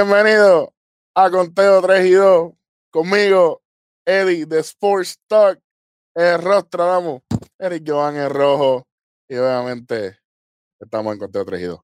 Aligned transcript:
Bienvenido 0.00 0.72
a 1.12 1.28
Conteo 1.28 1.82
3 1.82 2.06
y 2.06 2.12
2. 2.12 2.52
Conmigo, 2.88 3.64
Eddie 4.06 4.46
de 4.46 4.60
Sports 4.60 5.18
Talk. 5.26 5.60
El 6.14 6.40
rostro, 6.40 6.86
damos. 6.86 7.22
Eric 7.58 7.82
Joan 7.84 8.16
en 8.16 8.30
rojo. 8.30 8.86
Y 9.28 9.34
obviamente 9.34 10.20
estamos 10.78 11.12
en 11.12 11.18
Conteo 11.18 11.44
3 11.44 11.60
y 11.60 11.64
2. 11.64 11.80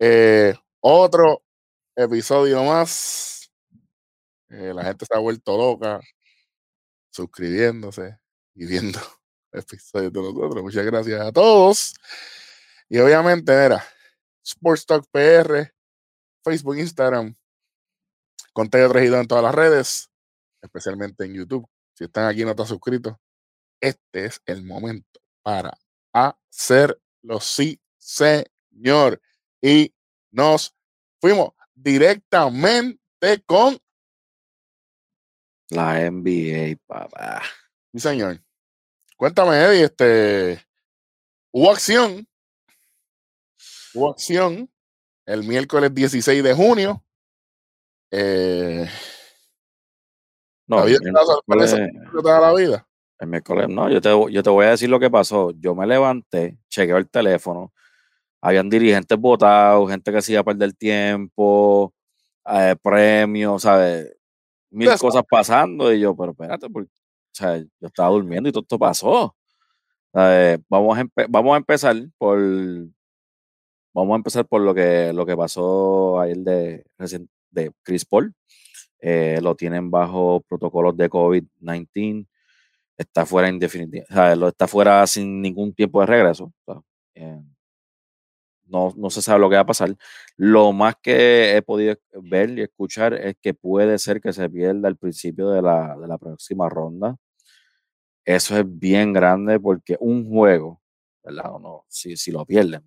Eh, 0.00 0.54
otro 0.80 1.42
episodio 1.96 2.62
más. 2.62 3.50
Eh, 4.50 4.74
la 4.74 4.84
gente 4.84 5.06
se 5.06 5.16
ha 5.16 5.18
vuelto 5.18 5.56
loca 5.56 6.02
suscribiéndose 7.10 8.18
y 8.54 8.66
viendo 8.66 9.00
episodios 9.52 10.12
de 10.12 10.20
nosotros. 10.20 10.62
Muchas 10.62 10.84
gracias 10.84 11.22
a 11.22 11.32
todos. 11.32 11.94
Y 12.90 12.98
obviamente, 12.98 13.50
era 13.50 13.82
Sports 14.44 14.84
Talk 14.84 15.06
PR, 15.10 15.72
Facebook, 16.44 16.76
Instagram, 16.76 17.34
contenido 18.52 18.90
traído 18.90 19.20
en 19.20 19.26
todas 19.26 19.44
las 19.44 19.54
redes, 19.54 20.10
especialmente 20.62 21.24
en 21.24 21.34
YouTube. 21.34 21.68
Si 21.94 22.04
están 22.04 22.26
aquí 22.26 22.42
y 22.42 22.44
no 22.44 22.50
están 22.50 22.66
suscritos, 22.66 23.14
este 23.80 24.26
es 24.26 24.40
el 24.46 24.64
momento 24.64 25.20
para 25.42 25.76
hacerlo. 26.12 27.40
Sí, 27.40 27.80
señor. 27.96 29.20
Y 29.60 29.94
nos 30.30 30.74
fuimos 31.20 31.50
directamente 31.74 33.42
con 33.46 33.78
la 35.70 36.10
NBA, 36.10 36.76
papá. 36.86 37.42
Sí, 37.92 38.00
señor. 38.00 38.42
Cuéntame, 39.16 39.56
Eddie, 39.56 39.84
este, 39.84 40.66
hubo 41.50 41.72
acción 41.72 42.28
hubo 43.96 44.10
acción 44.10 44.70
el 45.24 45.42
miércoles 45.44 45.92
16 45.92 46.44
de 46.44 46.54
junio. 46.54 47.04
Eh, 48.10 48.88
no, 50.66 50.76
la 50.76 50.84
vida 50.84 50.98
el 51.02 51.12
miércoles, 51.12 51.74
la 52.24 52.54
vida. 52.54 52.88
El 53.18 53.28
miércoles, 53.28 53.68
no, 53.68 53.90
yo 53.90 54.00
te, 54.00 54.10
yo 54.32 54.42
te 54.42 54.50
voy 54.50 54.66
a 54.66 54.70
decir 54.70 54.88
lo 54.88 55.00
que 55.00 55.10
pasó. 55.10 55.52
Yo 55.52 55.74
me 55.74 55.86
levanté, 55.86 56.58
chequeé 56.68 56.96
el 56.96 57.08
teléfono, 57.08 57.72
habían 58.40 58.68
dirigentes 58.68 59.18
votados, 59.18 59.90
gente 59.90 60.12
que 60.12 60.22
se 60.22 60.32
iba 60.32 60.40
a 60.42 60.44
perder 60.44 60.72
tiempo, 60.74 61.94
eh, 62.46 62.76
premios, 62.82 63.62
¿sabes? 63.62 64.14
Mil 64.70 64.90
cosas 64.98 65.24
pasando. 65.28 65.92
Y 65.92 66.00
yo, 66.00 66.16
pero 66.16 66.32
espérate, 66.32 66.68
porque, 66.68 66.90
yo 67.80 67.86
estaba 67.86 68.10
durmiendo 68.10 68.48
y 68.48 68.52
todo 68.52 68.62
esto 68.62 68.78
pasó. 68.78 69.34
Vamos, 70.68 70.98
a 70.98 71.04
vamos 71.28 71.54
a 71.54 71.56
empezar 71.58 71.94
por, 72.16 72.38
Vamos 73.96 74.12
a 74.12 74.16
empezar 74.16 74.46
por 74.46 74.60
lo 74.60 74.74
que, 74.74 75.10
lo 75.14 75.24
que 75.24 75.34
pasó 75.34 76.20
ayer 76.20 76.36
de, 76.36 76.84
de 77.56 77.72
Chris 77.82 78.04
Paul. 78.04 78.34
Eh, 79.00 79.40
lo 79.42 79.54
tienen 79.54 79.90
bajo 79.90 80.42
protocolos 80.48 80.96
de 80.96 81.10
COVID-19. 81.10 82.26
Está 82.96 83.26
fuera 83.26 83.48
está 83.50 84.66
fuera 84.68 85.06
sin 85.06 85.42
ningún 85.42 85.74
tiempo 85.74 86.00
de 86.00 86.06
regreso. 86.06 86.52
Eh, 87.14 87.42
no, 88.68 88.92
no, 88.96 89.10
se 89.10 89.22
sabe 89.22 89.40
lo 89.40 89.48
que 89.48 89.56
va 89.56 89.62
a 89.62 89.66
pasar. 89.66 89.94
Lo 90.36 90.72
más 90.72 90.96
que 91.02 91.56
he 91.56 91.62
podido 91.62 91.96
ver 92.22 92.50
y 92.58 92.62
escuchar 92.62 93.14
es 93.14 93.36
que 93.40 93.54
puede 93.54 93.98
ser 93.98 94.20
que 94.20 94.32
se 94.32 94.48
pierda 94.48 94.88
al 94.88 94.96
principio 94.96 95.50
de 95.50 95.62
la, 95.62 95.96
de 95.96 96.08
la 96.08 96.18
próxima 96.18 96.68
ronda. 96.68 97.16
Eso 98.24 98.58
es 98.58 98.64
bien 98.66 99.12
grande 99.12 99.60
porque 99.60 99.96
un 100.00 100.28
juego, 100.28 100.82
¿verdad? 101.22 101.54
O 101.54 101.58
no, 101.60 101.84
si, 101.88 102.16
si 102.16 102.32
lo 102.32 102.44
pierden, 102.44 102.82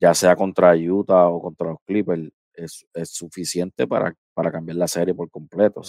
ya 0.00 0.14
sea 0.14 0.36
contra 0.36 0.74
Utah 0.76 1.28
o 1.28 1.42
contra 1.42 1.70
los 1.70 1.78
Clippers, 1.84 2.30
es, 2.58 3.10
suficiente 3.10 3.86
para, 3.86 4.14
para, 4.34 4.50
cambiar 4.50 4.76
la 4.76 4.88
serie 4.88 5.14
por 5.14 5.30
completo. 5.30 5.82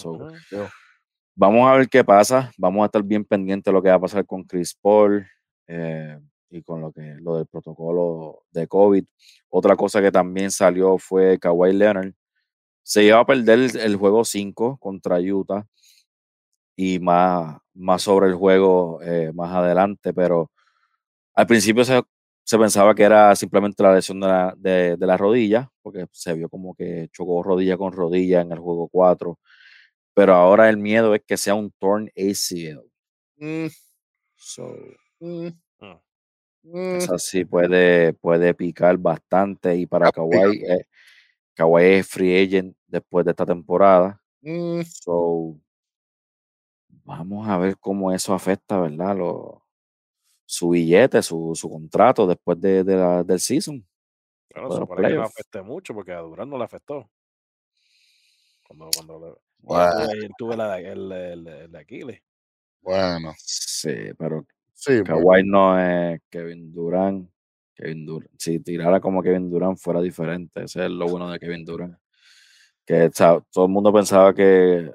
vamos 1.35 1.67
a 1.67 1.77
ver 1.77 1.89
qué 1.89 2.03
pasa. 2.03 2.51
Vamos 2.57 2.83
a 2.83 2.85
estar 2.85 3.03
bien 3.03 3.25
pendientes 3.25 3.65
de 3.65 3.73
lo 3.73 3.81
que 3.81 3.89
va 3.89 3.95
a 3.95 4.01
pasar 4.01 4.25
con 4.25 4.43
Chris 4.43 4.73
Paul 4.73 5.27
eh, 5.67 6.19
y 6.49 6.61
con 6.63 6.81
lo, 6.81 6.91
que, 6.91 7.15
lo 7.19 7.37
del 7.37 7.47
protocolo 7.47 8.43
de 8.51 8.67
COVID. 8.67 9.05
Otra 9.49 9.75
cosa 9.75 10.01
que 10.01 10.11
también 10.11 10.51
salió 10.51 10.97
fue 10.97 11.39
Kawhi 11.39 11.73
Leonard. 11.73 12.13
Se 12.83 13.03
iba 13.03 13.19
a 13.19 13.25
perder 13.25 13.75
el, 13.77 13.95
juego 13.95 14.25
5 14.25 14.77
contra 14.79 15.19
Utah 15.19 15.67
y 16.75 16.99
más, 16.99 17.59
más 17.73 18.01
sobre 18.01 18.27
el 18.27 18.35
juego 18.35 19.01
eh, 19.03 19.31
más 19.33 19.53
adelante, 19.53 20.13
pero 20.13 20.49
al 21.35 21.45
principio 21.45 21.85
se, 21.85 22.01
se 22.49 22.57
pensaba 22.57 22.95
que 22.95 23.03
era 23.03 23.35
simplemente 23.35 23.83
la 23.83 23.93
lesión 23.93 24.19
de 24.19 24.27
la, 24.27 24.55
de, 24.57 24.97
la, 24.97 25.17
rodilla, 25.17 25.71
porque 25.83 26.07
se 26.11 26.33
vio 26.33 26.49
como 26.49 26.73
que 26.73 27.07
chocó 27.11 27.43
rodilla 27.43 27.77
con 27.77 27.93
rodilla 27.93 28.41
en 28.41 28.51
el 28.51 28.57
juego 28.57 28.89
4. 28.91 29.37
Pero 30.15 30.33
ahora 30.33 30.67
el 30.67 30.77
miedo 30.77 31.13
es 31.13 31.21
que 31.27 31.37
sea 31.37 31.53
un 31.53 31.71
torn 31.77 32.09
ACL. 32.17 32.81
Mm. 33.37 33.67
So, 34.35 34.75
mm. 35.19 35.49
Ah. 35.81 36.01
Mm. 36.63 37.47
Puede, 37.51 38.13
puede 38.13 38.55
picar 38.55 38.97
bastante. 38.97 39.75
Y 39.75 39.85
para 39.85 40.11
Kawhi, 40.11 40.63
eh, 40.67 40.87
Kawhi 41.53 41.83
es 41.83 42.07
free 42.07 42.35
agent 42.35 42.75
después 42.87 43.25
de 43.25 43.31
esta 43.31 43.45
temporada. 43.45 44.19
So, 45.03 45.55
vamos 47.03 47.47
a 47.47 47.59
ver 47.59 47.77
cómo 47.77 48.11
eso 48.11 48.33
afecta, 48.33 48.79
¿verdad? 48.79 49.15
Su 50.49 50.69
billete, 50.71 51.21
su, 51.21 51.51
su 51.53 51.69
contrato 51.69 52.25
después 52.25 52.59
de, 52.59 52.83
de 52.83 52.95
la, 52.95 53.23
del 53.23 53.39
season. 53.39 53.85
Bueno, 54.51 54.73
eso 54.73 54.87
para 54.87 55.07
que 55.07 55.13
no 55.13 55.21
afecte 55.21 55.61
mucho 55.61 55.93
porque 55.93 56.11
a 56.11 56.21
Durán 56.21 56.49
no 56.49 56.57
le 56.57 56.63
afectó. 56.63 57.07
Cuando, 58.67 58.89
cuando 58.95 59.19
le, 59.19 59.35
bueno. 59.59 60.33
tuve 60.39 60.57
la, 60.57 60.79
el, 60.79 61.11
el, 61.11 61.47
el, 61.47 61.71
de 61.71 61.79
Aquiles. 61.79 62.23
Bueno. 62.81 63.31
Sí, 63.37 63.93
pero 64.17 64.43
sí, 64.73 65.03
Kawhi 65.03 65.43
no 65.45 65.79
es 65.79 66.19
Kevin 66.31 66.73
Durán. 66.73 67.31
Kevin 67.75 68.07
Durant. 68.07 68.31
Si 68.39 68.59
tirara 68.59 68.99
como 68.99 69.21
Kevin 69.21 69.51
Durán 69.51 69.77
fuera 69.77 70.01
diferente. 70.01 70.63
Ese 70.63 70.85
es 70.85 70.89
lo 70.89 71.07
bueno 71.07 71.29
de 71.29 71.37
Kevin 71.37 71.63
Durán. 71.63 71.95
Que 72.83 73.11
todo 73.11 73.65
el 73.65 73.71
mundo 73.71 73.93
pensaba 73.93 74.33
que. 74.33 74.91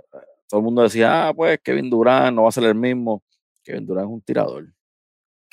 Todo 0.49 0.59
el 0.59 0.65
mundo 0.65 0.83
decía, 0.83 1.29
ah, 1.29 1.33
pues 1.33 1.61
Kevin 1.63 1.89
Durán 1.89 2.35
no 2.35 2.43
va 2.43 2.49
a 2.49 2.53
ser 2.53 2.65
el 2.65 2.75
mismo. 2.75 3.23
Kevin 3.63 3.87
Durán 3.87 4.07
es 4.07 4.11
un 4.11 4.21
tirador 4.21 4.75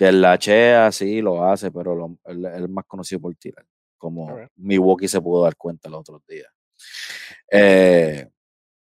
que 0.02 0.08
el 0.08 0.20
la 0.20 0.36
Chea 0.40 0.92
sí 0.92 1.22
lo 1.22 1.46
hace, 1.46 1.70
pero 1.70 2.18
él, 2.26 2.44
es 2.44 2.68
más 2.68 2.86
conocido 2.86 3.22
por 3.22 3.36
tirar, 3.36 3.64
como 4.00 4.36
Milwaukee 4.56 5.08
se 5.08 5.22
pudo 5.22 5.44
dar 5.44 5.56
cuenta 5.56 5.90
los 5.90 6.00
otros 6.00 6.24
días. 6.28 6.52
Eh, 7.52 8.28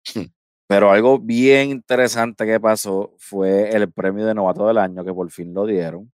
pero 0.67 0.91
algo 0.91 1.17
bien 1.17 1.71
interesante 1.71 2.45
que 2.45 2.59
pasó 2.59 3.15
fue 3.17 3.71
el 3.71 3.91
premio 3.91 4.23
de 4.23 4.35
novato 4.35 4.67
del 4.67 4.77
año, 4.77 5.03
que 5.03 5.11
por 5.11 5.31
fin 5.31 5.51
lo 5.51 5.65
dieron, 5.65 6.13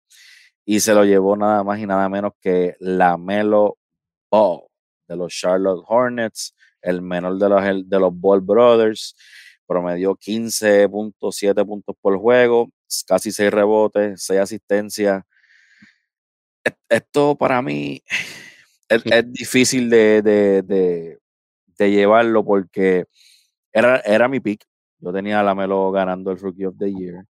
y 0.62 0.78
se 0.80 0.92
lo 0.92 1.06
llevó 1.06 1.38
nada 1.38 1.64
más 1.64 1.80
y 1.80 1.86
nada 1.86 2.06
menos 2.10 2.32
que 2.38 2.76
la 2.78 3.16
Melo 3.16 3.78
Ball 4.30 4.60
de 5.08 5.16
los 5.16 5.32
Charlotte 5.32 5.82
Hornets, 5.88 6.54
el 6.82 7.00
menor 7.00 7.38
de 7.38 7.48
los, 7.48 7.88
de 7.88 7.98
los 7.98 8.14
Ball 8.14 8.42
Brothers, 8.42 9.16
promedió 9.66 10.16
15.7 10.16 11.66
puntos 11.66 11.96
por 11.98 12.18
juego, 12.18 12.68
casi 13.06 13.32
6 13.32 13.50
rebotes, 13.50 14.22
6 14.24 14.40
asistencias. 14.40 15.24
Esto 16.88 17.36
para 17.36 17.62
mí 17.62 18.02
es, 18.88 19.32
difícil 19.32 19.90
de, 19.90 21.18
llevarlo 21.78 22.44
porque 22.44 23.06
era, 23.72 23.98
era 24.00 24.28
mi 24.28 24.40
pick. 24.40 24.64
Yo 25.00 25.12
tenía 25.12 25.40
a 25.40 25.42
Lamelo 25.42 25.90
ganando 25.90 26.30
el 26.30 26.38
Rookie 26.38 26.66
of 26.66 26.76
the 26.78 26.92
Year. 26.92 27.24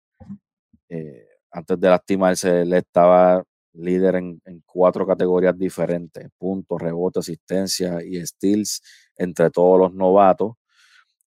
Eh, 0.90 1.26
antes 1.52 1.80
de 1.80 1.90
lastimarse, 1.90 2.62
él 2.62 2.74
estaba 2.74 3.44
líder 3.74 4.16
en, 4.16 4.42
en, 4.44 4.62
cuatro 4.66 5.08
categorías 5.08 5.58
diferentes: 5.58 6.28
puntos, 6.38 6.82
rebote, 6.82 7.20
asistencia 7.20 8.04
y 8.04 8.26
steals 8.26 8.82
entre 9.16 9.50
todos 9.50 9.80
los 9.80 9.94
novatos 9.94 10.56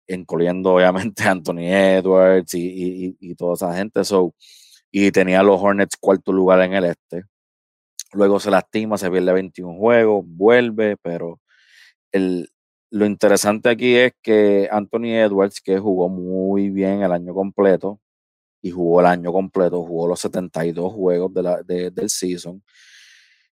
incluyendo 0.08 0.74
obviamente 0.74 1.24
Anthony 1.24 1.68
Edwards 1.68 2.54
y, 2.54 3.36
toda 3.36 3.56
esa 3.56 3.74
gente. 3.76 4.02
Y 4.92 5.12
tenía 5.12 5.44
los 5.44 5.62
Hornets 5.62 5.98
cuarto 5.98 6.32
lugar 6.32 6.62
en 6.62 6.74
el 6.74 6.86
este. 6.86 7.24
Luego 8.14 8.40
se 8.40 8.52
lastima, 8.52 8.98
se 8.98 9.10
pierde 9.10 9.34
21 9.34 9.76
juegos, 9.78 10.24
vuelve, 10.28 10.98
pero 11.02 11.40
el, 12.12 12.50
lo 12.92 13.08
interesante 13.08 13.70
aquí 13.70 13.96
es 13.96 14.14
que 14.22 14.70
Anthony 14.72 15.16
Edwards, 15.16 15.60
que 15.62 15.80
jugó 15.80 16.10
muy 16.10 16.70
bien 16.70 17.02
el 17.02 17.12
año 17.12 17.34
completo, 17.34 18.00
y 18.62 18.72
jugó 18.72 19.02
el 19.02 19.08
año 19.08 19.34
completo, 19.34 19.84
jugó 19.84 20.08
los 20.08 20.20
72 20.22 20.94
juegos 20.94 21.34
de 21.34 21.44
la, 21.44 21.62
del 21.64 22.10
season, 22.10 22.64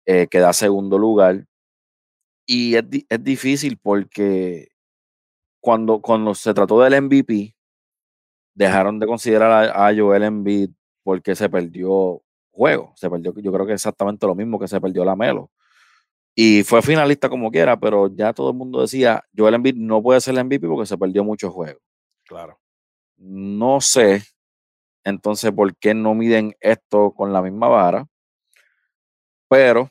eh, 0.05 0.27
queda 0.29 0.51
segundo 0.53 0.97
lugar. 0.97 1.45
Y 2.47 2.75
es, 2.75 2.85
es 3.09 3.23
difícil 3.23 3.77
porque 3.77 4.69
cuando, 5.65 5.99
cuando 5.99 6.35
se 6.35 6.53
trató 6.53 6.79
del 6.79 7.01
MVP, 7.01 7.55
dejaron 8.53 8.99
de 8.99 9.07
considerar 9.07 9.71
a, 9.75 9.91
Joel 9.95 10.21
Embiid 10.21 10.69
porque 11.01 11.35
se 11.35 11.49
perdió 11.49 12.21
juego. 12.51 12.93
Se 12.95 13.09
perdió, 13.09 13.33
yo 13.35 13.51
creo 13.51 13.65
que 13.65 13.73
exactamente 13.73 14.27
lo 14.27 14.35
mismo 14.35 14.59
que 14.59 14.67
se 14.67 14.79
perdió 14.79 15.03
la 15.03 15.15
Melo. 15.15 15.49
Y 16.35 16.61
fue 16.61 16.83
finalista 16.83 17.29
como 17.29 17.49
quiera, 17.49 17.79
pero 17.79 18.15
ya 18.15 18.31
todo 18.31 18.51
el 18.51 18.57
mundo 18.57 18.79
decía, 18.79 19.23
Joel 19.35 19.55
Embiid 19.55 19.75
no 19.75 20.03
puede 20.03 20.21
ser 20.21 20.35
el 20.35 20.45
MVP 20.45 20.67
porque 20.67 20.85
se 20.85 20.99
perdió 20.99 21.23
muchos 21.23 21.51
juegos. 21.51 21.81
Claro. 22.27 22.59
No 23.17 23.81
sé, 23.81 24.21
entonces, 25.03 25.51
por 25.51 25.75
qué 25.77 25.95
no 25.95 26.13
miden 26.13 26.55
esto 26.59 27.11
con 27.11 27.33
la 27.33 27.41
misma 27.41 27.69
vara. 27.69 28.05
Pero 29.49 29.89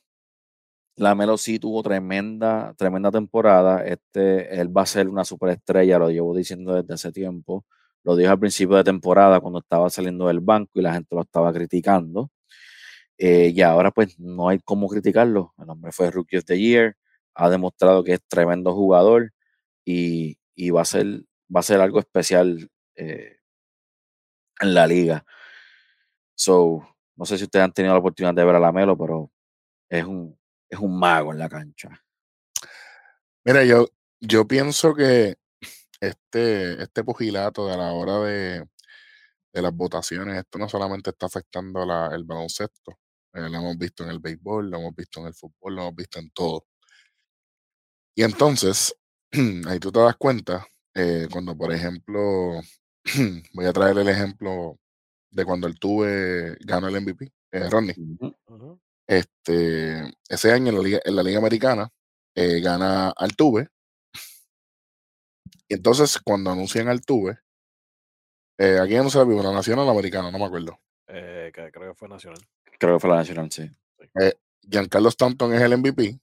la 0.96 1.14
Melo 1.14 1.37
sí 1.37 1.58
tuvo 1.58 1.82
tremenda, 1.82 2.75
tremenda 2.76 3.11
temporada. 3.11 3.85
Este, 3.85 4.61
él 4.61 4.76
va 4.76 4.82
a 4.82 4.87
ser 4.87 5.08
una 5.08 5.25
superestrella, 5.25 5.99
lo 5.99 6.11
llevo 6.11 6.37
diciendo 6.37 6.75
desde 6.75 6.94
hace 6.94 7.12
tiempo. 7.12 7.64
Lo 8.05 8.17
dijo 8.17 8.31
al 8.31 8.38
principio 8.38 8.76
de 8.76 8.85
temporada 8.85 9.41
cuando 9.41 9.61
estaba 9.61 9.91
saliendo 9.91 10.29
del 10.29 10.41
banco 10.41 10.73
y 10.75 10.82
la 10.82 10.94
gente 10.94 11.14
lo 11.14 11.23
estaba 11.23 11.52
criticando. 11.52 12.31
Eh, 13.19 13.52
y 13.55 13.62
ahora 13.62 13.91
pues 13.93 14.19
no 14.19 14.49
hay 14.49 14.61
cómo 14.61 14.88
criticarlo. 14.88 15.55
El 15.58 15.70
hombre 15.70 15.93
fue 15.93 16.11
Rookie 16.11 16.38
of 16.38 16.44
the 16.44 16.58
Year, 16.58 16.96
ha 17.35 17.50
demostrado 17.50 18.05
que 18.05 18.14
es 18.14 18.20
tremendo 18.29 18.75
jugador 18.75 19.32
y, 19.85 20.37
va, 20.70 20.82
a 20.82 20.85
ser, 20.85 21.25
va 21.55 21.61
a 21.61 21.62
ser 21.62 21.81
algo 21.81 22.00
especial 22.00 22.70
eh, 22.96 23.38
en 24.61 24.75
la 24.75 24.87
liga. 24.87 25.25
So, 26.37 26.87
no 27.17 27.25
sé 27.26 27.38
si 27.38 27.44
ustedes 27.44 27.64
han 27.64 27.73
tenido 27.73 27.94
la 27.94 28.00
oportunidad 28.00 28.35
de 28.35 28.44
ver 28.44 28.56
a 28.56 28.61
Lamelo, 28.61 28.96
pero 28.99 29.31
es 29.88 30.05
un, 30.05 30.37
es 30.69 30.78
un 30.78 30.99
mago 30.99 31.32
en 31.32 31.38
la 31.38 31.49
cancha. 31.49 32.00
Mira, 33.44 33.64
yo, 33.64 33.87
yo 34.20 34.46
pienso 34.46 34.94
que 34.94 35.37
este, 36.00 36.82
este 36.82 37.05
pugilato 37.05 37.69
de 37.69 37.76
la 37.76 37.93
hora 37.93 38.20
de, 38.20 38.66
de 39.52 39.62
las 39.62 39.72
votaciones, 39.75 40.38
esto 40.38 40.58
no 40.58 40.69
solamente 40.69 41.11
está 41.11 41.26
afectando 41.26 41.82
el 42.12 42.25
baloncesto, 42.25 42.99
eh, 43.34 43.49
lo 43.49 43.58
hemos 43.58 43.78
visto 43.78 44.05
en 44.05 44.11
el 44.11 44.19
béisbol, 44.19 44.70
lo 44.70 44.78
hemos 44.78 44.94
visto 44.94 45.20
en 45.20 45.26
el 45.26 45.34
fútbol, 45.34 45.76
lo 45.76 45.82
hemos 45.82 45.94
visto 45.94 46.19
en 46.19 46.31
todo. 46.31 46.67
Y 48.17 48.22
entonces, 48.22 48.94
ahí 49.69 49.78
tú 49.78 49.93
te 49.93 50.00
das 50.00 50.17
cuenta, 50.17 50.67
eh, 50.94 51.28
cuando 51.31 51.56
por 51.56 51.72
ejemplo, 51.72 52.60
voy 53.55 53.67
a 53.67 53.72
traer 53.72 53.99
el 53.99 54.08
ejemplo 54.08 54.78
de 55.31 55.44
cuando 55.44 55.67
el 55.67 55.78
Tuve 55.78 56.56
ganó 56.60 56.88
el 56.88 57.00
MVP, 57.00 57.32
eh, 57.52 57.69
Ronnie. 57.70 57.94
Este, 59.06 60.12
ese 60.28 60.52
año 60.52 60.70
en 60.70 60.76
la 60.76 60.82
Liga, 60.82 61.00
en 61.04 61.16
la 61.16 61.22
Liga 61.22 61.38
Americana 61.38 61.90
eh, 62.34 62.60
gana 62.60 63.10
Altuve. 63.10 63.68
Y 65.68 65.74
entonces, 65.74 66.18
cuando 66.22 66.50
anuncian 66.50 66.88
Altuve, 66.88 67.38
eh, 68.58 68.78
¿a 68.78 68.86
quién 68.86 69.02
no 69.02 69.10
se 69.10 69.18
la 69.18 69.24
¿La 69.24 69.52
nacional 69.52 69.82
o 69.82 69.86
la 69.86 69.92
americana? 69.92 70.30
No 70.30 70.38
me 70.38 70.44
acuerdo. 70.44 70.78
Eh, 71.08 71.50
creo 71.52 71.92
que 71.92 71.94
fue 71.94 72.08
nacional. 72.08 72.40
Creo 72.78 72.96
que 72.96 73.00
fue 73.00 73.10
la 73.10 73.16
nacional, 73.16 73.50
sí. 73.50 73.70
Eh, 74.20 74.34
Giancarlo 74.62 75.08
Stanton 75.08 75.54
es 75.54 75.62
el 75.62 75.76
MVP. 75.78 76.18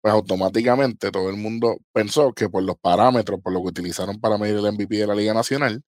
Pues 0.00 0.14
automáticamente 0.14 1.10
todo 1.10 1.28
el 1.28 1.36
mundo 1.36 1.78
pensó 1.92 2.32
que 2.32 2.48
por 2.48 2.62
los 2.62 2.78
parámetros, 2.78 3.40
por 3.40 3.52
lo 3.52 3.60
que 3.62 3.68
utilizaron 3.68 4.20
para 4.20 4.38
medir 4.38 4.56
el 4.56 4.72
MVP 4.72 4.96
de 4.96 5.06
la 5.06 5.14
Liga 5.14 5.34
Nacional, 5.34 5.82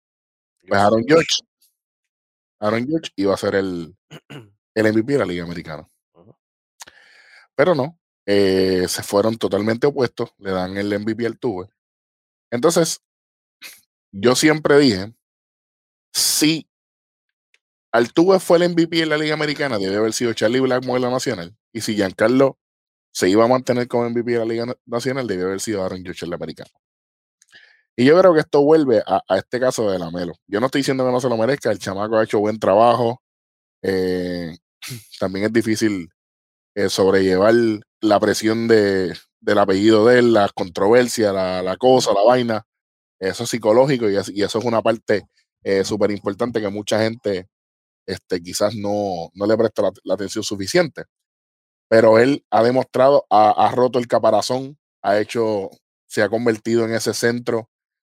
pues 0.66 0.80
Aaron 0.80 1.04
George, 1.06 1.42
Aaron 2.60 2.86
George 2.86 3.10
iba 3.16 3.34
a 3.34 3.36
ser 3.36 3.56
el, 3.56 3.96
el 4.76 4.92
MVP 4.92 5.14
de 5.14 5.18
la 5.18 5.24
Liga 5.24 5.44
Americana. 5.44 5.88
Pero 7.56 7.74
no, 7.74 7.98
eh, 8.26 8.86
se 8.88 9.02
fueron 9.02 9.38
totalmente 9.38 9.86
opuestos, 9.86 10.34
le 10.38 10.50
dan 10.50 10.76
el 10.76 10.98
MVP 10.98 11.26
al 11.26 11.38
Tuve. 11.38 11.68
Entonces, 12.50 13.00
yo 14.12 14.36
siempre 14.36 14.78
dije, 14.78 15.14
si 16.12 16.68
Altuve 17.92 18.40
fue 18.40 18.58
el 18.58 18.70
MVP 18.70 19.02
en 19.02 19.08
la 19.08 19.18
Liga 19.18 19.34
Americana, 19.34 19.78
debe 19.78 19.96
haber 19.96 20.12
sido 20.12 20.34
Charlie 20.34 20.60
Blackmore 20.60 20.98
en 20.98 21.02
la 21.04 21.10
Nacional. 21.10 21.56
Y 21.72 21.80
si 21.80 21.94
Giancarlo 21.96 22.58
se 23.12 23.30
iba 23.30 23.44
a 23.44 23.48
mantener 23.48 23.88
como 23.88 24.08
MVP 24.10 24.32
de 24.32 24.38
la 24.38 24.44
Liga 24.44 24.66
Nacional, 24.84 25.26
debe 25.26 25.44
haber 25.44 25.60
sido 25.60 25.82
Aaron 25.82 26.04
Judge 26.04 26.24
en 26.24 26.30
la 26.30 26.36
Americana. 26.36 26.70
Y 27.96 28.04
yo 28.04 28.18
creo 28.18 28.34
que 28.34 28.40
esto 28.40 28.62
vuelve 28.62 29.02
a, 29.06 29.22
este 29.36 29.58
caso 29.58 29.90
de 29.90 29.98
Lamelo. 29.98 30.34
Yo 30.46 30.60
no 30.60 30.66
estoy 30.66 30.80
diciendo 30.80 31.06
que 31.06 31.12
no 31.12 31.20
se 31.20 31.30
lo 31.30 31.38
merezca, 31.38 31.70
el 31.70 31.78
chamaco 31.78 32.18
ha 32.18 32.24
hecho 32.24 32.40
buen 32.40 32.58
trabajo. 32.58 33.22
Eh, 33.80 34.54
también 35.20 35.46
es 35.46 35.52
difícil 35.52 36.08
eh, 36.74 36.88
sobrellevar 36.88 37.54
la 38.00 38.20
presión 38.20 38.68
de, 38.68 39.16
del 39.40 39.58
apellido 39.58 40.06
de 40.06 40.18
él, 40.18 40.32
la 40.32 40.48
controversia, 40.54 41.32
la, 41.32 41.76
cosa, 41.78 42.12
la 42.12 42.22
vaina. 42.22 42.66
Eso 43.18 43.44
es 43.44 43.50
psicológico 43.50 44.10
y, 44.10 44.16
eso 44.16 44.58
es 44.58 44.64
una 44.64 44.82
parte 44.82 45.26
eh, 45.62 45.84
súper 45.84 46.10
importante 46.10 46.60
que 46.60 46.68
mucha 46.68 47.00
gente 47.00 47.48
este, 48.06 48.42
quizás 48.42 48.74
no, 48.74 49.30
no 49.34 49.46
le 49.46 49.56
presta 49.56 49.82
la, 50.04 50.14
atención 50.14 50.44
suficiente. 50.44 51.04
Pero 51.88 52.18
él 52.18 52.44
ha 52.50 52.62
demostrado, 52.62 53.26
ha, 53.30 53.70
roto 53.74 53.98
el 53.98 54.08
caparazón, 54.08 54.76
ha 55.02 55.18
hecho, 55.18 55.70
se 56.08 56.22
ha 56.22 56.28
convertido 56.28 56.84
en 56.84 56.92
ese 56.94 57.14
centro 57.14 57.70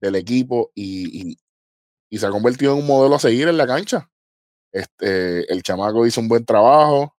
del 0.01 0.15
equipo 0.15 0.71
y, 0.73 1.37
y 2.09 2.17
se 2.17 2.25
ha 2.25 2.31
convertido 2.31 2.73
en 2.73 2.79
un 2.79 2.87
modelo 2.87 3.15
a 3.15 3.19
seguir 3.19 3.47
en 3.47 3.57
la 3.57 3.67
cancha. 3.67 4.09
Este, 4.71 5.51
el 5.51 5.63
chamaco 5.63 6.05
hizo 6.05 6.21
un 6.21 6.27
buen 6.27 6.45
trabajo. 6.45 7.15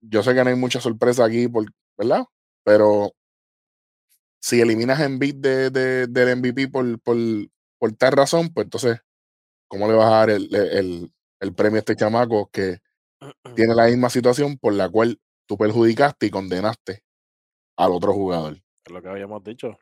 Yo 0.00 0.22
sé 0.22 0.34
que 0.34 0.44
no 0.44 0.50
hay 0.50 0.56
mucha 0.56 0.80
sorpresa 0.80 1.24
aquí, 1.24 1.48
¿verdad? 1.96 2.24
Pero 2.64 3.12
si 4.40 4.60
eliminas 4.60 5.00
en 5.00 5.18
beat 5.18 5.36
de, 5.36 6.06
del 6.06 6.36
MVP 6.36 6.68
por, 6.68 7.00
por, 7.00 7.16
por, 7.78 7.92
tal 7.92 8.12
razón, 8.12 8.50
pues 8.52 8.66
entonces, 8.66 9.00
¿cómo 9.68 9.88
le 9.88 9.94
vas 9.94 10.06
a 10.06 10.16
dar 10.16 10.30
el, 10.30 10.54
el, 10.54 11.12
el 11.40 11.54
premio 11.54 11.76
a 11.76 11.80
este 11.80 11.96
chamaco 11.96 12.48
que 12.52 12.78
tiene 13.54 13.74
la 13.74 13.86
misma 13.86 14.10
situación 14.10 14.58
por 14.58 14.74
la 14.74 14.88
cual 14.88 15.20
tú 15.46 15.56
perjudicaste 15.56 16.26
y 16.26 16.30
condenaste 16.30 17.02
al 17.76 17.92
otro 17.92 18.12
jugador? 18.12 18.62
Es 18.84 18.92
lo 18.92 19.02
que 19.02 19.08
habíamos 19.08 19.42
dicho, 19.42 19.78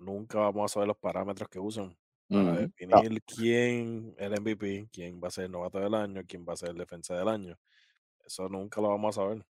nunca 0.00 0.38
vamos 0.38 0.72
a 0.72 0.74
saber 0.74 0.88
los 0.88 0.98
parámetros 0.98 1.48
que 1.48 1.60
usan 1.60 1.96
para 2.28 2.56
definir 2.58 3.22
quién 3.22 4.14
es 4.18 4.30
el 4.30 4.40
MVP, 4.40 4.88
quién 4.92 5.20
va 5.22 5.28
a 5.28 5.30
ser 5.30 5.44
el 5.44 5.52
novato 5.52 5.78
del 5.78 5.94
año, 5.94 6.22
quién 6.26 6.44
va 6.48 6.52
a 6.52 6.56
ser 6.56 6.70
el 6.70 6.78
defensa 6.78 7.14
del 7.14 7.28
año. 7.28 7.58
Eso 8.24 8.48
nunca 8.48 8.80
lo 8.80 8.88
vamos 8.88 9.16
a 9.16 9.22
saber. 9.22 9.44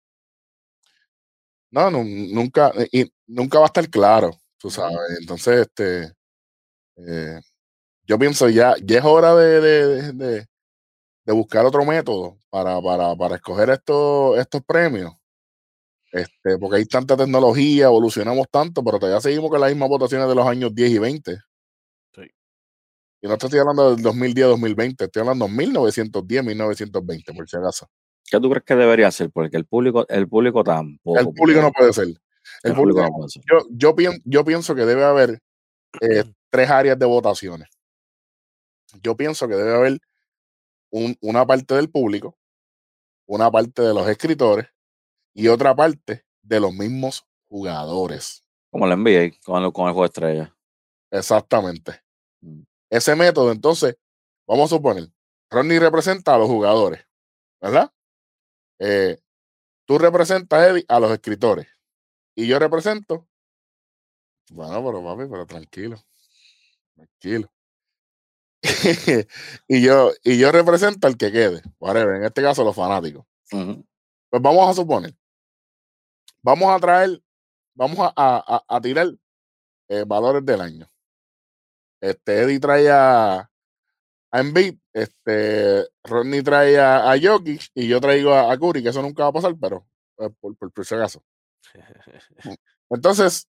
No, 1.72 1.92
nunca, 1.92 2.72
y 2.92 3.12
nunca 3.26 3.60
va 3.60 3.66
a 3.66 3.68
estar 3.68 3.90
claro, 3.90 4.32
tú 4.58 4.70
sabes. 4.70 4.98
Entonces, 5.20 5.68
este, 5.68 6.14
eh, 6.96 7.42
yo 8.06 8.18
pienso 8.18 8.48
ya, 8.50 8.76
ya 8.84 9.00
es 9.00 9.06
hora 9.06 9.36
de, 9.36 10.14
de, 10.14 10.46
buscar 11.34 11.66
otro 11.66 11.84
método 11.84 12.38
para, 12.50 12.82
para, 12.82 13.16
para 13.16 13.36
escoger 13.36 13.70
estos, 13.70 14.38
estos 14.38 14.62
premios. 14.64 15.14
Este, 16.12 16.58
porque 16.58 16.78
hay 16.78 16.86
tanta 16.86 17.18
tecnología, 17.18 17.86
evolucionamos 17.86 18.48
tanto, 18.50 18.84
pero 18.84 18.98
todavía 18.98 19.20
seguimos 19.20 19.50
con 19.50 19.60
las 19.60 19.70
mismas 19.70 19.90
votaciones 19.90 20.28
de 20.28 20.36
los 20.36 20.48
años 20.48 20.74
10 20.74 20.92
y 20.92 21.00
20. 21.00 21.38
Y 23.22 23.28
no 23.28 23.34
estoy 23.34 23.60
hablando 23.60 23.96
del 23.96 24.06
2010-2020, 24.06 25.06
estoy 25.06 25.22
hablando 25.22 25.48
de 25.48 25.54
1910-1920, 25.54 27.36
por 27.36 27.50
si 27.50 27.58
acaso. 27.58 27.90
¿Qué 28.30 28.40
tú 28.40 28.50
crees 28.50 28.64
que 28.64 28.76
debería 28.76 29.10
ser? 29.10 29.32
Porque 29.32 29.58
el 29.58 29.66
público, 29.66 30.06
el 30.08 30.28
público 30.28 30.64
tampoco. 30.64 31.20
El 31.20 31.34
público 31.34 31.62
no 31.62 31.72
puede 31.72 31.94
ser. 31.94 32.08
El, 32.64 32.76
público, 32.76 33.02
no 33.02 33.10
puede 33.10 33.30
ser. 33.30 33.44
Yo, 33.50 33.66
yo, 33.72 33.96
pienso, 33.96 34.20
yo 34.26 34.46
pienso 34.46 34.76
que 34.76 34.86
debe 34.86 35.04
haber 35.04 35.42
eh, 36.02 36.24
tres 36.52 36.70
áreas 36.70 37.00
de 37.00 37.06
votaciones. 37.06 37.70
Yo 39.02 39.18
pienso 39.18 39.48
que 39.48 39.56
debe 39.56 39.74
haber 39.74 40.00
una 40.92 41.46
parte 41.46 41.76
del 41.76 41.90
público, 41.90 42.38
una 43.26 43.52
parte 43.52 43.82
de 43.82 43.94
los 43.94 44.08
escritores 44.08 44.68
y 45.34 45.48
otra 45.48 45.76
parte 45.76 46.24
de 46.42 46.60
los 46.60 46.74
mismos 46.74 47.26
jugadores. 47.50 48.44
Como 48.70 48.88
la 48.88 48.96
NBA 48.96 49.38
con 49.44 49.64
el, 49.64 49.72
con 49.72 49.88
el 49.88 49.94
juego 49.94 50.04
de 50.04 50.08
estrella. 50.08 50.56
Exactamente. 51.12 52.02
Mm 52.42 52.67
ese 52.90 53.16
método, 53.16 53.52
entonces, 53.52 53.98
vamos 54.48 54.72
a 54.72 54.76
suponer, 54.76 55.10
Ronnie 55.50 55.80
representa 55.80 56.36
a 56.36 56.38
los 56.38 56.48
jugadores, 56.48 57.06
¿verdad? 57.62 57.92
Eh, 58.80 59.20
tú 59.86 59.98
representas, 59.98 60.70
Eddie, 60.70 60.86
a 60.88 61.00
los 61.00 61.12
escritores. 61.12 61.68
Y 62.36 62.48
yo 62.48 62.60
represento. 62.60 63.28
Bueno, 64.52 64.84
pero 64.86 65.04
papi, 65.04 65.30
pero 65.30 65.46
tranquilo. 65.46 65.98
Tranquilo. 66.96 67.52
y 69.68 69.82
yo, 69.82 70.12
y 70.24 70.38
yo 70.38 70.52
represento 70.52 71.08
al 71.08 71.18
que 71.18 71.32
quede. 71.32 71.62
Whatever, 71.80 72.16
en 72.16 72.26
este 72.26 72.42
caso, 72.42 72.64
los 72.64 72.76
fanáticos. 72.76 73.26
Pues 73.50 74.42
vamos 74.42 74.70
a 74.70 74.74
suponer. 74.74 75.16
Vamos 76.42 76.70
a 76.70 76.80
traer, 76.80 77.22
vamos 77.74 77.98
a, 78.00 78.64
a, 78.68 78.82
tirar 78.82 79.08
eh, 79.90 80.04
valores 80.06 80.46
del 80.46 80.62
año. 80.62 80.90
Este, 82.02 82.42
Eddie 82.42 82.60
trae 82.60 82.90
a, 82.90 83.50
a 84.32 84.40
Embiid, 84.40 84.76
este, 84.94 85.88
Rodney 86.04 86.42
trae 86.44 86.80
a, 86.80 87.12
a 87.12 87.20
Jokic 87.20 87.70
y 87.74 87.88
yo 87.88 88.00
traigo 88.00 88.34
a, 88.34 88.52
a, 88.52 88.58
Curry, 88.58 88.84
que 88.84 88.90
eso 88.90 89.02
nunca 89.02 89.24
va 89.24 89.30
a 89.30 89.34
pasar, 89.34 89.56
pero 89.60 89.88
eh, 90.20 90.30
por, 90.40 90.56
por, 90.58 90.72
por 90.72 90.86
si 90.86 90.96
acaso. 90.96 91.24
Entonces, 92.90 93.48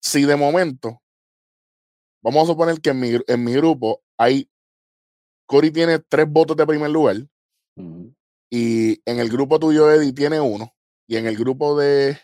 si 0.00 0.24
de 0.24 0.36
momento, 0.36 1.00
vamos 2.22 2.44
a 2.44 2.46
suponer 2.52 2.80
que 2.80 2.90
en 2.90 3.00
mi, 3.00 3.18
en 3.26 3.44
mi 3.44 3.52
grupo 3.54 4.02
hay, 4.16 4.50
Curry 5.46 5.70
tiene 5.70 5.98
tres 5.98 6.26
votos 6.28 6.56
de 6.56 6.66
primer 6.66 6.90
lugar, 6.90 7.16
y 8.50 9.00
en 9.08 9.20
el 9.20 9.30
grupo 9.30 9.58
tuyo, 9.58 9.90
Eddie, 9.90 10.12
tiene 10.12 10.40
uno, 10.40 10.74
y 11.06 11.16
en 11.16 11.26
el 11.26 11.36
grupo 11.36 11.78
de, 11.78 12.18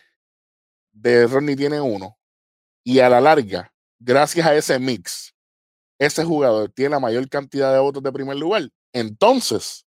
de 0.91 1.25
Rodney 1.25 1.55
tiene 1.55 1.81
uno, 1.81 2.17
y 2.83 2.99
a 2.99 3.09
la 3.09 3.21
larga, 3.21 3.73
gracias 3.99 4.45
a 4.45 4.55
ese 4.55 4.77
mix, 4.79 5.33
ese 5.99 6.23
jugador 6.23 6.69
tiene 6.69 6.91
la 6.91 6.99
mayor 6.99 7.27
cantidad 7.29 7.73
de 7.73 7.79
votos 7.79 8.03
de 8.03 8.11
primer 8.11 8.37
lugar, 8.37 8.69
entonces 8.93 9.85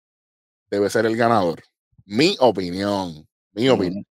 debe 0.71 0.91
ser 0.91 1.07
el 1.07 1.17
ganador. 1.17 1.63
Mi 2.05 2.37
opinión, 2.41 3.27
mi 3.53 3.69
opinión. 3.69 4.07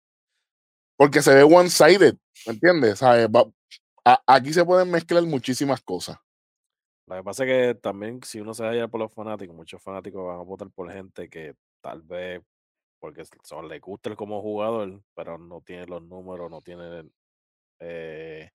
Porque 0.98 1.22
se 1.22 1.34
ve 1.34 1.44
one-sided, 1.44 2.16
¿me 2.46 2.54
entiendes? 2.54 3.02
aquí 4.28 4.54
se 4.54 4.66
pueden 4.66 4.92
mezclar 4.92 5.24
muchísimas 5.24 5.82
cosas. 5.82 6.18
Lo 7.08 7.18
que 7.18 7.24
pasa 7.24 7.44
es 7.44 7.50
que 7.50 7.80
también 7.80 8.22
si 8.24 8.40
uno 8.40 8.54
se 8.54 8.64
vaya 8.64 8.88
por 8.88 9.00
los 9.00 9.14
fanáticos, 9.14 9.56
muchos 9.56 9.82
fanáticos 9.82 10.25
van 10.25 10.40
a 10.40 10.44
votar 10.44 10.70
por 10.72 10.92
gente 10.92 11.30
que 11.30 11.56
tal 11.82 12.02
vez 12.02 12.42
porque 13.00 13.24
son, 13.44 13.68
le 13.68 13.80
gusta 13.80 14.10
el 14.10 14.16
como 14.16 14.42
jugador, 14.42 15.00
pero 15.14 15.38
no 15.38 15.62
tiene 15.62 15.86
los 15.86 16.02
números, 16.02 16.50
no 16.50 16.62
tiene 16.62 17.04
eh, 17.80 18.50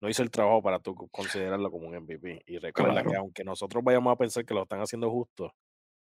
no 0.00 0.08
hizo 0.08 0.22
el 0.22 0.30
trabajo 0.30 0.62
para 0.62 0.78
tú 0.78 0.94
considerarlo 1.10 1.70
como 1.70 1.88
un 1.88 1.96
MVP. 1.96 2.42
Y 2.46 2.58
recuerda 2.58 3.02
que 3.02 3.16
aunque 3.16 3.44
nosotros 3.44 3.82
vayamos 3.82 4.12
a 4.12 4.16
pensar 4.16 4.44
que 4.44 4.54
lo 4.54 4.62
están 4.62 4.80
haciendo 4.80 5.10
justo, 5.10 5.52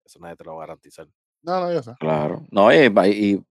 eso 0.04 0.18
nadie 0.21 0.37
te 0.37 0.45
lo 0.45 0.56
va 0.56 0.64
a 0.64 0.66
garantizar. 0.66 1.06
No, 1.42 1.61
no, 1.61 1.73
yo 1.73 1.83
sé. 1.83 1.92
Claro. 2.00 2.47
No, 2.50 2.73
y, 2.73 2.87
y 3.12 3.45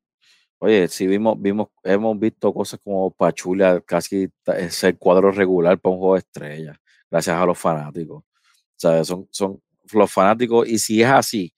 oye, 0.59 0.87
si 0.87 1.07
vimos, 1.07 1.39
vimos, 1.39 1.67
hemos 1.83 2.19
visto 2.19 2.53
cosas 2.53 2.79
como 2.83 3.11
Pachulia 3.11 3.81
casi 3.81 4.29
es 4.57 4.83
el 4.83 4.97
cuadro 4.97 5.31
regular 5.31 5.79
para 5.79 5.93
un 5.93 5.99
juego 5.99 6.15
de 6.15 6.19
estrella, 6.19 6.81
gracias 7.09 7.35
a 7.35 7.45
los 7.45 7.57
fanáticos. 7.57 8.23
O 8.23 8.77
sea, 8.77 9.03
son, 9.03 9.27
son 9.31 9.61
los 9.93 10.11
fanáticos, 10.11 10.67
y 10.67 10.79
si 10.79 11.01
es 11.01 11.09
así, 11.09 11.53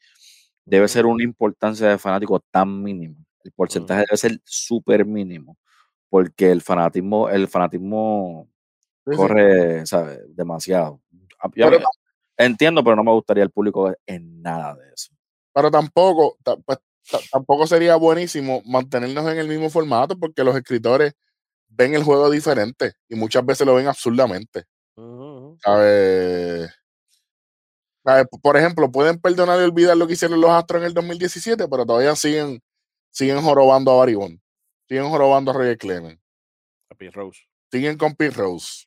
debe 0.66 0.88
ser 0.88 1.06
una 1.06 1.24
importancia 1.24 1.88
de 1.88 1.98
fanático 1.98 2.40
tan 2.52 2.84
mínima. 2.84 3.16
El 3.44 3.52
porcentaje 3.54 4.02
debe 4.02 4.18
ser 4.18 4.40
súper 4.44 5.06
mínimo, 5.06 5.58
porque 6.10 6.52
el 6.52 6.62
fanatismo, 6.62 7.30
el 7.30 7.48
fanatismo 7.48 8.50
corre, 9.16 9.86
¿sabes? 9.86 10.20
Demasiado. 10.36 11.02
entiendo, 12.38 12.84
pero 12.84 12.96
no 12.96 13.04
me 13.04 13.12
gustaría 13.12 13.44
el 13.44 13.52
público 13.52 13.94
en 14.06 14.42
nada 14.42 14.76
de 14.76 14.94
eso. 14.94 15.14
Pero 15.54 15.72
tampoco, 15.72 16.38
pues, 16.66 16.80
tampoco 17.32 17.66
sería 17.68 17.96
buenísimo 17.96 18.62
mantenernos 18.66 19.30
en 19.32 19.38
el 19.38 19.48
mismo 19.48 19.70
formato, 19.70 20.18
porque 20.18 20.44
los 20.44 20.56
escritores 20.56 21.14
ven 21.68 21.94
el 21.94 22.04
juego 22.04 22.30
diferente 22.30 22.94
y 23.08 23.16
muchas 23.16 23.46
veces 23.46 23.66
lo 23.66 23.76
ven 23.76 23.88
absurdamente. 23.88 24.66
¿Sabes? 25.64 26.72
Por 28.42 28.56
ejemplo, 28.56 28.92
pueden 28.92 29.20
perdonar 29.20 29.60
y 29.60 29.64
olvidar 29.64 29.98
lo 29.98 30.08
que 30.08 30.14
hicieron 30.14 30.40
los 30.40 30.50
Astros 30.50 30.82
en 30.82 30.88
el 30.88 30.94
2017, 30.94 31.68
pero 31.68 31.86
todavía 31.86 32.16
siguen, 32.16 32.62
siguen 33.12 33.42
jorobando 33.42 33.92
a 33.92 33.98
Baribón. 33.98 34.42
Siguen 34.88 35.10
jorobando 35.10 35.52
a 35.52 35.54
Roger 35.54 35.78
Clemens. 35.78 36.20
A 36.90 36.96
Pete 36.96 37.12
Rose. 37.12 37.42
Siguen 37.70 37.98
con 37.98 38.16
Pete 38.16 38.38
Rose. 38.38 38.86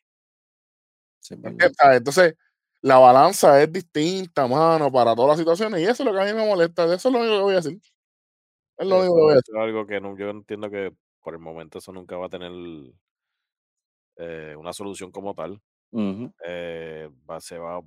Entonces, 1.29 2.35
la 2.83 2.99
balanza 2.99 3.62
es 3.62 3.71
distinta, 3.73 4.47
mano, 4.47 4.91
para 4.91 5.15
todas 5.15 5.31
las 5.31 5.39
situaciones. 5.39 5.81
Y 5.81 5.85
eso 5.85 6.03
es 6.03 6.07
lo 6.07 6.12
que 6.12 6.21
a 6.21 6.25
mí 6.25 6.33
me 6.33 6.47
molesta. 6.47 6.85
Eso 6.85 7.09
es 7.09 7.12
lo 7.12 7.21
único 7.21 7.37
que 7.37 7.43
voy 7.43 7.53
a 7.53 7.57
decir. 7.57 7.81
Es 8.79 8.87
lo 8.87 8.99
único 9.00 9.15
que 9.15 9.23
voy 9.23 9.33
a 9.33 9.37
decir. 9.37 9.57
algo 9.57 9.87
que 9.87 10.00
yo 10.19 10.31
entiendo 10.31 10.71
que 10.71 10.93
por 11.23 11.35
el 11.35 11.41
momento 11.41 11.79
eso 11.79 11.93
nunca 11.93 12.17
va 12.17 12.27
a 12.27 12.31
tener 12.31 12.50
eh, 14.17 14.55
una 14.57 14.73
solución 14.73 15.11
como 15.11 15.35
tal. 15.35 15.61
Eh, 16.47 17.11
va, 17.29 17.41
se 17.41 17.59
va 17.59 17.83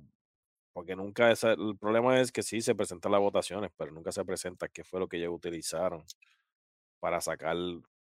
porque 0.74 0.96
nunca 0.96 1.30
esa, 1.30 1.52
el 1.52 1.78
problema 1.78 2.20
es 2.20 2.32
que 2.32 2.42
sí 2.42 2.60
se 2.60 2.74
presentan 2.74 3.12
las 3.12 3.20
votaciones, 3.20 3.70
pero 3.76 3.92
nunca 3.92 4.10
se 4.10 4.24
presenta 4.24 4.68
qué 4.68 4.82
fue 4.82 4.98
lo 4.98 5.06
que 5.06 5.18
ellos 5.18 5.32
utilizaron 5.32 6.04
para 6.98 7.20
sacar 7.20 7.56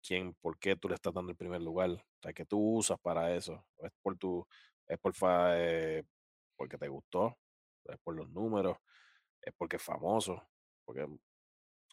quién, 0.01 0.33
por 0.35 0.57
qué 0.57 0.77
tú 0.77 0.87
le 0.87 0.95
estás 0.95 1.13
dando 1.13 1.31
el 1.31 1.37
primer 1.37 1.61
lugar. 1.61 1.91
O 1.91 2.21
sea, 2.21 2.31
que 2.31 2.45
tú 2.45 2.77
usas 2.77 2.97
para 2.99 3.35
eso. 3.35 3.65
Es 3.79 3.91
por 4.01 4.17
tu, 4.17 4.47
es 4.87 4.99
por 4.99 5.13
eh, 5.55 6.03
porque 6.55 6.77
te 6.77 6.87
gustó, 6.87 7.37
es 7.85 7.97
por 7.99 8.15
los 8.15 8.29
números, 8.29 8.77
es 9.41 9.53
porque 9.57 9.77
es 9.77 9.83
famoso. 9.83 10.41
Porque 10.85 11.07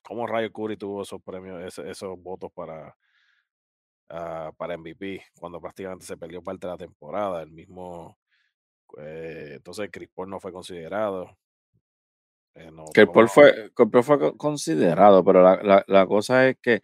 como 0.03 0.27
Rayo 0.27 0.53
Curry 0.53 0.77
tuvo 0.77 1.03
esos 1.03 1.23
premios, 1.23 1.79
esos, 1.79 2.21
votos 2.21 2.53
para, 2.53 2.97
uh, 4.11 4.53
para 4.57 4.77
MVP, 4.77 5.25
cuando 5.39 5.61
prácticamente 5.61 6.05
se 6.05 6.17
perdió 6.17 6.43
parte 6.43 6.67
de 6.67 6.73
la 6.73 6.79
temporada. 6.79 7.43
El 7.43 7.53
mismo 7.53 8.19
eh, 8.99 9.55
entonces 9.57 9.89
Chris 9.91 10.09
Paul 10.15 10.31
no 10.31 10.41
fue 10.41 10.53
considerado. 10.53 11.37
Eh, 12.55 12.71
Chris 12.93 13.09
Paul 13.13 13.29
fue, 13.29 13.71
fue 14.03 14.37
considerado, 14.37 15.25
pero 15.25 15.43
la, 15.43 15.85
la, 15.87 16.07
cosa 16.07 16.49
es 16.49 16.59
que 16.61 16.83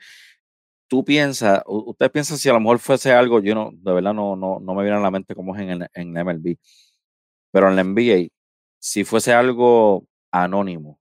tú 0.89 1.05
piensas, 1.05 1.63
usted 1.67 2.11
piensa 2.11 2.37
si 2.37 2.49
a 2.49 2.55
lo 2.55 2.61
mejor 2.61 2.79
fuese 2.79 3.13
algo, 3.13 3.41
yo 3.41 3.55
no, 3.55 3.71
de 3.73 3.93
verdad 3.93 4.15
no, 4.15 4.37
no, 4.37 4.59
no 4.61 4.75
me 4.75 4.83
viene 4.83 4.99
a 4.99 5.01
la 5.01 5.11
mente 5.11 5.35
cómo 5.35 5.55
es 5.57 5.63
en, 5.63 5.87
en 5.95 6.13
MLB, 6.13 6.57
pero 7.53 7.69
en 7.69 7.77
la 7.77 7.85
NBA, 7.85 8.29
si 8.81 9.05
fuese 9.05 9.33
algo 9.35 10.07
anónimo, 10.33 10.99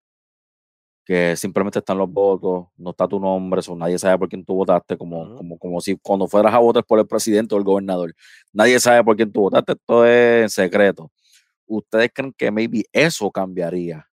que 1.07 1.37
simplemente 1.37 1.79
están 1.79 1.97
los 1.97 2.11
votos, 2.11 2.67
no 2.75 2.89
está 2.89 3.07
tu 3.07 3.17
nombre, 3.17 3.61
o 3.65 3.75
nadie 3.77 3.97
sabe 3.97 4.17
por 4.17 4.27
quién 4.27 4.43
tú 4.43 4.55
votaste, 4.55 4.97
como, 4.97 5.37
como, 5.37 5.57
como 5.57 5.79
si 5.79 5.97
cuando 6.01 6.27
fueras 6.27 6.53
a 6.53 6.59
votar 6.59 6.83
por 6.83 6.99
el 6.99 7.07
presidente 7.07 7.55
o 7.55 7.57
el 7.57 7.63
gobernador, 7.63 8.13
nadie 8.51 8.77
sabe 8.77 9.01
por 9.05 9.15
quién 9.15 9.31
tú 9.31 9.41
votaste, 9.41 9.71
esto 9.71 10.05
es 10.05 10.51
secreto. 10.51 11.09
¿Ustedes 11.65 12.11
creen 12.13 12.33
que 12.37 12.51
maybe 12.51 12.83
eso 12.91 13.31
cambiaría? 13.31 14.05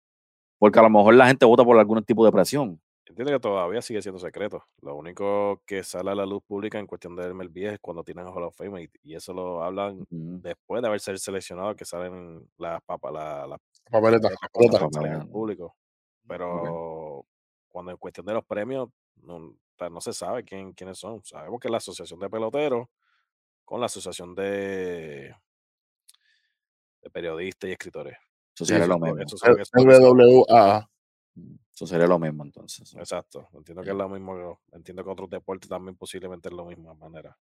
Porque 0.58 0.78
a 0.78 0.82
lo 0.82 0.90
mejor 0.90 1.14
la 1.14 1.28
gente 1.28 1.46
vota 1.46 1.64
por 1.64 1.78
algún 1.78 2.04
tipo 2.04 2.26
de 2.26 2.32
presión. 2.32 2.80
Entiendo 3.12 3.32
que 3.32 3.40
todavía 3.40 3.82
sigue 3.82 4.00
siendo 4.00 4.18
secreto. 4.18 4.64
Lo 4.80 4.96
único 4.96 5.60
que 5.66 5.84
sale 5.84 6.10
a 6.10 6.14
la 6.14 6.24
luz 6.24 6.42
pública 6.44 6.78
en 6.78 6.86
cuestión 6.86 7.14
de 7.14 7.34
MLB 7.34 7.74
es 7.74 7.78
cuando 7.78 8.02
tienen 8.02 8.26
a 8.26 8.30
Hall 8.30 8.44
of 8.44 8.56
Fame 8.56 8.88
y, 9.02 9.14
eso 9.14 9.34
lo 9.34 9.62
hablan 9.62 10.06
después 10.08 10.80
de 10.80 10.88
haber 10.88 10.98
sido 10.98 11.18
seleccionado, 11.18 11.76
que 11.76 11.84
salen 11.84 12.50
las 12.56 12.80
papas, 12.84 13.12
la, 13.12 13.46
la, 13.46 13.58
papeletas, 13.90 14.32
en 15.04 15.28
público. 15.28 15.76
Pero 16.26 17.26
cuando 17.68 17.90
en 17.90 17.98
cuestión 17.98 18.24
de 18.24 18.32
los 18.32 18.46
premios, 18.46 18.88
no, 19.16 19.54
no 19.78 20.00
se 20.00 20.14
sabe 20.14 20.42
quién, 20.42 20.72
quiénes 20.72 20.96
son. 20.96 21.22
Sabemos 21.22 21.60
que 21.60 21.68
la 21.68 21.76
Asociación 21.76 22.18
de 22.18 22.30
Peloteros 22.30 22.88
con 23.62 23.78
la 23.78 23.86
Asociación 23.86 24.34
de, 24.34 25.36
de 27.02 27.10
Periodistas 27.10 27.68
y 27.68 27.72
Escritores. 27.74 28.16
Eso 28.58 28.86
lo 28.86 28.98
mismo. 28.98 29.18
Eso, 29.18 29.36
WWA. 29.76 30.78
Mm, 30.78 30.80
eso 30.80 30.91
sería 31.72 32.06
lo 32.06 32.18
mismo 32.18 32.44
entonces. 32.44 32.94
Exacto. 32.94 33.48
Entiendo 33.54 33.82
que 33.82 33.90
es 33.90 33.96
lo 33.96 34.08
mismo. 34.08 34.60
Entiendo 34.72 35.04
que 35.04 35.10
otros 35.10 35.30
deportes 35.30 35.68
también 35.68 35.96
posiblemente 35.96 36.48
es 36.48 36.54
lo 36.54 36.66
mismo 36.66 36.92
de 36.92 36.98
manera. 36.98 37.36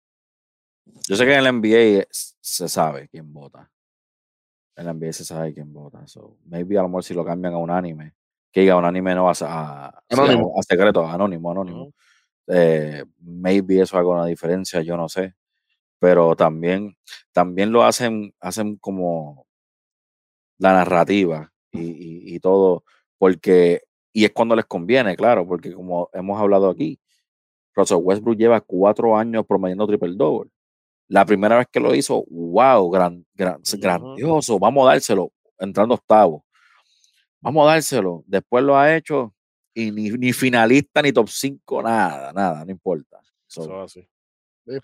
Yo 1.07 1.15
sé 1.15 1.25
que 1.25 1.35
en 1.35 1.45
el 1.45 1.53
NBA 1.55 2.07
se 2.11 2.69
sabe 2.69 3.07
quién 3.09 3.31
vota. 3.31 3.71
En 4.75 4.87
el 4.87 4.95
NBA 4.95 5.13
se 5.13 5.25
sabe 5.25 5.53
quién 5.53 5.71
vota. 5.73 6.05
So, 6.07 6.37
maybe 6.45 6.77
a 6.77 6.81
lo 6.81 6.89
mejor 6.89 7.03
si 7.03 7.13
lo 7.13 7.25
cambian 7.25 7.53
a 7.53 7.57
un 7.57 7.69
anime, 7.69 8.15
que 8.51 8.61
diga 8.61 8.77
un 8.77 8.85
anime 8.85 9.13
no 9.13 9.29
a, 9.29 9.33
a, 9.41 10.03
anónimo. 10.09 10.53
a, 10.57 10.63
secreto, 10.63 11.05
anónimo, 11.05 11.51
anónimo. 11.51 11.93
Eh, 12.47 13.03
maybe 13.19 13.81
eso 13.81 13.97
haga 13.97 14.09
una 14.09 14.25
diferencia, 14.25 14.81
yo 14.81 14.97
no 14.97 15.09
sé. 15.09 15.35
Pero 15.99 16.35
también, 16.35 16.97
también 17.33 17.71
lo 17.71 17.83
hacen, 17.83 18.33
hacen 18.39 18.77
como 18.77 19.45
la 20.57 20.73
narrativa 20.73 21.51
y, 21.71 22.35
y, 22.35 22.39
todo, 22.39 22.83
porque, 23.19 23.83
y 24.11 24.25
es 24.25 24.31
cuando 24.31 24.55
les 24.55 24.65
conviene, 24.65 25.15
claro, 25.15 25.47
porque 25.47 25.71
como 25.71 26.09
hemos 26.13 26.41
hablado 26.41 26.69
aquí, 26.69 26.99
Russell 27.75 27.99
Westbrook 28.01 28.37
lleva 28.37 28.61
cuatro 28.61 29.15
años 29.15 29.45
promediando 29.45 29.85
triple 29.85 30.15
double. 30.15 30.49
La 31.07 31.25
primera 31.25 31.57
vez 31.57 31.67
que 31.71 31.79
lo 31.79 31.93
hizo, 31.93 32.25
wow, 32.29 32.89
gran, 32.89 33.23
grandioso, 33.35 34.57
vamos 34.57 34.87
a 34.87 34.93
dárselo, 34.93 35.31
entrando 35.59 35.93
octavo 35.93 36.43
vamos 37.41 37.67
a 37.67 37.73
dárselo. 37.73 38.23
Después 38.27 38.63
lo 38.63 38.77
ha 38.77 38.95
hecho 38.95 39.33
y 39.73 39.91
ni, 39.91 40.33
finalista, 40.33 41.01
ni 41.01 41.11
top 41.11 41.29
5, 41.29 41.83
nada, 41.83 42.33
nada, 42.33 42.65
no 42.65 42.71
importa. 42.71 43.21
Eso 43.47 43.81
así. 43.81 44.07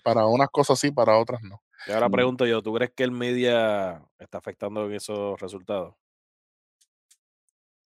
para 0.02 0.26
unas 0.26 0.48
cosas 0.48 0.78
sí, 0.78 0.90
para 0.90 1.18
otras 1.18 1.42
no. 1.42 1.62
Y 1.86 1.92
ahora 1.92 2.08
pregunto 2.08 2.46
yo, 2.46 2.62
¿tú 2.62 2.72
crees 2.72 2.92
que 2.94 3.04
el 3.04 3.10
media 3.10 4.02
está 4.18 4.38
afectando 4.38 4.86
en 4.86 4.94
esos 4.94 5.38
resultados? 5.40 5.94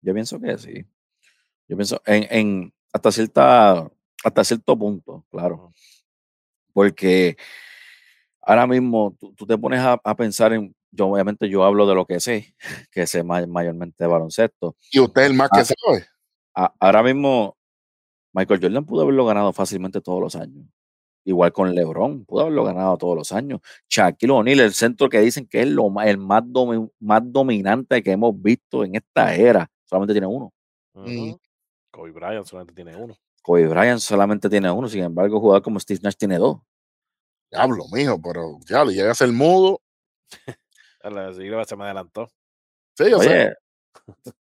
Yo 0.01 0.13
pienso 0.13 0.39
que 0.39 0.57
sí. 0.57 0.85
Yo 1.67 1.77
pienso 1.77 2.01
en, 2.05 2.27
en 2.29 2.73
hasta 2.91 3.11
cierta 3.11 3.89
hasta 4.23 4.43
cierto 4.43 4.77
punto, 4.77 5.25
claro. 5.31 5.73
Porque 6.73 7.37
ahora 8.41 8.67
mismo 8.67 9.15
tú, 9.19 9.45
te 9.45 9.57
pones 9.57 9.81
a, 9.81 9.97
pensar 10.15 10.53
en 10.53 10.75
yo 10.93 11.07
obviamente 11.07 11.47
yo 11.47 11.63
hablo 11.63 11.87
de 11.87 11.95
lo 11.95 12.05
que 12.05 12.19
sé, 12.19 12.53
que 12.91 13.07
sé 13.07 13.23
mayormente 13.23 14.03
de 14.03 14.07
baloncesto. 14.07 14.75
Y 14.91 14.99
usted 14.99 15.21
es 15.21 15.29
el 15.29 15.35
más 15.35 15.49
que 15.49 15.61
ah, 15.61 15.65
sabe. 15.65 16.05
ahora 16.79 17.03
mismo, 17.03 17.57
Michael 18.33 18.59
Jordan 18.61 18.85
pudo 18.85 19.03
haberlo 19.03 19.25
ganado 19.25 19.53
fácilmente 19.53 20.01
todos 20.01 20.21
los 20.21 20.35
años. 20.35 20.65
Igual 21.23 21.53
con 21.53 21.73
LeBron, 21.75 22.25
pudo 22.25 22.41
haberlo 22.41 22.63
ganado 22.63 22.97
todos 22.97 23.15
los 23.15 23.31
años. 23.31 23.61
Shaquille 23.87 24.31
O'Neal, 24.31 24.59
el 24.59 24.73
centro 24.73 25.07
que 25.07 25.19
dicen 25.19 25.47
que 25.47 25.61
es 25.61 25.67
lo 25.67 25.89
más, 25.89 26.07
el 26.07 26.17
más, 26.17 26.43
más 26.99 27.21
dominante 27.25 28.01
que 28.01 28.11
hemos 28.11 28.39
visto 28.41 28.83
en 28.83 28.95
esta 28.95 29.35
era, 29.35 29.69
solamente 29.91 30.13
tiene 30.13 30.27
uno. 30.27 30.53
Uh 30.95 31.37
Kobe 31.91 32.11
Bryant 32.11 32.45
solamente 32.45 32.73
tiene 32.73 32.95
uno. 32.95 33.13
Kobe 33.43 33.67
Bryant 33.67 33.99
solamente 33.99 34.49
tiene 34.49 34.71
uno, 34.71 34.87
sin 34.87 35.03
embargo, 35.03 35.39
jugador 35.41 35.61
como 35.61 35.79
Steve 35.79 35.99
Nash 36.01 36.15
tiene 36.15 36.37
dos. 36.37 36.59
Diablo, 37.51 37.83
mijo, 37.91 38.19
pero 38.21 38.59
ya 38.65 38.85
le 38.85 38.93
llega 38.93 39.11
a 39.11 39.15
ser 39.15 39.29
mudo. 39.33 39.81
La 41.03 41.33
se 41.65 41.75
me 41.75 41.83
adelantó. 41.83 42.29
Sí, 42.95 43.09
yo 43.09 43.19
sé. 43.19 43.27
Oye, 43.29 43.53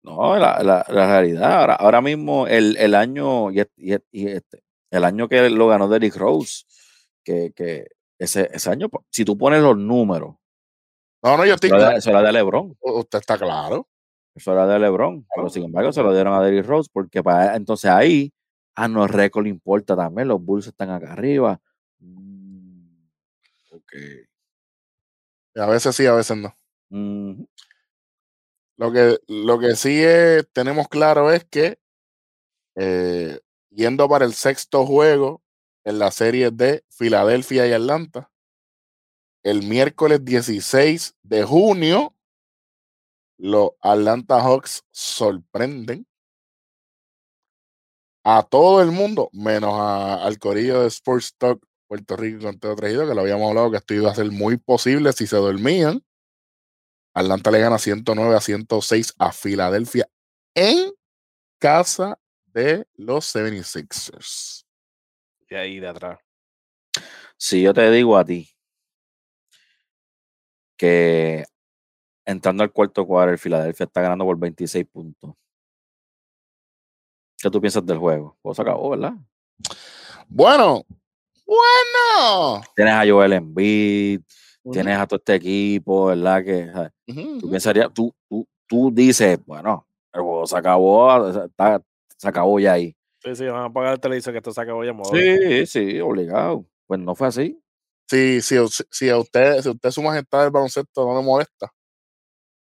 no, 0.02 0.38
la, 0.38 0.62
la- 0.62 0.84
la 0.88 1.06
realidad, 1.06 1.52
ahora, 1.60 1.74
ahora 1.74 2.00
mismo 2.00 2.46
el, 2.46 2.76
el 2.76 2.94
año 2.94 3.50
y, 3.50 3.60
este, 3.60 4.62
el 4.90 5.04
año 5.04 5.28
que 5.28 5.48
lo 5.50 5.66
ganó 5.68 5.88
Derrick 5.88 6.14
Rose, 6.16 6.64
que, 7.24 7.52
que 7.52 7.86
ese, 8.18 8.48
ese 8.52 8.70
año, 8.70 8.88
si 9.10 9.24
tú 9.24 9.36
pones 9.38 9.62
los 9.62 9.76
números, 9.76 10.36
No, 11.22 11.36
no, 11.36 11.46
yo 11.46 11.54
estoy 11.54 11.70
eso 11.96 12.10
era 12.10 12.22
de 12.22 12.32
LeBron, 12.32 12.76
Usted 12.80 13.18
está 13.18 13.38
claro. 13.38 13.88
Eso 14.40 14.52
era 14.52 14.66
de 14.66 14.78
LeBron, 14.78 15.26
pero 15.34 15.48
sin 15.50 15.64
embargo 15.64 15.92
se 15.92 16.02
lo 16.02 16.12
dieron 16.14 16.34
a 16.34 16.42
Derrick 16.42 16.66
Rose 16.66 16.90
porque 16.92 17.22
para 17.22 17.56
entonces 17.56 17.90
ahí 17.90 18.32
a 18.74 18.88
no 18.88 19.06
récord 19.06 19.44
le 19.44 19.50
importa 19.50 19.96
también, 19.96 20.28
los 20.28 20.42
Bulls 20.42 20.66
están 20.68 20.90
acá 20.90 21.12
arriba. 21.12 21.60
Mm, 22.00 22.84
ok. 23.72 23.92
A 25.56 25.66
veces 25.66 25.94
sí, 25.96 26.06
a 26.06 26.14
veces 26.14 26.36
no. 26.36 26.54
Lo 28.76 28.92
que, 28.92 29.18
lo 29.28 29.58
que 29.58 29.76
sí 29.76 30.02
es- 30.02 30.46
tenemos 30.52 30.88
claro 30.88 31.30
es 31.32 31.44
que 31.44 31.78
eh, 32.76 33.40
yendo 33.70 34.08
para 34.08 34.24
el 34.24 34.34
sexto 34.34 34.86
juego 34.86 35.42
en 35.84 35.98
la 35.98 36.10
serie 36.10 36.50
de 36.50 36.84
Filadelfia 36.90 37.66
y 37.66 37.72
Atlanta, 37.72 38.30
el 39.42 39.62
miércoles 39.62 40.24
16 40.24 41.14
de 41.22 41.42
junio, 41.44 42.14
los 43.42 43.70
Atlanta 43.80 44.40
Hawks 44.42 44.84
sorprenden 44.90 46.06
a 48.22 48.42
todo 48.42 48.82
el 48.82 48.90
mundo, 48.90 49.30
menos 49.32 49.72
a- 49.74 50.22
al 50.24 50.38
corillo 50.38 50.82
de 50.82 50.88
Sports 50.88 51.34
Talk 51.38 51.64
Puerto 51.88 52.16
Rico 52.16 52.42
con 52.42 52.58
Teo 52.60 52.76
Trejido, 52.76 53.08
que 53.08 53.14
lo 53.14 53.22
habíamos 53.22 53.48
hablado 53.48 53.70
que 53.70 53.78
esto 53.78 53.94
iba 53.94 54.10
a 54.10 54.14
ser 54.14 54.30
muy 54.30 54.58
posible 54.58 55.12
si 55.12 55.26
se 55.26 55.36
dormían. 55.36 56.04
Atlanta 57.14 57.50
le 57.50 57.60
gana 57.60 57.78
109 57.78 58.36
a 58.36 58.40
106 58.40 59.14
a 59.18 59.32
Filadelfia 59.32 60.08
en 60.54 60.92
casa 61.58 62.20
de 62.46 62.86
los 62.94 63.24
76ers. 63.34 64.64
Y 65.48 65.54
ahí 65.54 65.80
de 65.80 65.88
atrás. 65.88 66.18
Si 67.36 67.62
yo 67.62 67.72
te 67.74 67.90
digo 67.90 68.16
a 68.16 68.24
ti 68.24 68.48
que 70.76 71.44
entrando 72.24 72.62
al 72.62 72.72
cuarto 72.72 73.06
cuadro, 73.06 73.32
el 73.32 73.38
Filadelfia 73.38 73.84
está 73.84 74.00
ganando 74.00 74.24
por 74.24 74.38
26 74.38 74.86
puntos. 74.86 75.34
¿Qué 77.42 77.50
tú 77.50 77.60
piensas 77.60 77.84
del 77.86 77.98
juego? 77.98 78.36
Pues 78.42 78.56
se 78.56 78.62
acabó, 78.62 78.90
¿verdad? 78.90 79.14
Bueno, 80.28 80.84
bueno. 81.46 82.62
Tienes 82.76 82.94
a 82.94 83.04
Joel 83.10 83.32
Embiid, 83.32 84.20
Ujú, 84.62 84.72
tienes 84.72 84.98
a 84.98 85.06
todo 85.06 85.16
este 85.18 85.34
equipo, 85.36 86.06
¿verdad? 86.06 86.44
Que 86.44 86.70
tú 87.40 87.50
pensarías, 87.50 87.92
tú, 87.94 88.14
tú, 88.28 88.46
tú 88.66 88.90
dices, 88.92 89.38
bueno, 89.46 89.86
el 90.12 90.20
juego 90.20 90.46
se 90.46 90.56
acabó, 90.56 91.28
está- 91.44 91.82
se 92.16 92.28
acabó 92.28 92.60
ya 92.60 92.74
ahí. 92.74 92.94
Sí, 93.22 93.34
sí, 93.34 93.44
van 93.46 93.62
a 93.62 93.64
apagar 93.66 93.94
el 93.94 94.00
televisor 94.00 94.32
que 94.32 94.38
esto 94.38 94.52
se 94.52 94.60
acabó 94.60 94.84
ya. 94.84 94.92
modo. 94.92 95.10
Sí, 95.14 95.66
sí, 95.66 96.00
obligado. 96.00 96.64
Pues 96.86 97.00
no 97.00 97.14
fue 97.14 97.28
así. 97.28 97.58
Si, 98.08 98.40
si, 98.42 98.56
si 98.90 99.08
a 99.08 99.18
usted, 99.18 99.60
si 99.62 99.68
usted 99.70 99.90
su 99.90 100.02
majestad 100.02 100.42
del 100.42 100.50
baloncesto 100.50 101.06
no 101.06 101.18
le 101.18 101.24
molesta, 101.24 101.72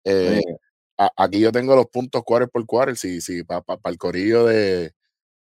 eh, 0.05 0.43
a- 0.99 1.11
aquí 1.17 1.41
yo 1.41 1.51
tengo 1.53 1.75
los 1.77 1.87
puntos 1.87 2.23
quarter 2.25 2.49
por 2.51 2.65
quarter. 2.67 2.97
Si, 2.97 3.21
si 3.21 3.43
para 3.45 3.65
el 3.85 3.99
corillo 3.99 4.45
de 4.47 4.93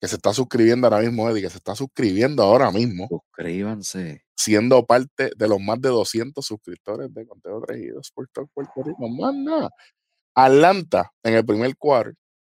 que 0.01 0.07
se 0.09 0.15
está 0.15 0.33
suscribiendo 0.33 0.87
ahora 0.87 0.99
mismo, 1.01 1.29
Eddie, 1.29 1.43
que 1.43 1.49
se 1.49 1.57
está 1.57 1.75
suscribiendo 1.75 2.43
ahora 2.43 2.71
mismo, 2.71 3.07
suscríbanse. 3.09 4.23
siendo 4.35 4.85
parte 4.85 5.31
de 5.35 5.47
los 5.47 5.59
más 5.61 5.79
de 5.81 5.89
200 5.89 6.45
suscriptores 6.45 7.13
de 7.13 7.25
Conteo 7.27 7.61
Trejido 7.61 8.01
Sport 8.01 8.29
Talk 8.33 8.49
Puerto 8.53 8.83
Rico. 8.83 9.07
Más 9.09 9.33
nada. 9.35 9.69
Atlanta 10.35 11.11
en 11.23 11.35
el 11.35 11.45
primer 11.45 11.77
quarter, 11.77 12.15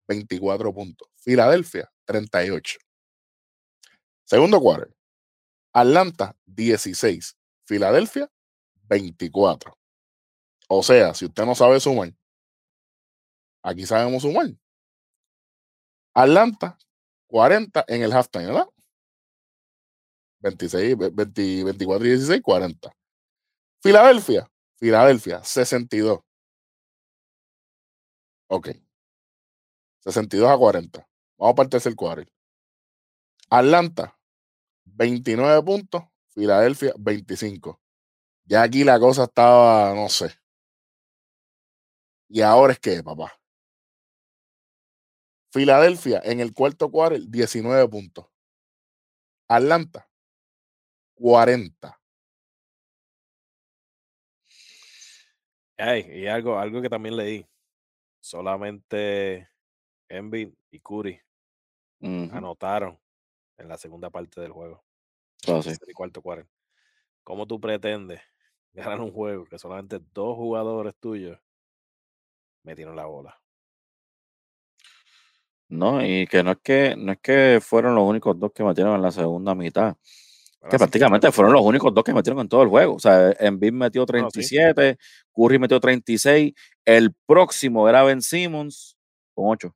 24 0.08 0.74
puntos. 0.74 1.08
Filadelfia, 1.18 1.90
38. 2.06 2.78
Segundo 4.24 4.60
quarter, 4.60 4.92
Atlanta, 5.74 6.36
16. 6.46 7.36
Filadelfia, 7.66 8.30
24. 8.90 9.78
O 10.68 10.84
sea, 10.84 11.14
si 11.14 11.26
usted 11.26 11.46
no 11.46 11.56
sabe 11.56 11.80
sumar, 11.80 12.14
aquí 13.64 13.86
sabemos 13.86 14.22
sumar. 14.24 14.48
Atlanta, 16.16 16.78
40 17.28 17.86
en 17.88 18.02
el 18.04 18.12
halftime, 18.14 18.46
¿verdad? 18.48 18.68
26, 20.40 20.98
ve- 20.98 21.10
20, 21.12 21.64
24 21.64 22.06
y 22.06 22.10
16, 22.12 22.42
40. 22.42 22.92
Filadelfia, 23.82 24.48
Filadelfia, 24.80 25.44
62. 25.44 26.20
Ok. 28.48 28.70
62 30.04 30.50
a 30.50 30.58
40. 30.58 31.06
Vamos 31.38 31.56
para 31.56 31.66
el 31.66 31.70
tercer 31.70 31.96
quarter. 31.96 32.28
Atlanta, 33.50 34.16
29 34.86 35.64
puntos. 35.64 36.04
Filadelfia, 36.30 36.94
25. 36.98 37.80
Ya 38.46 38.64
aquí 38.64 38.84
la 38.84 39.00
cosa 39.00 39.26
estaba, 39.26 39.94
no 39.96 40.10
sé. 40.10 40.32
Y 42.28 42.42
ahora 42.42 42.74
es 42.74 42.80
que, 42.80 43.04
papá. 43.04 43.34
Filadelfia 45.52 46.22
en 46.24 46.40
el 46.40 46.54
cuarto 46.54 46.92
quarter, 46.92 47.22
19 47.28 47.88
puntos. 47.88 48.26
Atlanta, 49.48 50.10
40. 51.16 52.02
Ay, 55.78 56.06
y 56.12 56.28
algo, 56.28 56.58
algo 56.58 56.82
que 56.82 56.90
también 56.90 57.16
leí. 57.16 57.48
Solamente 58.22 59.50
Embiid 60.10 60.54
y 60.72 60.80
Curry 60.80 61.22
anotaron 62.02 63.00
en 63.58 63.68
la 63.68 63.78
segunda 63.78 64.10
parte 64.10 64.42
del 64.42 64.52
juego. 64.52 64.84
sí. 65.38 65.76
cuarto 65.94 66.22
cuarto. 66.22 66.50
¿Cómo 67.24 67.48
tú 67.48 67.60
pretendes 67.60 68.22
ganar 68.74 69.00
un 69.00 69.12
juego 69.12 69.46
que 69.46 69.58
solamente 69.58 70.00
dos 70.14 70.36
jugadores 70.36 70.96
tuyos 70.98 71.40
metieron 72.66 72.96
la 72.96 73.06
bola? 73.06 73.40
No, 75.70 76.06
y 76.06 76.28
que 76.28 76.44
no 76.44 76.52
es 76.52 76.58
que 76.64 76.96
no 76.96 77.12
es 77.14 77.20
que 77.20 77.60
fueron 77.62 77.96
los 77.96 78.08
únicos 78.08 78.40
dos 78.40 78.52
que 78.52 78.64
metieron 78.64 78.96
en 78.96 79.02
la 79.02 79.12
segunda 79.12 79.56
mitad. 79.56 79.96
Bueno, 80.60 80.72
Que 80.72 80.78
prácticamente 80.78 81.32
fueron 81.32 81.54
los 81.54 81.64
únicos 81.64 81.94
dos 81.94 82.04
que 82.04 82.14
metieron 82.14 82.40
en 82.42 82.50
todo 82.50 82.64
el 82.64 82.70
juego. 82.70 82.96
O 82.96 83.00
sea, 83.00 83.32
Embiid 83.40 83.74
metió 83.74 84.06
Bueno, 84.06 84.30
sí. 84.30 84.42
37, 84.56 84.98
Curry 85.34 85.60
metió 85.60 85.80
36, 85.80 86.54
el 86.86 87.14
próximo 87.26 87.90
era 87.90 88.04
Ben 88.04 88.22
Simmons 88.22 88.98
con 89.34 89.46
8. 89.48 89.76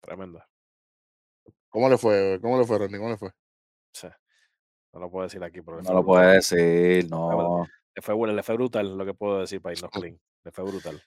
Tremenda. 0.00 0.48
¿Cómo 1.68 1.88
le 1.88 1.98
fue? 1.98 2.38
¿Cómo 2.40 2.58
le 2.58 2.64
fue, 2.64 2.78
Randy? 2.78 2.98
¿Cómo 2.98 3.10
le 3.10 3.16
fue? 3.16 3.28
O 3.28 3.94
sea, 3.94 4.18
no 4.92 5.00
lo 5.00 5.10
puedo 5.10 5.24
decir 5.24 5.42
aquí, 5.44 5.60
pero 5.60 5.82
No 5.82 5.92
lo 5.92 6.04
puede 6.04 6.34
decir, 6.34 7.08
no. 7.10 7.66
Le 7.94 8.02
fue, 8.02 8.14
bueno, 8.14 8.34
le 8.34 8.42
fue 8.42 8.54
brutal 8.54 8.96
lo 8.96 9.04
que 9.04 9.14
puedo 9.14 9.40
decir 9.40 9.60
para 9.60 9.74
irnos 9.74 9.90
clean. 9.90 10.18
Fue 10.52 10.64
brutal. 10.64 11.02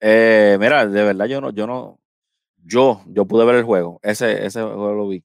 Eh, 0.00 0.56
mira, 0.60 0.86
de 0.86 1.02
verdad 1.02 1.26
yo 1.26 1.40
no, 1.40 1.50
yo 1.50 1.66
no, 1.66 2.00
yo, 2.64 3.02
yo 3.08 3.26
pude 3.26 3.44
ver 3.44 3.56
el 3.56 3.64
juego. 3.64 4.00
Ese, 4.02 4.44
ese 4.46 4.62
juego 4.62 4.94
lo 4.94 5.08
vi. 5.08 5.24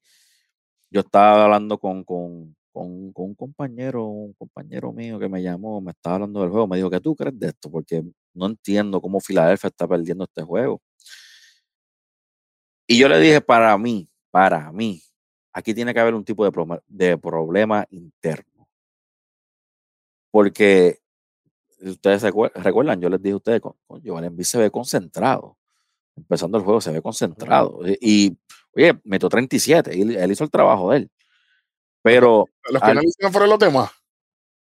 Yo 0.90 1.02
estaba 1.02 1.46
hablando 1.46 1.78
con, 1.80 2.04
con, 2.04 2.56
con, 2.72 3.14
con 3.14 3.26
un 3.28 3.36
compañero, 3.36 4.06
un 4.06 4.34
compañero 4.34 4.92
mío 4.94 5.20
que 5.20 5.30
me 5.30 5.42
llamó, 5.42 5.82
me 5.82 5.92
estaba 5.92 6.16
hablando 6.16 6.42
del 6.42 6.50
juego, 6.50 6.68
me 6.68 6.78
dijo, 6.78 6.90
¿qué 6.90 7.00
tú 7.00 7.16
crees 7.16 7.38
de 7.40 7.48
esto? 7.50 7.70
Porque 7.72 8.04
no 8.34 8.46
entiendo 8.48 9.02
cómo 9.02 9.20
Filadelfia 9.20 9.68
está 9.70 9.88
perdiendo 9.88 10.26
este 10.26 10.44
juego. 10.44 10.82
Y 12.88 12.98
yo 13.00 13.08
le 13.08 13.20
dije, 13.20 13.42
para 13.42 13.78
mí, 13.78 14.10
para 14.32 14.72
mí, 14.72 15.02
aquí 15.54 15.74
tiene 15.74 15.94
que 15.94 16.00
haber 16.00 16.14
un 16.14 16.26
tipo 16.26 16.44
de, 16.44 16.52
problema, 16.52 16.82
de 16.88 17.18
problema 17.18 17.86
interno. 17.90 18.68
Porque 20.32 21.01
ustedes 21.82 22.24
recuer- 22.24 22.52
recuerdan, 22.56 23.02
yo 23.02 23.10
les 23.10 23.22
dije 23.22 23.34
a 23.34 23.38
ustedes, 23.38 23.62
con, 23.62 23.74
con 23.88 24.02
Joel 24.06 24.26
Embiid 24.26 24.46
se 24.46 24.58
ve 24.60 24.70
concentrado. 24.72 25.58
Empezando 26.16 26.58
el 26.58 26.64
juego 26.64 26.82
se 26.82 26.92
ve 26.92 27.02
concentrado. 27.02 27.80
Y, 27.88 27.98
y, 28.28 28.38
oye, 28.76 29.00
metió 29.04 29.30
37, 29.30 29.98
y 29.98 30.02
él, 30.02 30.32
hizo 30.32 30.44
el 30.44 30.52
trabajo 30.52 30.92
de 30.92 30.98
él. 30.98 31.12
Pero, 32.04 32.46
Los 32.70 32.82
que 32.82 32.94
no 33.22 33.32
fueron 33.32 33.50
los 33.50 33.60
demás. 33.60 33.92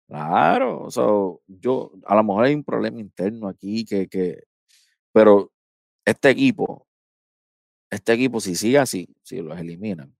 claro, 0.08 0.84
o 0.84 0.92
sea, 0.92 1.06
yo, 1.48 1.92
a 2.06 2.16
lo 2.16 2.24
mejor 2.24 2.46
hay 2.46 2.56
un 2.56 2.64
problema 2.64 3.00
interno 3.00 3.48
aquí 3.48 3.86
que, 3.86 4.08
que, 4.08 4.44
pero 5.14 5.52
este 6.06 6.30
equipo, 6.32 6.88
este 7.92 8.14
equipo, 8.14 8.40
si 8.40 8.56
sigue 8.56 8.78
así, 8.80 9.08
si 9.24 9.42
los 9.42 9.58
eliminan, 9.60 10.16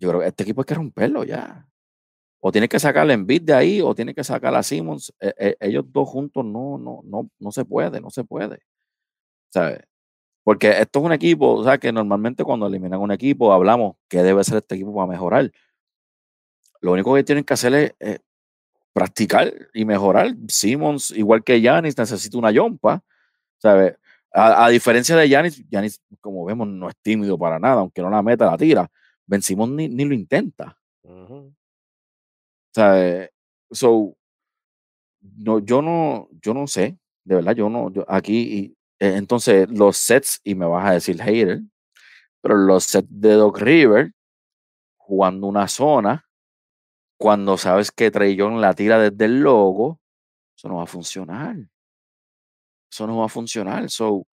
yo 0.00 0.08
creo 0.08 0.20
que 0.20 0.26
este 0.28 0.42
equipo 0.44 0.62
hay 0.62 0.66
que 0.66 0.74
romperlo 0.74 1.24
ya. 1.24 1.68
O 2.44 2.50
tiene 2.50 2.68
que 2.68 2.80
sacar 2.80 3.08
a 3.08 3.12
Embiid 3.12 3.42
de 3.42 3.54
ahí, 3.54 3.80
o 3.80 3.94
tiene 3.94 4.14
que 4.14 4.24
sacar 4.24 4.52
a 4.56 4.64
Simmons. 4.64 5.12
E- 5.20 5.34
e- 5.38 5.56
ellos 5.60 5.84
dos 5.92 6.08
juntos 6.08 6.44
no, 6.44 6.76
no, 6.76 7.00
no, 7.04 7.30
no 7.38 7.52
se 7.52 7.64
puede, 7.64 8.00
no 8.00 8.10
se 8.10 8.24
puede. 8.24 8.58
¿Sabes? 9.50 9.80
Porque 10.44 10.70
esto 10.70 10.98
es 10.98 11.04
un 11.04 11.12
equipo, 11.12 11.52
o 11.54 11.64
sea, 11.64 11.78
que 11.78 11.92
normalmente 11.92 12.42
cuando 12.42 12.66
eliminan 12.66 13.00
un 13.00 13.12
equipo 13.12 13.52
hablamos 13.52 13.96
que 14.08 14.24
debe 14.24 14.42
ser 14.42 14.58
este 14.58 14.74
equipo 14.74 14.92
para 14.94 15.06
mejorar. 15.06 15.52
lo 16.80 16.92
único 16.92 17.14
que 17.14 17.22
tienen 17.22 17.44
que 17.44 17.54
hacer 17.54 17.74
es 17.74 17.94
eh, 18.00 18.18
practicar 18.92 19.52
y 19.72 19.84
mejorar. 19.84 20.34
Simmons, 20.48 21.12
igual 21.12 21.44
que 21.44 21.60
Yanis, 21.60 21.96
necesita 21.96 22.38
una 22.38 22.50
yompa, 22.50 23.04
¿sabes? 23.58 23.96
A, 24.32 24.68
diferencia 24.68 25.14
de 25.14 25.28
Yanis, 25.28 25.64
Yanis, 25.68 26.00
como 26.20 26.44
vemos, 26.44 26.66
no 26.66 26.88
es 26.88 26.96
tímido 27.02 27.38
para 27.38 27.60
nada, 27.60 27.82
aunque 27.82 28.02
no 28.02 28.10
la 28.10 28.22
meta, 28.22 28.46
la 28.46 28.56
tira. 28.56 28.90
Ben 29.26 29.42
Simmons 29.42 29.72
ni, 29.74 29.88
ni 29.88 30.04
lo 30.04 30.14
intenta. 30.14 30.76
¿Sabes? 32.74 33.30
So, 33.70 34.16
no, 35.20 35.58
yo 35.60 35.82
no, 35.82 36.28
yo 36.40 36.54
no 36.54 36.66
sé, 36.66 36.98
de 37.24 37.36
verdad, 37.36 37.54
yo 37.54 37.68
no, 37.68 37.90
yo 37.92 38.04
aquí, 38.08 38.76
eh, 38.98 39.14
entonces 39.16 39.68
los 39.70 39.96
sets, 39.96 40.40
y 40.44 40.54
me 40.54 40.66
vas 40.66 40.88
a 40.88 40.92
decir 40.94 41.20
hater, 41.22 41.60
pero 42.40 42.56
los 42.56 42.84
sets 42.84 43.08
de 43.10 43.34
Doc 43.34 43.58
River, 43.58 44.12
jugando 44.96 45.46
una 45.46 45.68
zona, 45.68 46.26
cuando 47.18 47.56
sabes 47.56 47.92
que 47.92 48.10
Trey 48.10 48.36
la 48.36 48.74
tira 48.74 48.98
desde 48.98 49.26
el 49.26 49.40
logo, 49.42 50.00
eso 50.56 50.68
no 50.68 50.76
va 50.76 50.84
a 50.84 50.86
funcionar. 50.86 51.56
Eso 52.90 53.06
no 53.06 53.18
va 53.18 53.26
a 53.26 53.28
funcionar. 53.28 53.88
So, 53.88 54.26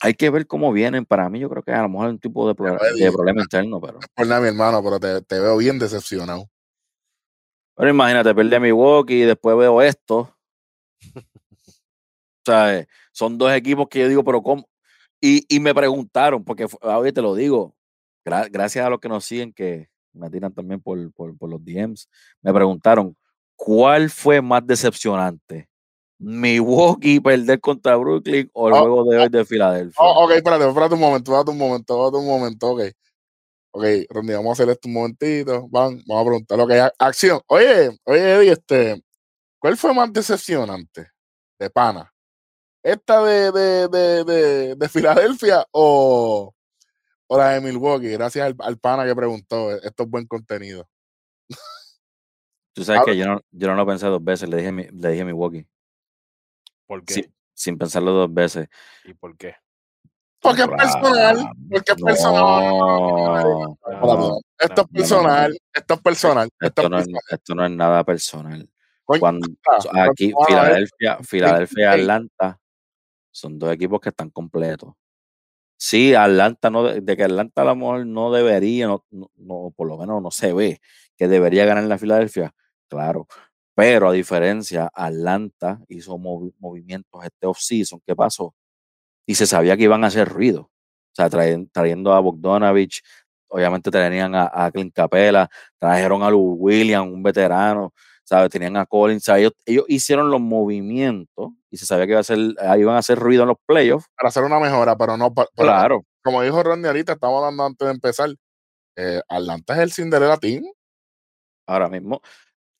hay 0.00 0.14
que 0.14 0.30
ver 0.30 0.46
cómo 0.46 0.72
vienen. 0.72 1.04
Para 1.04 1.28
mí, 1.28 1.38
yo 1.38 1.48
creo 1.48 1.62
que 1.62 1.72
a 1.72 1.82
lo 1.82 1.88
mejor 1.88 2.06
hay 2.06 2.12
un 2.12 2.18
tipo 2.18 2.48
de, 2.48 2.54
problema 2.54 3.42
interno, 3.42 3.80
pero. 3.80 4.00
por 4.14 4.26
nada, 4.26 4.40
mi 4.40 4.48
hermano, 4.48 4.82
pero 4.82 5.22
te, 5.22 5.40
veo 5.40 5.56
bien 5.56 5.78
decepcionado. 5.78 6.48
Pero 7.78 7.90
imagínate, 7.90 8.34
perdí 8.34 8.56
a 8.56 8.60
Milwaukee 8.60 9.22
y 9.22 9.24
después 9.24 9.56
veo 9.56 9.80
esto. 9.80 10.34
o 11.14 12.44
sea, 12.44 12.84
son 13.12 13.38
dos 13.38 13.52
equipos 13.52 13.86
que 13.88 14.00
yo 14.00 14.08
digo, 14.08 14.24
pero 14.24 14.42
¿cómo? 14.42 14.68
Y, 15.20 15.46
y 15.48 15.60
me 15.60 15.72
preguntaron, 15.72 16.44
porque 16.44 16.66
ahorita 16.82 17.14
te 17.14 17.22
lo 17.22 17.36
digo, 17.36 17.76
gracias 18.24 18.84
a 18.84 18.90
los 18.90 18.98
que 18.98 19.08
nos 19.08 19.24
siguen, 19.24 19.52
que 19.52 19.88
me 20.12 20.28
tiran 20.28 20.52
también 20.52 20.80
por, 20.80 20.98
los 20.98 21.64
DMs, 21.64 22.08
me 22.42 22.52
preguntaron, 22.52 23.16
¿cuál 23.54 24.10
fue 24.10 24.42
más 24.42 24.66
decepcionante? 24.66 25.68
¿Milwaukee 26.18 27.20
perder 27.20 27.60
contra 27.60 27.94
Brooklyn 27.94 28.50
o 28.54 28.68
el 28.68 28.74
oh, 28.74 28.78
juego 28.80 29.04
de 29.04 29.18
hoy 29.18 29.28
de 29.28 29.44
Filadelfia? 29.44 30.04
Oh, 30.04 30.24
ok, 30.24 30.32
espérate, 30.32 30.66
espérate 30.66 30.94
un 30.94 31.00
momento, 31.00 31.30
espérate 31.30 31.50
un 31.52 31.58
momento, 31.58 31.94
espérate 31.94 32.16
un 32.16 32.26
momento, 32.26 32.66
ok. 32.70 32.82
Ok, 33.78 33.84
Ronnie, 34.10 34.34
vamos 34.34 34.50
a 34.50 34.52
hacer 34.62 34.72
esto 34.72 34.88
un 34.88 34.94
momentito. 34.94 35.68
Van, 35.68 36.02
vamos 36.04 36.22
a 36.22 36.26
preguntar 36.26 36.58
lo 36.58 36.66
que 36.66 36.80
hay. 36.80 36.90
Acción. 36.98 37.40
Oye, 37.46 37.96
oye, 38.02 38.34
Eddie, 38.34 38.52
este, 38.52 39.04
¿cuál 39.60 39.76
fue 39.76 39.94
más 39.94 40.12
decepcionante 40.12 41.12
de 41.60 41.70
pana? 41.70 42.12
¿Esta 42.82 43.22
de, 43.22 43.52
de, 43.52 43.88
de, 43.88 44.24
de, 44.24 44.74
de 44.74 44.88
Filadelfia 44.88 45.64
o, 45.70 46.52
Hola 47.30 47.50
de 47.50 47.60
Milwaukee, 47.60 48.08
gracias 48.08 48.52
al, 48.58 48.78
pana 48.78 49.04
que 49.04 49.14
preguntó. 49.14 49.70
Esto 49.70 50.02
es 50.02 50.10
buen 50.10 50.26
contenido. 50.26 50.88
Tú 52.72 52.82
sabes 52.82 53.02
que 53.04 53.16
yo 53.16 53.26
no, 53.26 53.40
yo 53.52 53.68
no 53.68 53.74
lo 53.76 53.86
pensé 53.86 54.06
dos 54.06 54.24
veces, 54.24 54.48
le 54.48 54.56
dije, 54.56 54.90
le 54.92 55.10
dije 55.10 55.24
Milwaukee. 55.24 55.66
¿Por 56.86 57.04
qué? 57.04 57.30
sin 57.54 57.78
pensarlo 57.78 58.12
dos 58.12 58.32
veces. 58.34 58.68
¿Y 59.04 59.14
por 59.14 59.36
qué? 59.36 59.54
Porque 60.40 60.62
es 60.62 60.68
personal. 60.68 61.50
Porque 61.70 61.92
es 61.92 62.02
personal. 62.02 63.44
Esto 64.58 64.82
es 64.82 64.88
personal. 64.88 65.58
Esto 65.74 65.94
es 65.94 66.00
personal. 66.00 66.48
Esto, 66.60 66.88
no, 66.88 66.98
es, 66.98 67.06
esto 67.30 67.54
no 67.54 67.64
es 67.64 67.70
nada 67.70 68.04
personal. 68.04 68.68
Cuando, 69.04 69.46
aquí, 69.94 70.32
Filadelfia, 70.46 71.18
Filadelfia 71.22 71.96
y 71.96 72.00
Atlanta 72.00 72.60
son 73.30 73.58
dos 73.58 73.72
equipos 73.72 74.00
que 74.00 74.10
están 74.10 74.30
completos. 74.30 74.94
Sí, 75.78 76.14
Atlanta 76.14 76.70
no, 76.70 76.82
de 76.84 77.16
que 77.16 77.24
Atlanta 77.24 77.62
a 77.62 77.66
lo 77.66 77.76
mejor 77.76 78.04
no 78.04 78.32
debería, 78.32 78.88
no, 78.88 79.04
no, 79.10 79.72
por 79.76 79.86
lo 79.88 79.96
menos 79.96 80.20
no 80.20 80.30
se 80.30 80.52
ve 80.52 80.80
que 81.16 81.28
debería 81.28 81.64
ganar 81.64 81.84
en 81.84 81.88
la 81.88 81.98
Filadelfia, 81.98 82.52
claro. 82.88 83.26
Pero 83.74 84.08
a 84.08 84.12
diferencia, 84.12 84.90
Atlanta 84.92 85.80
hizo 85.88 86.18
movimientos 86.18 87.24
este 87.24 87.46
off-season, 87.46 88.00
¿qué 88.04 88.16
pasó? 88.16 88.54
Y 89.28 89.34
se 89.34 89.46
sabía 89.46 89.76
que 89.76 89.82
iban 89.82 90.04
a 90.04 90.06
hacer 90.06 90.26
ruido. 90.26 90.62
O 90.62 91.14
sea, 91.14 91.28
trayendo 91.28 92.14
a 92.14 92.20
Bogdanovich, 92.20 93.02
obviamente 93.48 93.90
tenían 93.90 94.34
a, 94.34 94.50
a 94.52 94.70
Clint 94.70 94.94
Capela, 94.94 95.50
trajeron 95.78 96.22
a 96.22 96.30
Lou 96.30 96.54
Williams, 96.54 97.12
un 97.12 97.22
veterano, 97.22 97.92
¿sabes? 98.24 98.50
Tenían 98.50 98.76
a 98.78 98.86
Collins, 98.86 99.28
ellos, 99.28 99.52
ellos 99.66 99.84
hicieron 99.88 100.30
los 100.30 100.40
movimientos 100.40 101.50
y 101.70 101.76
se 101.76 101.84
sabía 101.84 102.06
que 102.06 102.12
iba 102.12 102.18
a 102.18 102.20
hacer, 102.20 102.38
iban 102.38 102.94
a 102.94 102.98
hacer 102.98 103.18
ruido 103.18 103.42
en 103.42 103.48
los 103.48 103.58
playoffs. 103.66 104.06
Para 104.16 104.28
hacer 104.28 104.44
una 104.44 104.58
mejora, 104.58 104.96
pero 104.96 105.16
no. 105.16 105.32
claro. 105.54 106.04
Como 106.22 106.42
dijo 106.42 106.62
Randy 106.62 106.88
ahorita, 106.88 107.12
estamos 107.12 107.38
hablando 107.38 107.64
antes 107.64 107.86
de 107.86 107.92
empezar. 107.92 108.30
Eh, 108.96 109.20
Atlanta 109.28 109.74
es 109.74 109.80
el 109.80 109.92
Cinderella 109.92 110.36
Team. 110.36 110.64
Ahora 111.66 111.88
mismo. 111.88 112.20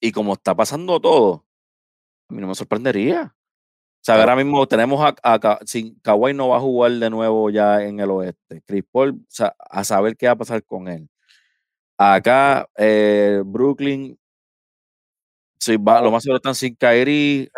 Y 0.00 0.12
como 0.12 0.32
está 0.32 0.54
pasando 0.54 1.00
todo, 1.00 1.44
a 2.30 2.34
mí 2.34 2.40
no 2.40 2.48
me 2.48 2.54
sorprendería. 2.54 3.34
O 4.00 4.04
sea, 4.08 4.20
ahora 4.20 4.36
mismo 4.36 4.66
tenemos 4.66 5.00
a, 5.00 5.14
a, 5.22 5.58
sin 5.66 5.98
Kawhi 6.00 6.32
no 6.32 6.48
va 6.48 6.56
a 6.56 6.60
jugar 6.60 6.92
de 6.92 7.10
nuevo 7.10 7.50
ya 7.50 7.82
en 7.82 8.00
el 8.00 8.10
oeste. 8.10 8.62
Chris 8.64 8.84
Paul, 8.90 9.10
o 9.10 9.26
sea, 9.28 9.54
a 9.58 9.84
saber 9.84 10.16
qué 10.16 10.26
va 10.26 10.32
a 10.32 10.36
pasar 10.36 10.64
con 10.64 10.88
él. 10.88 11.08
Acá, 11.98 12.68
eh, 12.76 13.42
Brooklyn 13.44 14.18
Sí, 15.58 15.76
va, 15.76 16.00
lo 16.00 16.10
más 16.10 16.22
seguro 16.22 16.36
están 16.36 16.54
sin 16.54 16.76
Kairi, 16.76 17.50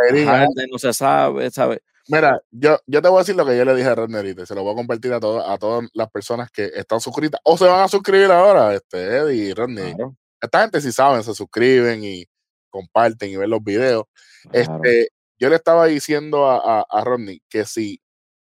no 0.70 0.78
se 0.78 0.92
sabe, 0.92 1.50
¿sabe? 1.50 1.82
Mira, 2.08 2.40
yo, 2.50 2.78
yo 2.86 3.02
te 3.02 3.08
voy 3.08 3.18
a 3.18 3.20
decir 3.20 3.36
lo 3.36 3.44
que 3.44 3.56
yo 3.56 3.64
le 3.64 3.74
dije 3.74 3.88
a 3.88 3.94
Rodner 3.94 4.46
se 4.46 4.54
lo 4.54 4.62
voy 4.62 4.72
a 4.72 4.76
compartir 4.76 5.12
a, 5.12 5.16
a 5.16 5.58
todas 5.58 5.88
las 5.92 6.10
personas 6.10 6.50
que 6.50 6.70
están 6.74 7.00
suscritas 7.00 7.40
o 7.44 7.56
se 7.56 7.66
van 7.66 7.82
a 7.82 7.88
suscribir 7.88 8.30
ahora, 8.30 8.74
este, 8.74 9.18
Eddie 9.18 9.50
y 9.50 9.54
Rodney. 9.54 9.94
Esta 10.40 10.62
gente 10.62 10.80
sí 10.80 10.90
saben, 10.92 11.22
se 11.22 11.34
suscriben 11.34 12.02
y 12.02 12.24
comparten 12.70 13.30
y 13.30 13.36
ven 13.36 13.50
los 13.50 13.62
videos. 13.62 14.04
Este, 14.50 15.10
yo 15.40 15.48
le 15.48 15.56
estaba 15.56 15.86
diciendo 15.86 16.46
a, 16.48 16.84
a, 16.88 17.04
Rodney 17.04 17.42
que 17.48 17.64
si 17.64 18.02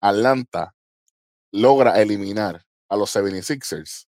Atlanta 0.01 0.75
logra 1.51 2.01
eliminar 2.01 2.65
a 2.89 2.97
los 2.97 3.15
76ers, 3.15 4.07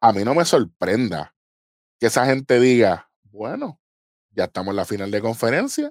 a 0.00 0.12
mí 0.12 0.22
no 0.22 0.34
me 0.34 0.44
sorprenda 0.44 1.34
que 1.98 2.06
esa 2.06 2.26
gente 2.26 2.60
diga, 2.60 3.10
bueno, 3.30 3.80
ya 4.30 4.44
estamos 4.44 4.72
en 4.72 4.76
la 4.76 4.84
final 4.84 5.10
de 5.10 5.22
conferencia. 5.22 5.90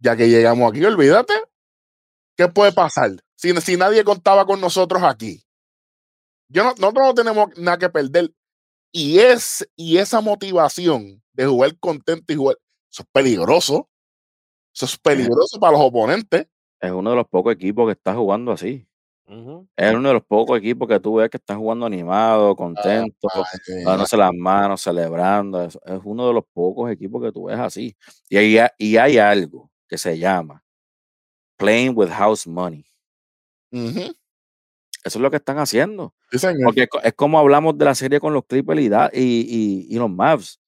Ya 0.00 0.16
que 0.16 0.28
llegamos 0.28 0.70
aquí, 0.70 0.84
olvídate. 0.84 1.34
¿Qué 2.36 2.48
puede 2.48 2.72
pasar? 2.72 3.12
Si, 3.34 3.52
si 3.60 3.76
nadie 3.76 4.04
contaba 4.04 4.46
con 4.46 4.60
nosotros 4.60 5.02
aquí. 5.02 5.44
Yo 6.48 6.64
no, 6.64 6.70
nosotros 6.78 7.06
no 7.06 7.14
tenemos 7.14 7.48
nada 7.56 7.78
que 7.78 7.88
perder. 7.88 8.32
Y, 8.92 9.18
es, 9.18 9.68
y 9.76 9.98
esa 9.98 10.20
motivación 10.20 11.22
de 11.32 11.46
jugar 11.46 11.78
contento 11.78 12.32
y 12.32 12.36
jugar, 12.36 12.56
eso 12.90 13.02
es 13.02 13.08
peligroso. 13.12 13.88
Eso 14.78 14.86
es 14.86 14.96
peligroso 14.96 15.58
para 15.58 15.72
los 15.72 15.80
oponentes. 15.80 16.46
Es 16.78 16.92
uno 16.92 17.10
de 17.10 17.16
los 17.16 17.26
pocos 17.26 17.52
equipos 17.52 17.86
que 17.86 17.92
está 17.94 18.14
jugando 18.14 18.52
así. 18.52 18.86
Es 19.76 19.92
uno 19.92 20.08
de 20.08 20.14
los 20.14 20.24
pocos 20.24 20.56
equipos 20.56 20.86
que 20.86 21.00
tú 21.00 21.16
ves 21.16 21.28
que 21.30 21.36
están 21.36 21.58
jugando 21.58 21.84
animado, 21.84 22.54
contento, 22.54 23.28
dándose 23.84 24.16
las 24.16 24.32
manos, 24.32 24.80
celebrando. 24.80 25.64
Es, 25.64 25.76
uno 26.04 26.28
de 26.28 26.34
los 26.34 26.44
pocos 26.52 26.92
equipos 26.92 27.20
que 27.20 27.32
tú 27.32 27.46
ves 27.46 27.58
así. 27.58 27.96
Y 28.28 28.36
hay, 28.36 28.68
y 28.78 28.96
hay 28.96 29.18
algo 29.18 29.68
que 29.88 29.98
se 29.98 30.16
llama 30.16 30.64
Playing 31.56 31.94
with 31.96 32.10
House 32.10 32.46
Money. 32.46 32.86
Eso 33.72 34.14
es 35.02 35.16
lo 35.16 35.28
que 35.28 35.38
están 35.38 35.58
haciendo. 35.58 36.14
Porque 36.64 36.86
es, 37.02 37.14
como 37.14 37.40
hablamos 37.40 37.76
de 37.76 37.84
la 37.84 37.96
serie 37.96 38.20
con 38.20 38.32
los 38.32 38.46
Clippers 38.46 38.80
y, 39.12 39.86
y, 39.90 39.98
los 39.98 40.08
Mavs. 40.08 40.60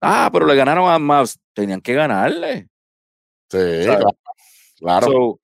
Ah, 0.00 0.30
pero 0.32 0.46
le 0.46 0.54
ganaron 0.54 0.90
a 0.90 0.98
Mavs. 0.98 1.38
Tenían 1.52 1.82
que 1.82 1.92
ganarle. 1.92 2.70
Sí, 3.50 3.58
claro. 4.78 5.40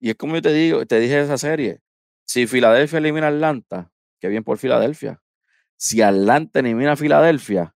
y 0.00 0.10
es 0.10 0.16
como 0.16 0.34
yo 0.36 0.42
te 0.42 0.52
digo, 0.52 0.86
te 0.86 0.98
dije 0.98 1.20
esa 1.20 1.38
serie 1.38 1.82
si 2.24 2.46
Filadelfia 2.46 2.98
elimina 2.98 3.26
a 3.26 3.30
Atlanta, 3.30 3.90
qué 4.18 4.28
bien 4.28 4.44
por 4.44 4.56
Filadelfia. 4.58 5.20
Si 5.76 6.00
Atlanta 6.00 6.60
elimina 6.60 6.92
a 6.92 6.96
Filadelfia, 6.96 7.74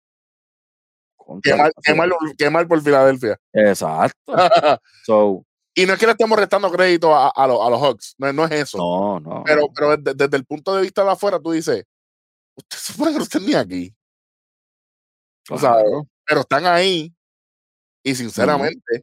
qué 1.43 2.51
mal, 2.51 2.69
por 2.69 2.83
Filadelfia. 2.83 3.37
Exacto. 3.53 4.17
y 5.75 5.87
no 5.87 5.95
es 5.95 5.99
que 5.99 6.07
le 6.07 6.13
estemos 6.13 6.39
restando 6.39 6.71
crédito 6.71 7.15
a, 7.15 7.31
a, 7.31 7.47
los, 7.47 7.59
Hawks, 7.83 8.15
no, 8.19 8.45
es 8.45 8.53
eso. 8.53 8.79
No, 8.79 9.21
no. 9.21 9.43
Pero, 9.45 9.69
pero 9.75 9.97
desde, 9.97 10.37
el 10.37 10.45
punto 10.45 10.77
de 10.77 10.83
vista 10.83 11.03
de 11.03 11.11
afuera, 11.11 11.41
tú 11.41 11.51
dices, 11.51 11.85
usted 12.55 12.79
supone 12.79 13.13
que 13.13 13.19
no 13.19 13.25
estén 13.25 13.47
ni 13.47 13.55
aquí. 13.55 13.95
pero 16.27 16.41
están 16.41 16.67
ahí 16.67 17.13
y 18.05 18.15
sinceramente, 18.15 19.03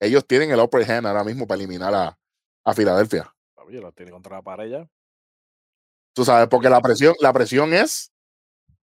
ellos 0.00 0.26
tienen 0.26 0.50
el 0.50 0.60
upper 0.60 0.90
hand 0.90 1.06
ahora 1.06 1.24
mismo 1.24 1.46
para 1.46 1.58
eliminar 1.58 1.94
a, 1.94 2.18
a 2.64 2.74
Filadelfia 2.74 3.32
la 3.78 3.92
tiene 3.92 4.10
contra 4.10 4.36
la 4.36 4.42
pared 4.42 4.86
Tú 6.12 6.24
sabes, 6.24 6.48
porque 6.48 6.68
la 6.68 6.80
presión, 6.80 7.14
la 7.20 7.32
presión 7.32 7.72
es 7.72 8.12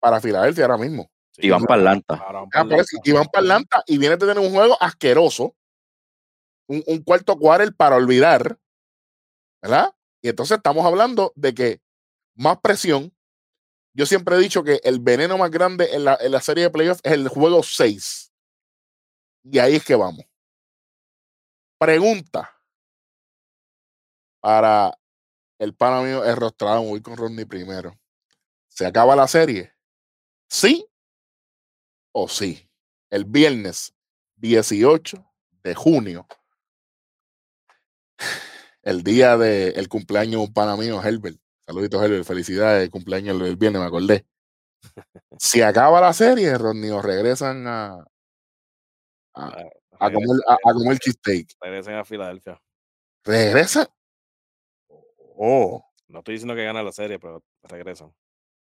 para 0.00 0.20
Filadelfia 0.20 0.64
ahora 0.64 0.78
mismo. 0.78 1.08
y 1.36 1.50
van 1.50 1.62
para 1.62 1.80
Atlanta. 1.80 2.26
y 3.04 3.12
van 3.12 3.26
para 3.26 3.42
Atlanta 3.42 3.84
y 3.86 3.96
viene 3.96 4.16
a 4.16 4.18
tener 4.18 4.38
un 4.40 4.50
juego 4.50 4.76
asqueroso. 4.80 5.54
Un, 6.66 6.82
un 6.86 7.02
cuarto 7.02 7.38
quarter 7.38 7.72
para 7.74 7.96
olvidar. 7.96 8.58
¿Verdad? 9.62 9.94
Y 10.20 10.28
entonces 10.28 10.56
estamos 10.56 10.84
hablando 10.84 11.32
de 11.36 11.54
que 11.54 11.80
más 12.34 12.58
presión, 12.60 13.14
yo 13.94 14.04
siempre 14.06 14.34
he 14.34 14.40
dicho 14.40 14.64
que 14.64 14.80
el 14.82 14.98
veneno 14.98 15.38
más 15.38 15.50
grande 15.50 15.94
en 15.94 16.04
la, 16.04 16.18
en 16.20 16.32
la 16.32 16.40
serie 16.40 16.64
de 16.64 16.70
playoffs 16.70 17.00
es 17.04 17.12
el 17.12 17.28
juego 17.28 17.62
6. 17.62 18.32
Y 19.44 19.58
ahí 19.60 19.76
es 19.76 19.84
que 19.84 19.94
vamos. 19.94 20.24
Pregunta 21.82 22.48
para 24.40 24.96
el 25.58 25.74
pana 25.74 26.00
mío 26.00 26.24
es 26.24 26.36
rostrado. 26.36 26.82
Voy 26.82 27.02
con 27.02 27.16
Rodney 27.16 27.44
primero. 27.44 27.98
¿Se 28.68 28.86
acaba 28.86 29.16
la 29.16 29.26
serie? 29.26 29.74
¿Sí 30.48 30.86
o 32.12 32.28
sí? 32.28 32.70
El 33.10 33.24
viernes 33.24 33.96
18 34.36 35.26
de 35.64 35.74
junio, 35.74 36.28
el 38.82 39.02
día 39.02 39.36
del 39.36 39.76
el 39.76 39.88
cumpleaños 39.88 40.40
de 40.40 40.46
un 40.46 40.52
pana 40.52 40.76
mío, 40.76 41.02
Herbert. 41.02 41.40
Saluditos, 41.66 42.00
Herbert. 42.00 42.24
Felicidades, 42.24 42.90
cumpleaños 42.90 43.40
el 43.42 43.56
viernes, 43.56 43.82
me 43.82 43.88
acordé. 43.88 44.24
Si 45.36 45.62
acaba 45.62 46.00
la 46.00 46.12
serie, 46.12 46.56
Rodney, 46.56 46.90
o 46.90 47.02
regresan 47.02 47.66
a, 47.66 48.04
a, 49.34 49.64
a 50.06 50.12
comer, 50.12 50.40
a, 50.48 50.54
a 50.54 50.72
comer 50.74 50.98
cheesesteak. 50.98 51.48
Regresen 51.60 51.94
a 51.94 52.04
Filadelfia. 52.04 52.60
¿Regresan? 53.24 53.86
Oh. 55.36 55.82
No 56.08 56.18
estoy 56.18 56.34
diciendo 56.34 56.54
que 56.54 56.64
gana 56.64 56.82
la 56.82 56.92
serie, 56.92 57.18
pero 57.18 57.42
regresan. 57.62 58.12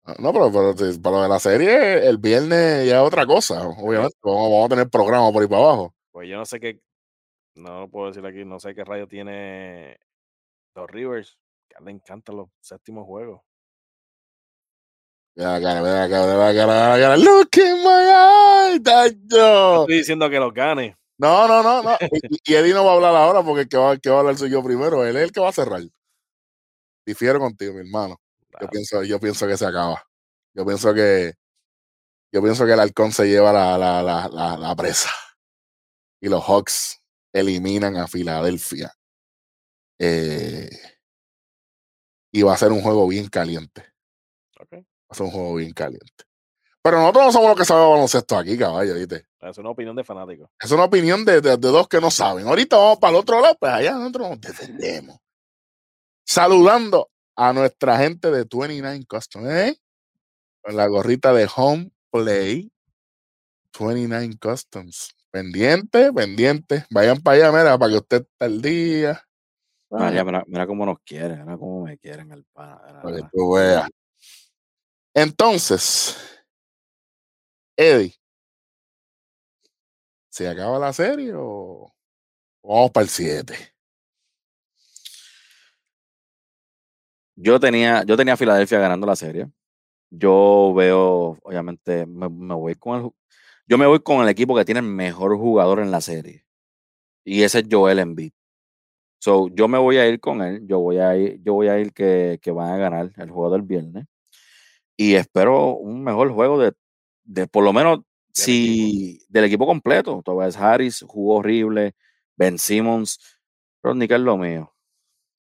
Ah, 0.04 0.14
No, 0.18 0.32
pero, 0.32 0.50
pero 0.52 0.74
para 1.02 1.16
lo 1.16 1.22
de 1.22 1.28
la 1.28 1.38
serie, 1.38 2.06
el 2.08 2.18
viernes 2.18 2.86
ya 2.88 3.00
es 3.00 3.06
otra 3.06 3.26
cosa. 3.26 3.66
Obviamente, 3.68 4.16
vamos, 4.22 4.50
vamos 4.50 4.66
a 4.66 4.68
tener 4.68 4.88
programa 4.88 5.30
por 5.32 5.42
ahí 5.42 5.48
para 5.48 5.62
abajo. 5.62 5.94
Pues 6.12 6.28
yo 6.28 6.36
no 6.36 6.44
sé 6.46 6.60
qué, 6.60 6.80
no 7.56 7.88
puedo 7.90 8.08
decir 8.08 8.24
aquí, 8.24 8.44
no 8.44 8.58
sé 8.60 8.74
qué 8.74 8.84
rayo 8.84 9.06
tiene 9.08 9.98
los 10.74 10.90
Rivers, 10.90 11.38
que 11.68 11.82
le 11.84 11.90
encantan 11.90 12.36
los 12.36 12.48
séptimos 12.60 13.04
juegos. 13.06 13.40
Mira 15.36 15.60
cara, 15.60 15.80
mira 15.82 16.08
cara, 16.08 16.26
mira 16.32 16.54
cara, 16.54 16.94
mira 16.94 16.98
cara. 17.00 17.16
Look 17.16 17.50
in 17.56 17.82
my 17.82 18.04
eye, 18.06 18.78
No 18.78 18.82
tacho. 18.84 19.80
estoy 19.82 19.96
diciendo 19.98 20.30
que 20.30 20.38
los 20.38 20.54
gane. 20.54 20.96
No, 21.18 21.46
no, 21.46 21.62
no, 21.62 21.82
no. 21.82 21.96
Y, 22.00 22.52
y 22.52 22.54
Eddie 22.54 22.74
no 22.74 22.84
va 22.84 22.92
a 22.92 22.94
hablar 22.94 23.14
ahora 23.14 23.42
porque 23.42 23.62
el 23.62 23.68
que 23.68 23.76
va, 23.76 23.92
el 23.92 24.00
que 24.00 24.10
va 24.10 24.16
a 24.16 24.20
hablar 24.20 24.36
soy 24.36 24.50
yo 24.50 24.62
primero. 24.62 25.04
Él 25.04 25.16
es 25.16 25.22
el 25.22 25.32
que 25.32 25.40
va 25.40 25.48
a 25.48 25.52
cerrar. 25.52 25.82
Difiero 27.06 27.38
contigo, 27.38 27.74
mi 27.74 27.80
hermano. 27.80 28.20
Yo 28.60 28.68
pienso, 28.68 29.02
yo 29.02 29.20
pienso 29.20 29.46
que 29.46 29.56
se 29.56 29.66
acaba. 29.66 30.02
Yo 30.54 30.64
pienso 30.64 30.94
que 30.94 31.34
yo 32.34 32.42
pienso 32.42 32.66
que 32.66 32.72
el 32.72 32.80
halcón 32.80 33.12
se 33.12 33.28
lleva 33.28 33.52
la, 33.52 33.78
la, 33.78 34.02
la, 34.02 34.56
la, 34.58 34.74
presa. 34.74 35.08
Y 36.20 36.28
los 36.28 36.42
Hawks 36.42 37.00
eliminan 37.32 37.96
a 37.96 38.08
Filadelfia. 38.08 38.92
Eh, 40.00 40.68
y 42.32 42.42
va 42.42 42.54
a 42.54 42.56
ser 42.56 42.72
un 42.72 42.82
juego 42.82 43.06
bien 43.06 43.28
caliente. 43.28 43.84
Va 44.72 44.78
a 45.10 45.14
ser 45.14 45.26
un 45.26 45.30
juego 45.30 45.54
bien 45.54 45.72
caliente. 45.72 46.24
Pero 46.84 46.98
nosotros 47.00 47.24
no 47.24 47.32
somos 47.32 47.48
los 47.48 47.58
que 47.58 47.64
sabemos 47.64 47.92
baloncesto 47.92 48.36
aquí, 48.36 48.58
caballo, 48.58 48.94
¿viste? 48.94 49.26
Es 49.40 49.56
una 49.56 49.70
opinión 49.70 49.96
de 49.96 50.04
fanático. 50.04 50.50
Es 50.60 50.70
una 50.70 50.84
opinión 50.84 51.24
de, 51.24 51.40
de- 51.40 51.56
de 51.56 51.68
dos 51.68 51.88
que 51.88 51.98
no 51.98 52.10
saben. 52.10 52.46
Ahorita 52.46 52.76
vamos 52.76 52.98
para 52.98 53.12
el 53.12 53.16
otro 53.20 53.40
lado, 53.40 53.56
pues 53.58 53.72
allá 53.72 53.92
nosotros 53.92 54.28
nos 54.28 54.40
defendemos. 54.42 55.16
Saludando 56.26 57.10
a 57.36 57.54
nuestra 57.54 57.96
gente 57.96 58.30
de 58.30 58.44
29 58.44 59.02
Custom, 59.08 59.48
¿eh? 59.50 59.76
Con 60.62 60.76
la 60.76 60.86
gorrita 60.86 61.32
de 61.32 61.48
Home 61.56 61.90
Play 62.10 62.70
29 63.78 64.36
Customs. 64.38 65.14
Pendiente, 65.30 66.12
pendiente. 66.12 66.84
Vayan 66.90 67.20
para 67.22 67.36
allá, 67.48 67.58
mira, 67.58 67.78
para 67.78 67.92
que 67.92 67.96
usted 67.98 68.22
esté 68.22 68.44
al 68.44 68.60
día. 68.62 69.22
Mira, 69.90 70.44
mira 70.46 70.66
cómo 70.66 70.84
nos 70.84 70.98
quieren, 71.00 71.40
mira 71.44 71.56
cómo 71.56 71.82
me 71.84 71.96
quieren 71.96 72.30
el 72.30 72.44
pana. 72.52 73.00
Para 73.02 73.16
que 73.16 73.22
tú 73.32 73.52
veas. 73.54 73.88
Entonces, 75.14 76.16
Eddie, 77.76 78.14
¿se 80.30 80.48
acaba 80.48 80.78
la 80.78 80.92
serie 80.92 81.32
o 81.34 81.92
vamos 82.62 82.90
para 82.92 83.04
el 83.04 83.10
7? 83.10 83.54
Yo 87.36 87.58
tenía, 87.58 88.04
yo 88.04 88.16
tenía 88.16 88.34
a 88.34 88.36
Filadelfia 88.36 88.78
ganando 88.78 89.06
la 89.06 89.16
serie. 89.16 89.48
Yo 90.10 90.72
veo, 90.76 91.38
obviamente, 91.42 92.06
me, 92.06 92.28
voy 92.28 92.76
con 92.76 93.04
el, 93.04 93.10
yo 93.66 93.78
me 93.78 93.86
voy 93.86 94.00
con 94.00 94.22
el 94.22 94.28
equipo 94.28 94.56
que 94.56 94.64
tiene 94.64 94.80
el 94.80 94.86
mejor 94.86 95.36
jugador 95.36 95.80
en 95.80 95.90
la 95.90 96.00
serie. 96.00 96.44
Y 97.24 97.42
ese 97.42 97.60
es 97.60 97.66
Joel 97.70 97.98
Embiid. 98.00 98.32
So, 99.20 99.48
yo 99.48 99.68
me 99.68 99.78
voy 99.78 99.98
a 99.98 100.08
ir 100.08 100.20
con 100.20 100.42
él. 100.42 100.66
Yo 100.66 100.80
voy 100.80 100.98
a 100.98 101.16
ir, 101.16 101.40
yo 101.42 101.54
voy 101.54 101.68
a 101.68 101.78
ir 101.80 101.92
que, 101.92 102.38
que 102.42 102.50
van 102.52 102.70
a 102.72 102.78
ganar 102.78 103.12
el 103.16 103.30
juego 103.30 103.50
del 103.52 103.62
viernes. 103.62 104.06
Y 104.96 105.14
espero 105.16 105.76
un 105.76 106.04
mejor 106.04 106.32
juego 106.32 106.60
de, 106.60 106.72
de 107.24 107.46
por 107.46 107.64
lo 107.64 107.72
menos 107.72 108.00
si 108.32 109.24
del 109.28 109.44
equipo 109.44 109.66
completo. 109.66 110.22
Tobias 110.24 110.56
Harris 110.56 111.04
jugó 111.06 111.36
horrible. 111.36 111.94
Ben 112.36 112.58
Simmons. 112.58 113.18
Rodney, 113.82 114.08
que 114.08 114.14
es 114.14 114.20
lo 114.20 114.36
mío. 114.36 114.74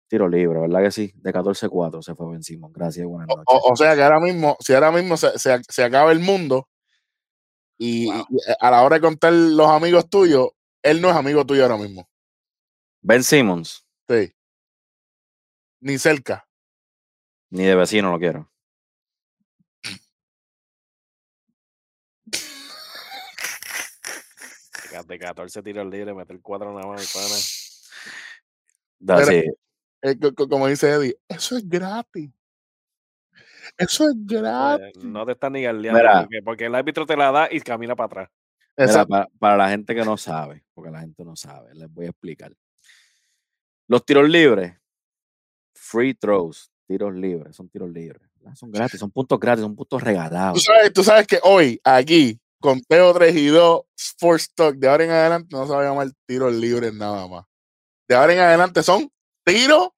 Tiro 0.08 0.28
libre, 0.28 0.60
¿verdad 0.60 0.82
que 0.82 0.92
sí? 0.92 1.12
De 1.16 1.32
14-4 1.32 2.02
se 2.02 2.16
fue 2.16 2.32
Ben 2.32 2.42
Simmons. 2.44 2.74
Gracias, 2.74 3.06
buenas 3.06 3.28
noches. 3.28 3.46
o- 3.48 3.72
o 3.74 3.76
sea 3.76 3.96
que 3.96 4.02
ahora 4.02 4.20
mismo, 4.20 4.58
si 4.60 4.74
ahora 4.74 4.92
mismo 4.92 5.18
se, 5.18 5.38
se- 5.38 5.62
se 5.68 5.84
acaba 5.84 6.12
el 6.12 6.20
mundo 6.20 6.68
y, 7.78 8.08
Wow. 8.08 8.26
y 8.30 8.38
a 8.60 8.72
la 8.72 8.82
hora 8.82 8.96
de 8.96 9.02
contar 9.02 9.34
los 9.34 9.68
amigos 9.70 10.10
tuyos, 10.10 10.50
él 10.82 11.00
no 11.02 11.10
es 11.12 11.16
amigo 11.16 11.46
tuyo 11.46 11.62
ahora 11.64 11.78
mismo. 11.78 12.10
Ben 13.02 13.24
Simmons, 13.24 13.86
Sí. 14.10 14.34
Ni 15.82 15.98
cerca. 16.00 16.46
ni 17.52 17.64
de 17.66 17.76
vecino 17.76 18.12
lo 18.12 18.18
quiero. 18.20 18.49
De- 24.92 25.04
De 25.04 25.20
14 25.20 25.62
tiros 25.64 25.86
libres, 25.90 26.16
meter 26.16 26.40
4 26.42 26.74
nada 26.74 26.88
más, 26.88 27.02
mi 27.02 27.08
pana. 27.08 27.36
Pero- 29.26 29.26
sí. 29.26 29.44
Eh, 30.02 30.18
co- 30.18 30.34
co- 30.34 30.48
como 30.48 30.68
dice 30.68 30.90
Eddie, 30.90 31.18
eso 31.28 31.58
es 31.58 31.68
gratis. 31.68 32.30
Eso 33.78 34.06
es 34.06 34.14
gratis. 34.18 34.92
Pues, 34.94 35.06
no 35.06 35.26
te 35.26 35.34
están 35.34 35.54
ni 35.54 35.62
galdeando 35.64 36.00
porque, 36.24 36.42
porque 36.44 36.66
el 36.66 36.76
árbitro 36.76 37.06
te 37.06 37.16
la 37.18 37.32
da 37.32 37.50
y 37.52 37.60
camina 37.62 37.96
para 37.96 38.06
atrás. 38.06 38.30
Mira, 38.78 39.06
para, 39.06 39.28
para 39.40 39.58
la 39.58 39.70
gente 39.70 39.94
que 39.94 40.06
no 40.06 40.16
sabe, 40.16 40.64
porque 40.74 40.90
la 40.90 41.02
gente 41.02 41.26
no 41.26 41.36
sabe, 41.36 41.74
les 41.76 41.92
voy 41.92 42.06
a 42.06 42.10
explicar. 42.10 42.54
Los 43.88 44.06
tiros 44.06 44.30
libres, 44.30 44.74
free 45.76 46.14
throws, 46.14 46.72
tiros 46.88 47.14
libres, 47.14 47.56
son 47.56 47.68
tiros 47.70 47.90
libres. 47.90 48.22
Son 48.56 48.72
gratis, 48.72 49.00
son 49.00 49.12
puntos 49.12 49.38
gratis, 49.40 49.64
son 49.64 49.76
puntos 49.76 50.00
Tú 50.00 50.06
regalados. 50.06 50.64
sabes, 50.64 50.94
tú 50.94 51.04
sabes 51.04 51.28
que 51.28 51.40
hoy, 51.44 51.80
aquí, 51.84 52.40
con 52.60 52.82
Teo 52.82 53.14
3 53.14 53.36
y 53.36 53.48
2, 53.48 53.82
Sports 53.96 54.54
Talk, 54.54 54.76
de 54.76 54.88
ahora 54.88 55.04
en 55.06 55.12
adelante 55.12 55.48
no 55.52 55.66
se 55.66 55.74
va 55.74 55.82
a 55.82 55.86
llamar 55.86 56.10
tiros 56.26 56.54
libres 56.54 56.94
nada 56.94 57.28
más. 57.28 57.46
De 58.08 58.16
ahora 58.16 58.34
en 58.34 58.40
adelante 58.40 58.84
son 58.84 59.10
tiros 59.46 59.90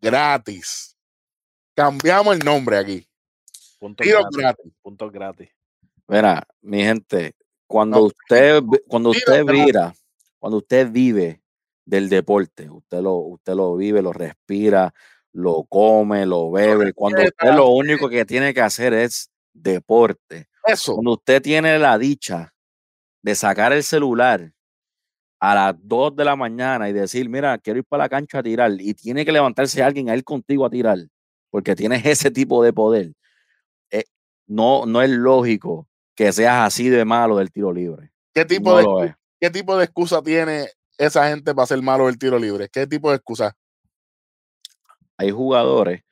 gratis. 0.00 0.96
Cambiamos 1.74 2.36
el 2.36 2.44
nombre 2.44 2.78
aquí. 2.78 3.06
Puntos 3.78 4.04
Tiros 4.04 4.22
gratis. 4.22 4.38
gratis. 4.38 4.72
Puntos 4.82 5.12
gratis. 5.12 5.50
Mira, 6.08 6.46
mi 6.62 6.82
gente, 6.82 7.34
cuando 7.66 7.98
No, 7.98 8.02
usted 8.04 8.62
cuando 8.86 9.10
usted 9.10 9.44
vira, 9.44 9.94
cuando 10.38 10.58
usted 10.58 10.90
vive 10.90 11.42
del 11.84 12.08
deporte, 12.08 12.70
usted 12.70 13.00
lo, 13.00 13.16
usted 13.16 13.54
lo 13.54 13.76
vive, 13.76 14.00
lo 14.00 14.12
respira, 14.12 14.94
lo 15.32 15.64
come, 15.64 16.24
lo 16.24 16.50
bebe. 16.50 16.92
Cuando 16.94 17.22
usted 17.22 17.52
lo 17.54 17.68
único 17.68 18.08
que 18.08 18.24
tiene 18.24 18.54
que 18.54 18.62
hacer 18.62 18.94
es 18.94 19.30
deporte. 19.52 20.48
Eso. 20.66 20.94
Cuando 20.94 21.12
usted 21.12 21.40
tiene 21.40 21.78
la 21.78 21.96
dicha 21.96 22.52
de 23.22 23.34
sacar 23.34 23.72
el 23.72 23.82
celular 23.82 24.52
a 25.40 25.54
las 25.54 25.74
2 25.80 26.16
de 26.16 26.24
la 26.24 26.36
mañana 26.36 26.88
y 26.88 26.92
decir, 26.92 27.28
mira, 27.28 27.58
quiero 27.58 27.78
ir 27.78 27.84
para 27.84 28.04
la 28.04 28.08
cancha 28.08 28.38
a 28.38 28.42
tirar, 28.42 28.72
y 28.78 28.94
tiene 28.94 29.24
que 29.24 29.32
levantarse 29.32 29.82
alguien 29.82 30.08
a 30.10 30.16
ir 30.16 30.24
contigo 30.24 30.64
a 30.64 30.70
tirar, 30.70 30.98
porque 31.50 31.76
tienes 31.76 32.04
ese 32.06 32.30
tipo 32.30 32.62
de 32.62 32.72
poder, 32.72 33.12
eh, 33.90 34.04
no, 34.46 34.86
no 34.86 35.02
es 35.02 35.10
lógico 35.10 35.88
que 36.14 36.32
seas 36.32 36.66
así 36.66 36.88
de 36.88 37.04
malo 37.04 37.36
del 37.36 37.52
tiro 37.52 37.72
libre. 37.72 38.10
¿Qué 38.34 38.44
tipo, 38.44 38.80
No 38.80 39.00
de. 39.00 39.14
¿Qué 39.40 39.50
tipo 39.50 39.76
de 39.76 39.84
excusa 39.84 40.22
tiene 40.22 40.68
esa 40.96 41.28
gente 41.28 41.54
para 41.54 41.66
ser 41.66 41.82
malo 41.82 42.06
del 42.06 42.18
tiro 42.18 42.38
libre? 42.38 42.68
¿Qué 42.70 42.86
tipo 42.86 43.10
de 43.10 43.16
excusa? 43.16 43.54
Hay 45.18 45.30
jugadores. 45.30 46.05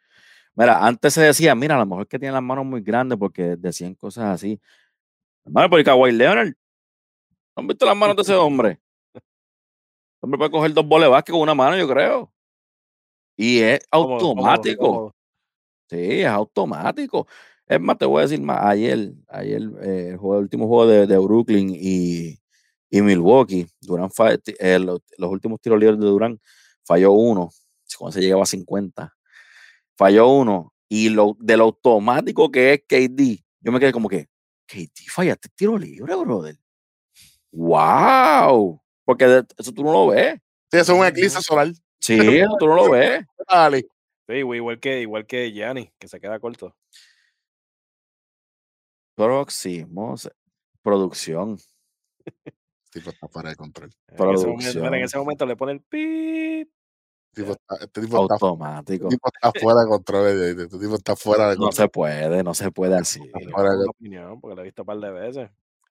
Mira, 0.56 0.84
antes 0.86 1.14
se 1.14 1.22
decía, 1.22 1.54
mira, 1.54 1.76
a 1.76 1.78
lo 1.80 1.86
mejor 1.86 2.06
que 2.06 2.18
tienen 2.18 2.34
las 2.34 2.42
manos 2.42 2.64
muy 2.64 2.80
grandes 2.80 3.18
porque 3.18 3.56
decían 3.56 3.94
cosas 3.94 4.26
así. 4.26 4.60
Hermano, 5.44 5.68
porque 5.68 5.84
Kawhi 5.84 6.12
Leonard, 6.12 6.48
¿no 6.48 7.60
han 7.60 7.66
visto 7.66 7.84
las 7.86 7.96
manos 7.96 8.16
de 8.16 8.22
ese 8.22 8.34
hombre? 8.34 8.80
El 9.14 9.20
hombre 10.22 10.38
puede 10.38 10.50
coger 10.50 10.72
dos 10.72 10.86
boles 10.86 11.08
con 11.28 11.40
una 11.40 11.54
mano, 11.54 11.76
yo 11.76 11.88
creo. 11.88 12.32
Y 13.36 13.60
es 13.60 13.80
automático. 13.90 15.14
Sí, 15.90 16.20
es 16.22 16.26
automático. 16.26 17.26
Es 17.66 17.80
más, 17.80 17.98
te 17.98 18.04
voy 18.06 18.20
a 18.20 18.22
decir 18.22 18.40
más. 18.40 18.58
Ayer, 18.64 19.12
ayer 19.28 19.62
eh, 19.82 20.08
el, 20.12 20.16
juego- 20.16 20.36
el 20.36 20.42
último 20.44 20.66
juego 20.68 20.86
de, 20.86 21.06
de 21.06 21.18
Brooklyn 21.18 21.70
y, 21.74 22.38
y 22.90 23.02
Milwaukee, 23.02 23.66
Durán 23.80 24.10
eh, 24.60 24.78
los, 24.78 25.00
los 25.18 25.30
últimos 25.30 25.60
tiros 25.60 25.78
libres 25.78 25.98
de 25.98 26.06
Durán 26.06 26.40
falló 26.84 27.12
uno, 27.12 27.50
cuando 27.98 28.12
se 28.12 28.20
llegaba 28.20 28.42
a 28.44 28.46
50. 28.46 29.12
Falló 29.96 30.28
uno 30.28 30.72
Y 30.88 31.08
lo, 31.08 31.36
de 31.40 31.56
lo 31.56 31.64
automático 31.64 32.50
que 32.50 32.72
es 32.74 32.80
KD, 32.86 33.42
yo 33.60 33.72
me 33.72 33.80
quedé 33.80 33.92
como 33.92 34.08
que, 34.08 34.28
KD, 34.66 35.08
fallaste 35.08 35.48
tiro 35.54 35.76
libre, 35.78 36.14
brother. 36.14 36.56
¡Wow! 37.52 38.80
Porque 39.04 39.26
de- 39.26 39.46
eso 39.58 39.72
tú 39.72 39.82
no 39.84 39.92
lo 39.92 40.06
ves. 40.08 40.34
Sí, 40.70 40.78
eso 40.78 40.92
es 40.94 40.98
un 40.98 41.06
eclipse 41.06 41.40
solar. 41.40 41.68
Sí, 42.00 42.18
eso 42.18 42.56
tú 42.58 42.66
no 42.66 42.74
lo 42.76 42.90
ves. 42.90 43.24
Dale. 43.48 43.86
Sí, 44.28 44.42
güey, 44.42 44.58
igual 44.58 44.80
que, 44.80 45.00
igual 45.02 45.26
que 45.26 45.52
Gianni, 45.52 45.90
que 45.98 46.08
se 46.08 46.18
queda 46.20 46.38
corto. 46.40 46.74
Próximo. 49.14 50.16
se- 50.16 50.32
Producción. 50.82 51.58
Tipo 52.90 53.10
está 53.10 53.26
fuera 53.28 53.50
de 53.50 53.56
control. 53.56 53.90
En 54.08 54.30
ese, 54.34 54.46
momento, 54.46 54.84
en 54.86 54.94
ese 55.02 55.18
momento 55.18 55.46
le 55.46 55.56
pone 55.56 55.72
el 55.72 55.80
pip. 55.80 56.70
Tipo 57.34 57.52
está, 57.52 57.74
este 57.84 58.00
tipo 58.00 58.22
está, 58.22 58.34
Automático. 58.34 59.08
este 59.08 59.16
tipo 59.16 59.28
está 59.34 59.52
fuera 59.60 59.80
de 59.82 59.86
control. 59.88 60.26
Este 60.60 60.78
tipo 60.78 60.94
está 60.94 61.16
fuera 61.16 61.50
de 61.50 61.56
No 61.56 61.72
se 61.72 61.88
puede, 61.88 62.42
no 62.42 62.54
se 62.54 62.70
puede 62.70 62.96
así. 62.96 63.20
Que- 63.20 63.46
una 63.54 63.84
opinión, 63.90 64.40
porque 64.40 64.54
lo 64.56 64.62
he 64.62 64.64
visto 64.64 64.82
un 64.82 64.86
par 64.86 64.98
de 64.98 65.10
veces. 65.10 65.50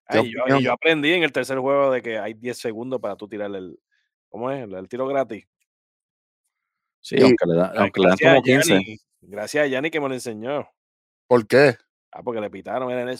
¿Qué 0.09 0.17
Ay, 0.19 0.25
yo, 0.25 0.37
y 0.37 0.41
opinión? 0.41 0.59
yo 0.61 0.73
aprendí 0.73 1.13
en 1.13 1.23
el 1.23 1.31
tercer 1.31 1.57
juego 1.59 1.91
de 1.91 2.01
que 2.01 2.17
hay 2.19 2.33
10 2.33 2.57
segundos 2.57 2.99
para 2.99 3.15
tú 3.15 3.27
tirar 3.27 3.53
el. 3.55 3.79
¿Cómo 4.29 4.49
es? 4.51 4.63
El, 4.63 4.73
el 4.73 4.87
tiro 4.89 5.05
gratis. 5.07 5.45
Sí, 6.99 7.17
Sí. 7.17 7.23
aunque 7.23 7.45
le, 7.45 7.55
da- 7.55 7.71
Ay, 7.71 7.77
aunque 7.79 8.01
le 8.01 8.07
dan 8.07 8.17
gracias 8.17 8.31
a 8.31 8.33
como 8.35 8.43
15. 8.43 8.67
Gianni, 8.73 8.97
Gracias 9.21 9.63
a 9.63 9.67
Yanni 9.67 9.89
que 9.91 9.99
me 10.01 10.07
lo 10.09 10.13
enseñó. 10.13 10.67
¿Por 11.27 11.47
qué? 11.47 11.75
Ah, 12.11 12.21
porque 12.23 12.41
le 12.41 12.49
pitaron, 12.49 12.91
era 12.91 13.01
en 13.01 13.09
el 13.09 13.19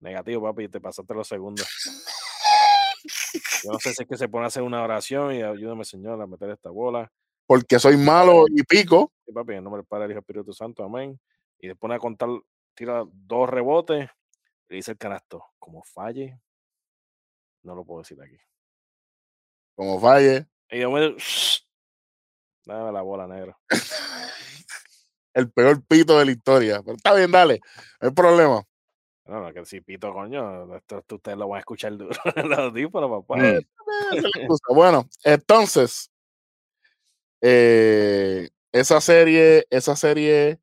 negativo, 0.00 0.42
papi, 0.42 0.68
te 0.68 0.80
pasaste 0.80 1.14
los 1.14 1.26
segundos. 1.28 1.66
Yo 3.64 3.72
no 3.72 3.78
sé 3.78 3.94
si 3.94 4.02
es 4.02 4.08
que 4.08 4.16
se 4.16 4.28
pone 4.28 4.44
a 4.44 4.48
hacer 4.48 4.62
una 4.62 4.82
oración 4.82 5.34
y 5.34 5.42
ayúdame, 5.42 5.84
Señor, 5.84 6.20
a 6.20 6.26
meter 6.26 6.50
esta 6.50 6.70
bola. 6.70 7.10
Porque 7.46 7.78
soy 7.78 7.96
malo 7.96 8.44
y 8.48 8.62
pico. 8.64 9.12
Y 9.26 9.32
papi, 9.32 9.52
en 9.52 9.58
el 9.58 9.64
nombre 9.64 9.80
del 9.80 9.86
Padre, 9.86 10.04
del 10.04 10.12
Hijo 10.12 10.20
Espíritu 10.20 10.52
Santo, 10.52 10.82
amén. 10.84 11.18
Y 11.58 11.68
después 11.68 11.92
a 11.92 11.98
contar, 11.98 12.28
tira 12.74 13.04
dos 13.06 13.48
rebotes 13.48 14.08
y 14.68 14.76
dice 14.76 14.92
el 14.92 14.98
canasto. 14.98 15.44
Como 15.58 15.82
falle, 15.82 16.38
no 17.62 17.74
lo 17.74 17.84
puedo 17.84 18.02
decir 18.02 18.20
aquí. 18.20 18.38
Como 19.74 20.00
falle. 20.00 20.46
Y 20.70 20.80
yo 20.80 20.90
me 20.90 21.14
dame 22.64 22.92
la 22.92 23.02
bola 23.02 23.26
negra. 23.26 23.56
El 25.34 25.50
peor 25.50 25.84
pito 25.84 26.18
de 26.18 26.24
la 26.24 26.30
historia. 26.30 26.82
Pero 26.82 26.96
está 26.96 27.12
bien, 27.12 27.30
dale. 27.30 27.60
No 28.00 28.08
hay 28.08 28.14
problema. 28.14 28.64
No, 29.26 29.40
no, 29.40 29.52
que 29.52 29.66
si 29.66 29.80
pito, 29.80 30.12
coño, 30.12 30.74
esto, 30.76 31.04
ustedes 31.10 31.36
lo 31.36 31.48
van 31.48 31.56
a 31.56 31.60
escuchar 31.60 31.96
duro 31.96 32.18
en 32.36 32.48
los 32.48 32.58
audífonos, 32.58 33.10
papá. 33.10 33.42
Mm. 33.42 34.74
Bueno, 34.74 35.08
entonces, 35.24 36.10
eh, 37.40 38.48
esa 38.72 39.00
serie, 39.00 39.66
esa 39.70 39.96
serie 39.96 40.60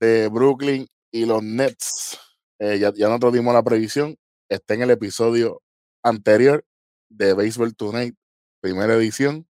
de 0.00 0.28
Brooklyn 0.28 0.86
y 1.10 1.24
los 1.24 1.42
Nets, 1.42 2.18
eh, 2.58 2.78
ya, 2.78 2.92
ya 2.94 3.08
nosotros 3.08 3.34
dimos 3.34 3.54
la 3.54 3.62
previsión, 3.62 4.16
está 4.48 4.74
en 4.74 4.82
el 4.82 4.90
episodio 4.90 5.62
anterior 6.02 6.64
de 7.08 7.32
Baseball 7.32 7.74
Tonight, 7.74 8.16
primera 8.60 8.94
edición. 8.94 9.46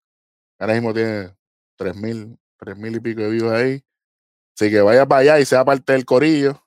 Ahora 0.58 0.74
mismo 0.74 0.94
tiene 0.94 1.34
tres 1.76 1.96
mil, 1.96 2.38
tres 2.58 2.76
mil 2.76 2.94
y 2.94 3.00
pico 3.00 3.22
de 3.22 3.30
views 3.30 3.52
ahí. 3.52 3.84
Así 4.56 4.70
que 4.70 4.80
vaya 4.80 5.06
para 5.06 5.20
allá 5.22 5.40
y 5.40 5.44
sea 5.44 5.64
parte 5.64 5.92
del 5.92 6.04
corillo. 6.04 6.64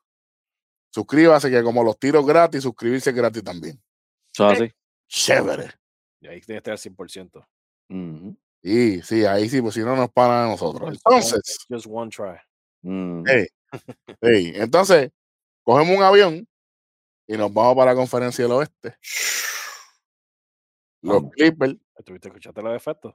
Suscríbase, 0.93 1.49
que 1.49 1.63
como 1.63 1.84
los 1.84 1.97
tiros 1.99 2.25
gratis, 2.25 2.63
suscribirse 2.63 3.12
gratis 3.12 3.43
también. 3.43 3.82
Eso 4.34 4.51
es 4.51 4.62
así. 4.62 4.73
Chévere. 5.08 5.71
Y 6.19 6.27
ahí 6.27 6.41
tiene 6.41 6.62
que 6.62 6.71
estar 6.71 6.71
al 6.73 6.80
100%. 6.80 7.47
Ujú, 7.89 8.38
Sí, 8.63 9.02
sí, 9.02 9.26
ahí 9.26 9.50
sí, 9.50 9.62
pues 9.62 9.76
si 9.76 9.82
no 9.82 9.96
nos 9.96 10.10
para 10.12 10.46
a 10.46 10.48
nosotros. 10.48 10.89
Entonces, 10.93 11.65
Just 11.70 11.88
one 11.89 12.10
try. 12.10 12.38
hey, 12.84 13.48
hey, 14.22 14.54
entonces, 14.56 15.12
cogemos 15.63 15.98
un 15.98 16.04
avión 16.04 16.48
y 17.28 17.38
nos 17.38 17.54
vamos 17.54 17.76
para 17.76 17.91
la 17.91 17.96
conferencia 17.98 18.43
del 18.43 18.54
oeste. 18.54 18.96
Los. 21.02 21.24
Clippers, 21.32 21.76
¿Estuviste 21.98 22.28
escuchando 22.28 22.62
los 22.62 22.76
efectos? 22.76 23.13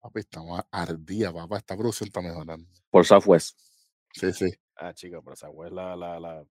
papi, 0.00 0.20
estamos 0.20 0.62
ardía, 0.70 1.32
papá, 1.32 1.58
esta 1.58 1.76
producción 1.76 2.06
está 2.08 2.20
mejorando. 2.22 2.66
Por 2.90 3.04
Southwest. 3.04 3.58
Sí, 4.12 4.32
sí. 4.32 4.50
Ah, 4.76 4.94
chico, 4.94 5.22
pero 5.22 5.34
es 5.34 5.72
la, 5.72 5.96
la, 5.96 6.20
la, 6.20 6.44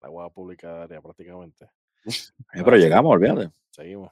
la 0.00 0.10
hueá 0.10 0.30
pública 0.30 0.74
de 0.74 0.82
área 0.84 1.02
prácticamente. 1.02 1.70
Pero 2.52 2.76
llegamos, 2.76 3.12
olvídate. 3.12 3.52
Seguimos. 3.70 4.10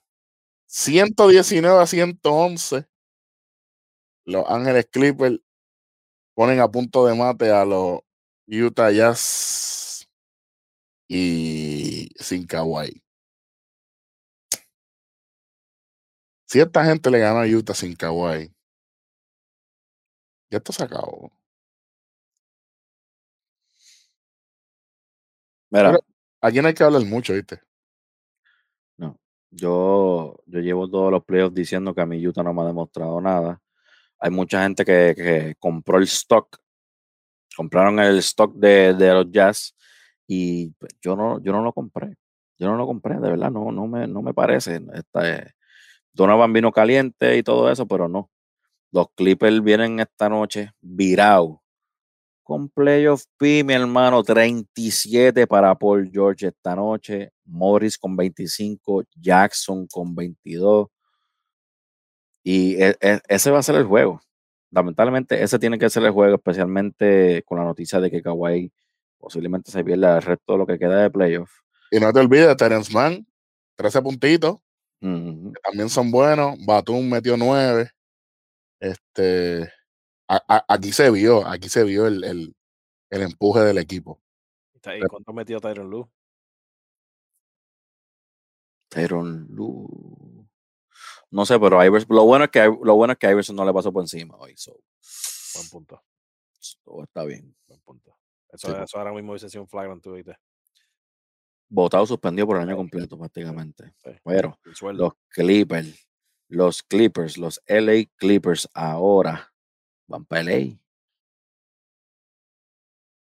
119 0.67 1.81
a 1.81 1.87
111. 1.87 2.87
Los 4.27 4.45
Ángeles 4.49 4.87
Clippers 4.91 5.39
ponen 6.35 6.61
a 6.61 6.69
punto 6.69 7.07
de 7.07 7.15
mate 7.15 7.51
a 7.51 7.65
los 7.65 8.01
Utah 8.49 8.91
Jazz 8.91 10.09
y 11.09 12.09
sin 12.17 12.47
Kawhi. 12.47 13.03
Si 16.49 16.61
esta 16.61 16.85
gente 16.85 17.11
le 17.11 17.21
ganó 17.21 17.41
a 17.41 17.47
Utah 17.47 17.75
sin 17.75 17.95
Kawhi, 17.95 18.53
ya 20.51 20.59
esto 20.59 20.73
se 20.73 20.85
acabó. 20.85 21.31
Mira, 25.71 25.91
Pero- 25.93 26.01
Aquí 26.43 26.61
no 26.61 26.69
hay 26.69 26.75
que 26.75 26.85
hablar 26.85 27.03
mucho, 27.05 27.33
¿viste? 27.33 27.61
no. 28.99 29.19
Yo, 29.51 30.37
yo 30.47 30.61
llevo 30.61 30.89
todos 30.89 31.11
los 31.11 31.25
playoffs 31.25 31.55
diciendo 31.55 31.95
que 31.95 32.01
a 32.03 32.07
mi 32.07 32.25
Utah 32.27 32.43
no 32.43 32.53
me 32.53 32.63
ha 32.63 32.67
demostrado 32.67 33.21
nada. 33.21 33.61
Hay 34.19 34.31
mucha 34.31 34.63
gente 34.63 34.85
que, 34.85 35.55
compró 35.59 35.99
el 35.99 36.05
stock. 36.05 36.57
Compraron 37.57 37.99
el 38.01 38.19
stock 38.19 38.55
de, 38.55 38.95
de 38.95 39.13
los 39.13 39.31
Jazz 39.31 39.75
y 40.27 40.71
pues, 40.73 40.93
yo 41.01 41.17
no, 41.17 41.41
yo 41.43 41.53
no 41.53 41.63
lo 41.63 41.73
compré. 41.73 42.17
Yo 42.59 42.69
no 42.69 42.77
lo 42.77 42.87
compré, 42.87 43.15
de 43.17 43.31
verdad, 43.31 43.51
no, 43.51 43.71
no, 43.71 43.87
me, 43.87 44.07
no 44.07 44.23
me 44.23 44.33
parece. 44.33 44.81
Esta, 44.95 45.31
eh, 45.31 45.51
Donovan 46.13 46.53
vino 46.53 46.73
caliente 46.73 47.37
y 47.37 47.43
todo 47.43 47.71
eso, 47.71 47.87
pero 47.87 48.09
no. 48.09 48.31
Los 48.93 49.09
Clippers 49.15 49.63
vienen 49.63 50.01
esta 50.01 50.29
noche 50.29 50.71
virados. 50.81 51.59
Con 52.43 52.69
Playoff 52.71 53.25
P, 53.37 53.65
mi 53.65 53.75
hermano, 53.75 54.23
37 54.23 55.47
para 55.47 55.75
Paul 55.75 56.09
George 56.11 56.47
esta 56.47 56.75
noche. 56.75 57.31
Morris 57.45 57.99
con 57.99 58.17
25, 58.17 59.05
Jackson 59.17 59.87
con 59.89 60.15
22. 60.15 60.89
Y 62.49 62.81
e- 62.81 62.97
e- 63.01 63.21
ese 63.27 63.51
va 63.51 63.59
a 63.59 63.63
ser 63.65 63.75
el 63.75 63.87
juego. 63.87 64.21
Lamentablemente, 64.71 65.43
ese 65.43 65.59
tiene 65.59 65.81
que 65.81 65.91
ser 65.91 66.05
el 66.05 66.13
juego, 66.13 66.37
especialmente 66.37 67.43
con 67.45 67.59
la 67.59 67.65
noticia 67.65 67.99
de 67.99 68.09
que 68.09 68.23
Kawhi 68.23 68.73
posiblemente 69.19 69.73
se 69.73 69.83
pierda 69.83 70.17
el 70.19 70.23
resto 70.23 70.53
de 70.53 70.59
lo 70.59 70.65
que 70.65 70.79
queda 70.79 71.03
de 71.03 71.11
playoff. 71.11 71.51
Y 71.91 71.99
no 71.99 72.13
te 72.13 72.21
olvides, 72.21 72.57
Terence 72.57 72.93
Mann, 72.93 73.27
13 73.75 74.01
puntitos, 74.01 74.59
que 75.01 75.61
también 75.61 75.89
son 75.89 76.13
buenos. 76.13 76.57
Batum 76.65 77.09
metió 77.11 77.37
9. 77.37 77.91
Este, 78.79 79.63
a- 80.29 80.43
a- 80.47 80.65
aquí 80.69 80.93
se 80.93 81.11
vio, 81.11 81.45
aquí 81.49 81.69
se 81.69 81.83
vio 81.83 82.07
el, 82.07 82.23
el, 82.23 82.55
el 83.11 83.23
empuje 83.23 83.61
del 83.61 83.79
equipo. 83.79 84.21
¿Y 84.99 85.01
cuánto 85.09 85.33
metió 85.33 85.59
Tyron 85.59 85.91
Lue? 85.91 86.07
Tyronn 88.89 89.49
Lue. 89.51 89.89
No 91.31 91.45
sé, 91.45 91.59
pero 91.59 91.85
Iverson, 91.85 92.15
lo 92.17 92.25
bueno 92.25 92.45
es 92.45 92.51
que 92.51 92.65
lo 92.65 92.95
bueno 92.95 93.13
es 93.13 93.19
que 93.19 93.31
Iverson 93.31 93.57
no 93.57 93.65
le 93.65 93.73
pasó 93.73 93.93
por 93.93 94.03
encima 94.03 94.37
hoy. 94.37 94.55
so, 94.57 94.79
Buen 95.55 95.69
punto. 95.71 96.03
todo 96.85 97.03
está 97.05 97.25
bien. 97.25 97.55
Buen 97.67 97.81
punto. 97.81 98.17
Eso, 98.51 98.69
Sí, 98.69 98.75
pues. 98.77 98.95
ahora 98.95 99.13
mismo 99.13 99.33
hubiese 99.33 99.51
sido 99.51 99.63
un 99.63 99.69
flagrant, 99.69 100.03
tú 100.03 100.13
viste. 100.13 100.37
Votado 101.69 102.07
suspendido 102.07 102.47
por 102.47 102.57
el 102.57 102.63
año 102.63 102.77
completo 102.77 103.19
prácticamente. 103.19 103.93
Sí. 104.05 104.11
Pero 104.25 104.59
los 104.93 105.13
Clippers, 105.29 106.07
los 106.49 106.83
Clippers, 106.85 107.39
los 107.39 107.61
LA 107.67 108.05
Clippers 108.17 108.69
ahora 108.73 109.53
van 110.07 110.25
para 110.25 110.43
LA. 110.45 110.79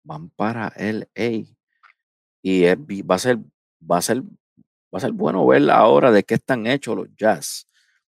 Van 0.04 0.30
para 0.30 0.72
LA. 0.78 1.46
Y 2.42 2.64
es 2.64 2.78
va 2.78 3.16
a 3.16 3.20
ser, 3.20 3.38
va 3.82 3.98
a 3.98 4.02
ser, 4.02 4.22
va 4.22 4.98
a 4.98 5.00
ser 5.00 5.12
bueno 5.12 5.46
ver 5.48 5.70
ahora 5.72 6.12
de 6.12 6.24
qué 6.24 6.36
están 6.36 6.68
hechos 6.68 6.96
los 6.96 7.08
Jazz. 7.16 7.66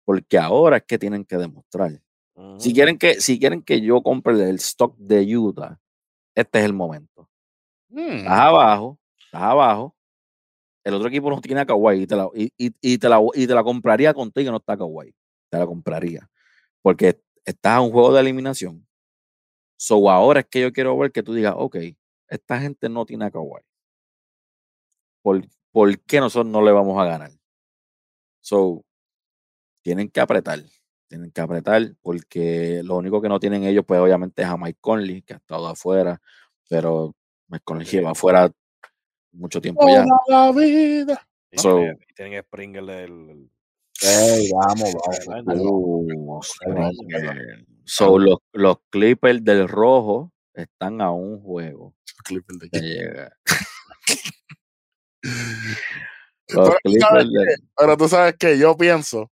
Porque 0.05 0.39
ahora 0.39 0.79
es 0.79 0.85
que 0.85 0.99
tienen 0.99 1.25
que 1.25 1.37
demostrar. 1.37 2.01
Si 2.59 2.73
quieren 2.73 2.99
que, 2.99 3.21
si 3.21 3.39
quieren 3.39 3.63
que 3.63 3.81
yo 3.81 4.03
compre 4.03 4.33
el 4.35 4.57
stock 4.57 4.97
de 4.97 5.37
Utah, 5.37 5.79
este 6.35 6.59
es 6.61 6.65
el 6.65 6.73
momento. 6.73 7.29
Mm, 7.89 8.01
Estás 8.19 8.41
abajo, 8.41 8.99
estás 9.19 9.43
abajo. 9.43 9.97
El 10.85 10.95
otro 10.95 11.09
equipo 11.09 11.31
no 11.31 11.41
tiene 11.41 11.61
a 11.61 11.67
Kawhi 11.67 12.03
y 12.03 12.07
te 12.07 12.17
la, 12.17 12.29
y, 12.35 12.53
y- 12.59 12.75
y 12.81 12.99
te 12.99 13.09
la, 13.09 13.21
y 13.35 13.47
te 13.47 13.55
la 13.55 13.63
compraría 13.63 14.13
contigo 14.15 14.49
y 14.49 14.51
no 14.51 14.57
está 14.57 14.77
Kawhi. 14.77 15.15
Te 15.51 15.59
la 15.59 15.67
compraría. 15.67 16.29
Porque 16.81 17.21
estás 17.45 17.79
en 17.79 17.85
un 17.85 17.93
juego 17.93 18.13
de 18.13 18.21
eliminación. 18.21 18.87
So 19.77 20.11
ahora 20.11 20.41
es 20.41 20.47
que 20.47 20.61
yo 20.63 20.73
quiero 20.73 20.97
ver 20.99 21.13
que 21.13 21.23
tú 21.23 21.35
digas, 21.35 21.55
ok, 21.57 21.77
esta 22.29 22.59
gente 22.61 22.89
no 22.89 23.05
tiene 23.07 23.27
a 23.27 23.31
Kawhi. 23.31 23.61
¿Por, 25.23 25.47
¿Por 25.71 25.99
qué 26.01 26.19
nosotros 26.21 26.51
no 26.51 26.63
le 26.63 26.73
vamos 26.73 27.01
a 27.01 27.05
ganar? 27.05 27.31
So, 28.41 28.85
tienen 29.83 30.09
que 30.09 30.21
apretar. 30.21 30.61
Tienen 31.09 31.31
que 31.31 31.41
apretar 31.43 31.95
porque 32.01 32.81
lo 32.85 32.97
único 32.97 33.21
que 33.21 33.29
no 33.29 33.39
tienen 33.39 33.65
ellos, 33.65 33.85
pues 33.87 34.01
obviamente 34.01 34.43
es 34.43 34.49
a 34.49 34.57
Mike 34.57 34.79
Conley, 34.81 35.23
que 35.23 35.35
ha 35.35 35.37
estado 35.37 35.69
afuera. 35.69 36.21
pero 36.69 37.15
McConnell 37.49 37.87
lleva 37.87 38.15
fuera 38.15 38.51
mucho 39.33 39.61
tiempo 39.61 39.87
ya. 39.91 40.07
La 40.29 40.51
vida. 40.53 41.29
Y 41.51 41.59
So- 41.59 41.77
tienen, 41.77 41.99
y 42.09 42.15
tienen 42.15 42.43
Springer 42.45 42.83
el, 42.85 42.91
el- 43.31 43.51
Ey, 44.01 44.51
vamos, 44.53 44.95
vamos. 45.27 46.51
So, 47.85 48.19
los, 48.19 48.39
los 48.53 48.77
Clippers 48.91 49.45
del 49.45 49.69
rojo 49.69 50.33
están 50.55 51.01
a 51.03 51.11
un 51.11 51.41
juego 51.43 51.95
Clipper 52.25 52.57
de. 52.57 53.31
Pero 56.47 56.65
Los 56.65 56.75
Clippers 56.83 57.31
del- 57.33 57.63
Pero 57.77 57.97
tú 57.97 58.09
sabes 58.09 58.35
que 58.39 58.59
yo 58.59 58.77
pienso, 58.77 59.31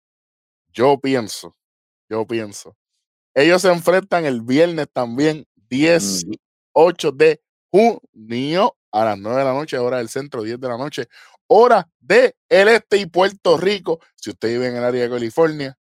yo 0.76 0.99
pienso, 0.99 1.55
yo 2.09 2.28
pienso. 2.28 2.76
Ellos 3.34 3.61
se 3.61 3.71
enfrentan 3.71 4.26
el 4.26 4.41
viernes 4.41 4.88
también, 4.91 5.47
18 5.69 7.11
de 7.13 7.41
junio 7.71 8.78
a 8.91 9.05
las 9.05 9.17
9 9.17 9.39
de 9.39 9.45
la 9.45 9.53
noche, 9.53 9.78
hora 9.78 9.97
del 9.97 10.09
centro, 10.09 10.43
10 10.43 10.59
de 10.59 10.67
la 10.67 10.78
noche, 10.78 11.07
hora 11.47 11.89
de 11.99 12.36
el 12.49 12.67
este 12.67 12.97
y 12.97 13.05
Puerto 13.07 13.57
Rico. 13.57 13.99
Si 14.15 14.30
usted 14.30 14.49
vive 14.49 14.67
en 14.67 14.76
el 14.76 14.84
área 14.84 15.03
de 15.03 15.09
California, 15.09 15.78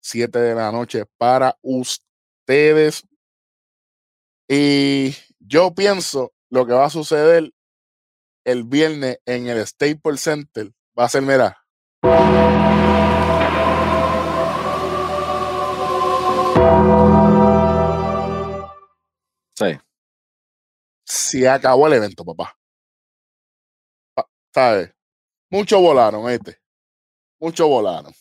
7 0.00 0.38
de 0.38 0.54
la 0.54 0.72
noche 0.72 1.04
para 1.16 1.56
ustedes. 1.62 3.06
Y 4.48 5.14
yo 5.38 5.74
pienso 5.74 6.32
lo 6.50 6.66
que 6.66 6.72
va 6.72 6.86
a 6.86 6.90
suceder 6.90 7.52
el 8.44 8.64
viernes 8.64 9.18
en 9.26 9.46
el 9.46 9.66
Staples 9.66 10.22
Center 10.22 10.72
va 10.98 11.04
a 11.04 11.08
ser, 11.10 11.22
mira, 11.22 11.62
se 21.08 21.48
acabó 21.48 21.86
el 21.86 21.94
evento, 21.94 22.24
papá. 22.24 22.56
Pa- 24.14 24.28
¿Sabes? 24.52 24.92
Muchos 25.50 25.80
volaron, 25.80 26.28
este. 26.28 26.60
Muchos 27.40 27.66
volaron. 27.66 28.12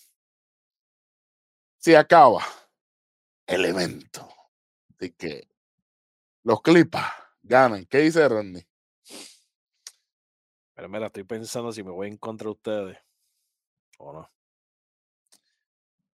Se 1.77 1.97
acaba 1.97 2.43
el 3.45 3.65
evento. 3.65 4.27
Así 4.95 5.11
que 5.11 5.47
los 6.43 6.61
clipas 6.61 7.11
ganan. 7.43 7.85
¿Qué 7.85 7.99
dice 7.99 8.27
Rodney? 8.27 8.65
Pero 10.73 10.89
mira, 10.89 11.07
estoy 11.07 11.23
pensando 11.23 11.71
si 11.71 11.83
me 11.83 11.91
voy 11.91 12.07
en 12.07 12.17
contra 12.17 12.45
de 12.45 12.51
ustedes 12.51 12.97
o 13.97 14.13
no. 14.13 14.31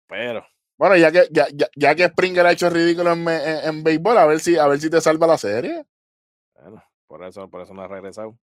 Pero, 0.07 0.45
Bueno, 0.78 0.95
ya 0.97 1.11
que, 1.11 1.28
ya, 1.32 1.47
ya, 1.53 1.68
ya 1.76 1.95
que 1.95 2.07
Springer 2.07 2.45
ha 2.45 2.51
hecho 2.51 2.70
ridículo 2.70 3.11
en, 3.13 3.24
me- 3.24 3.43
en- 3.43 3.65
en 3.70 3.84
béisbol, 3.84 4.18
a 4.18 4.26
ver 4.26 4.39
si, 4.39 4.57
a 4.57 4.68
ver 4.68 4.80
si 4.80 4.89
te 4.89 5.01
salva 5.01 5.28
la 5.28 5.38
serie. 5.38 5.86
Bueno, 6.62 6.84
por 7.08 7.24
eso, 7.24 7.49
por 7.49 7.62
eso 7.62 7.74
no 7.74 7.82
ha 7.84 7.88
regresado. 7.88 8.38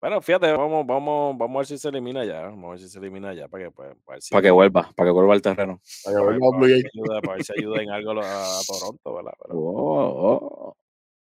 Bueno, 0.00 0.20
fíjate, 0.20 0.52
vamos, 0.52 0.86
vamos, 0.86 1.36
vamos 1.38 1.56
a 1.56 1.58
ver 1.60 1.66
si 1.66 1.78
se 1.78 1.88
elimina 1.88 2.24
ya. 2.24 2.42
Vamos 2.42 2.66
a 2.66 2.70
ver 2.72 2.78
si 2.80 2.88
se 2.88 2.98
elimina 2.98 3.32
ya 3.32 3.48
para 3.48 3.64
que, 3.64 3.70
pues, 3.70 3.96
para 4.04 4.16
ver 4.16 4.22
si, 4.22 4.34
Para 4.34 4.42
que 4.42 4.50
vuelva, 4.50 4.92
para 4.94 5.08
que 5.08 5.12
vuelva 5.12 5.34
al 5.34 5.42
terreno. 5.42 5.80
Para 6.04 6.16
que 6.16 6.22
vuelva 6.22 6.46
a 6.48 6.60
para 6.60 6.74
ayuda, 6.74 7.22
para 7.22 7.32
ver 7.34 7.42
si 7.44 7.52
ayuda 7.54 7.82
en 7.82 7.90
algo 7.90 8.10
a, 8.22 8.58
a 8.60 8.62
Toronto, 8.66 9.14
¿verdad? 9.14 9.32
Pero, 9.42 9.54
Oh, 9.58 10.70
oh. 10.70 10.76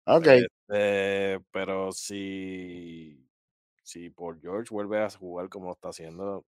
Ok. 0.07 0.27
este, 0.29 1.41
pero 1.53 1.93
si, 1.93 3.29
si 3.83 4.11
por 4.11 4.41
George 4.41 4.69
vuelve 4.75 5.01
a 5.03 5.11
jugar 5.11 5.49
como 5.49 5.67
lo 5.67 5.73
está 5.73 5.91
haciendo, 5.91 6.45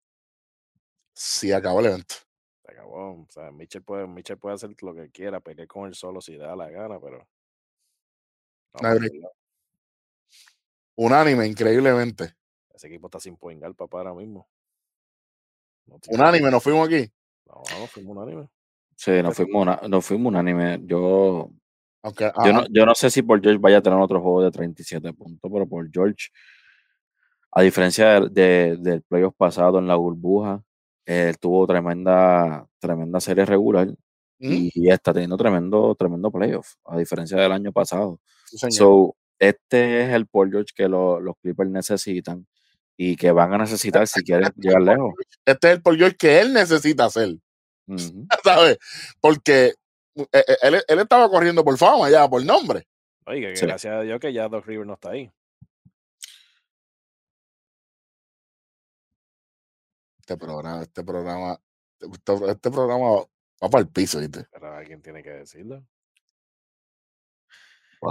Sí, 1.15 1.51
acabó 1.51 1.79
el 1.81 1.87
evento. 1.87 2.15
se 2.63 2.71
acabó. 2.71 3.21
O 3.23 3.27
sea, 3.29 3.51
Mitchell 3.51 3.83
puede, 3.83 4.07
Mitchell 4.07 4.37
puede 4.37 4.55
hacer 4.55 4.75
lo 4.81 4.93
que 4.93 5.09
quiera, 5.11 5.39
pelear 5.39 5.67
con 5.67 5.87
él 5.87 5.95
solo 5.95 6.21
si 6.21 6.37
da 6.37 6.55
la 6.55 6.69
gana, 6.69 6.99
pero. 6.99 7.27
Unánime, 10.95 11.47
increíblemente. 11.47 12.33
Ese 12.73 12.87
equipo 12.87 13.07
está 13.07 13.19
sin 13.19 13.37
poingar, 13.37 13.73
papá, 13.75 13.99
ahora 13.99 14.13
mismo. 14.13 14.47
No 15.85 15.97
Unánime, 16.09 16.51
nos 16.51 16.63
fuimos 16.63 16.87
aquí. 16.87 17.11
No, 17.45 17.61
no, 17.79 17.87
fuimos 17.87 18.17
unánime. 18.17 18.49
Sí, 18.95 19.11
nos 19.21 19.35
fuimos, 19.35 19.61
una- 19.61 19.81
nos 19.87 20.05
fuimos 20.05 20.31
unánime. 20.31 20.79
Yo, 20.83 21.51
no, 22.51 22.65
yo 22.71 22.85
no 22.85 22.95
sé 22.95 23.09
si 23.09 23.21
por 23.21 23.41
George 23.41 23.59
vaya 23.59 23.77
a 23.77 23.81
tener 23.81 23.99
otro 23.99 24.21
juego 24.21 24.43
de 24.43 24.51
37 24.51 25.13
puntos, 25.13 25.51
pero 25.51 25.67
por 25.67 25.89
George, 25.91 26.29
a 27.51 27.61
diferencia 27.61 28.19
de- 28.21 28.29
de- 28.29 28.77
del 28.77 29.01
playoff 29.03 29.35
pasado 29.35 29.79
en 29.79 29.87
la 29.87 29.95
burbuja, 29.95 30.61
él 31.05 31.37
tuvo 31.37 31.65
tremenda, 31.67 32.67
tremenda 32.79 33.19
serie 33.21 33.45
regular 33.45 33.87
¿Mm? 34.39 34.69
y 34.73 34.89
está 34.91 35.13
teniendo 35.13 35.35
tremendo, 35.37 35.95
tremendo 35.95 36.31
playoff, 36.31 36.73
a 36.85 36.97
diferencia 36.97 37.37
del 37.37 37.51
año 37.51 37.71
pasado. 37.71 38.19
Sí. 38.45 38.71
So, 38.71 39.15
este 39.39 40.03
es 40.03 40.13
el 40.13 40.27
Paul 40.27 40.51
George 40.51 40.73
que 40.75 40.87
lo- 40.87 41.19
los 41.19 41.35
Clippers 41.41 41.69
necesitan 41.69 42.47
y 42.95 43.15
que 43.15 43.31
van 43.31 43.53
a 43.53 43.57
necesitar 43.59 44.07
si 44.07 44.23
quieren 44.23 44.51
llegar 44.57 44.81
lejos. 44.81 45.13
este 45.45 45.67
es 45.69 45.73
el 45.75 45.81
Paul 45.81 45.97
George 45.97 46.15
que 46.17 46.39
él 46.39 46.53
necesita 46.53 47.05
hacer. 47.05 47.35
¿sabes? 48.43 48.77
Porque 49.21 49.73
eh, 50.15 50.25
eh, 50.33 50.57
él, 50.63 50.81
él 50.87 50.99
estaba 50.99 51.29
corriendo 51.29 51.63
por 51.63 51.77
fama 51.77 52.09
ya, 52.09 52.27
por 52.29 52.43
nombre. 52.43 52.87
Oye, 53.25 53.41
que 53.41 53.55
Sí. 53.55 53.65
gracias 53.65 53.93
a 53.93 54.01
Dios 54.01 54.19
que 54.19 54.33
ya 54.33 54.47
Doc 54.49 54.65
River 54.65 54.85
no 54.87 54.93
está 54.93 55.11
ahí. 55.11 55.31
Este 60.19 60.37
programa, 60.37 60.81
este 60.83 61.03
programa, 61.03 61.59
este, 61.99 62.33
este 62.51 62.71
programa 62.71 63.23
va 63.63 63.69
para 63.69 63.81
el 63.81 63.89
piso, 63.89 64.19
¿viste? 64.19 64.45
Pero 64.51 64.73
alguien 64.73 65.01
tiene 65.01 65.23
que 65.23 65.31
decirlo. 65.31 65.83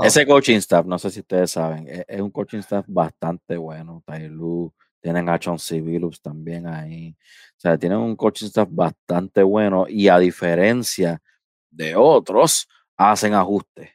Ese 0.03 0.27
coaching 0.27 0.57
staff, 0.57 0.85
no 0.85 0.99
sé 0.99 1.11
si 1.11 1.21
ustedes 1.21 1.53
saben, 1.53 1.87
e- 1.89 2.05
es, 2.09 2.21
un 2.21 2.31
coaching 2.31 2.59
staff 2.59 2.85
bastante 2.89 3.57
bueno. 3.57 4.03
Lu, 4.31 4.73
tienen 5.01 5.29
a 5.29 5.39
Chauncey 5.39 5.81
Billups 5.81 6.21
también 6.21 6.67
ahí. 6.67 7.17
O 7.57 7.61
sea, 7.61 7.79
tienen 7.79 7.99
un 7.99 8.17
coaching 8.17 8.47
staff 8.47 8.69
bastante 8.71 9.43
bueno 9.43 9.87
y 9.89 10.09
a 10.09 10.19
diferencia 10.19 11.23
de 11.71 11.95
otros, 11.95 12.69
hacen 12.97 13.35
ajustes 13.35 13.91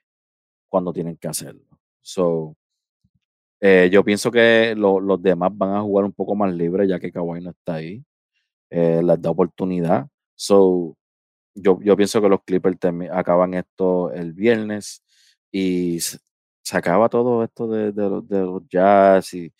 cuando 0.70 0.94
tienen 0.94 1.18
que 1.18 1.28
hacerlo. 1.28 1.66
So, 2.02 2.56
eh, 3.60 3.90
yo 3.92 4.04
pienso 4.04 4.32
que 4.32 4.74
lo- 4.76 5.00
los 5.00 5.22
demás 5.22 5.52
van 5.54 5.76
a 5.76 5.82
jugar 5.82 6.06
un 6.06 6.14
poco 6.14 6.36
más 6.36 6.54
libre 6.54 6.88
ya 6.88 7.00
que 7.00 7.12
Kawhi 7.12 7.42
no 7.42 7.52
está 7.52 7.76
ahí. 7.76 8.04
Eh, 8.70 9.02
les 9.04 9.22
da 9.22 9.30
oportunidad. 9.30 10.08
So, 10.36 10.96
yo, 11.54 11.80
yo 11.82 11.96
pienso 11.96 12.22
que 12.22 12.30
los 12.30 12.44
Clippers 12.44 12.78
acaban 13.12 13.54
esto 13.54 14.12
el 14.12 14.34
viernes 14.34 15.04
y 15.52 16.00
se, 16.00 16.20
acaba 16.72 17.10
todo 17.10 17.44
esto 17.44 17.68
de, 17.68 17.92
de 17.92 18.10
los, 18.10 18.28
de 18.28 18.40
los 18.40 18.68
Jazz 18.70 19.34
y 19.34 19.54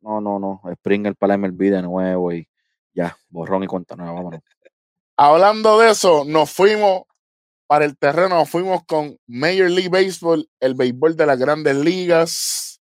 no, 0.00 0.20
no, 0.20 0.38
no, 0.38 0.62
Springer 0.76 1.14
para 1.14 1.36
la 1.36 1.48
MLB 1.48 1.70
de 1.70 1.82
nuevo 1.82 2.32
y 2.32 2.48
ya, 2.92 3.16
borrón 3.28 3.62
y 3.62 3.66
cuenta 3.66 3.96
nueva, 3.96 4.12
vámonos. 4.12 4.40
Hablando 5.16 5.78
de 5.78 5.90
eso, 5.90 6.24
nos 6.24 6.50
fuimos 6.50 7.02
para 7.66 7.84
el 7.84 7.96
terreno, 7.96 8.30
nos 8.30 8.50
fuimos 8.50 8.84
con 8.84 9.18
Major 9.26 9.70
League 9.70 9.90
Baseball, 9.90 10.48
el 10.58 10.74
béisbol 10.74 11.14
de 11.14 11.26
las 11.26 11.38
grandes 11.38 11.76
ligas. 11.76 12.80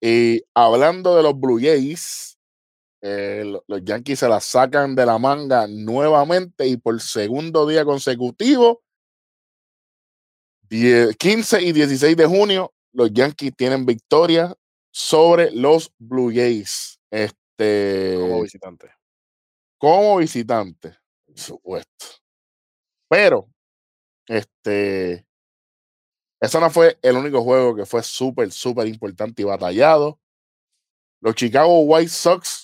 Y 0.00 0.42
hablando 0.54 1.16
de 1.16 1.22
los 1.22 1.38
Blue 1.38 1.60
Jays, 1.60 2.33
eh, 3.06 3.42
lo- 3.44 3.62
los 3.68 3.84
Yankees 3.84 4.18
se 4.20 4.28
la 4.28 4.40
sacan 4.40 4.94
de 4.94 5.04
la 5.04 5.18
manga 5.18 5.66
nuevamente 5.68 6.66
y 6.66 6.78
por 6.78 6.98
segundo 7.02 7.66
día 7.66 7.84
consecutivo, 7.84 8.82
die- 10.68 11.14
15 11.18 11.60
y 11.62 11.72
16 11.72 12.16
de 12.16 12.26
junio, 12.26 12.72
los 12.92 13.12
Yankees 13.12 13.54
tienen 13.56 13.84
victoria 13.84 14.54
sobre 14.90 15.50
los 15.50 15.92
Blue 15.98 16.32
Jays. 16.34 16.98
Este, 17.10 18.16
Como 18.18 18.42
visitante. 18.42 18.90
como 19.78 20.16
visitante, 20.16 20.96
por 21.26 21.38
supuesto. 21.38 22.06
Pero, 23.08 23.48
este, 24.26 25.26
ese 26.40 26.60
no 26.60 26.70
fue 26.70 26.98
el 27.02 27.16
único 27.16 27.42
juego 27.42 27.74
que 27.76 27.84
fue 27.84 28.02
súper, 28.02 28.50
súper 28.50 28.86
importante 28.88 29.42
y 29.42 29.44
batallado. 29.44 30.18
Los 31.20 31.34
Chicago 31.34 31.80
White 31.82 32.08
Sox 32.10 32.63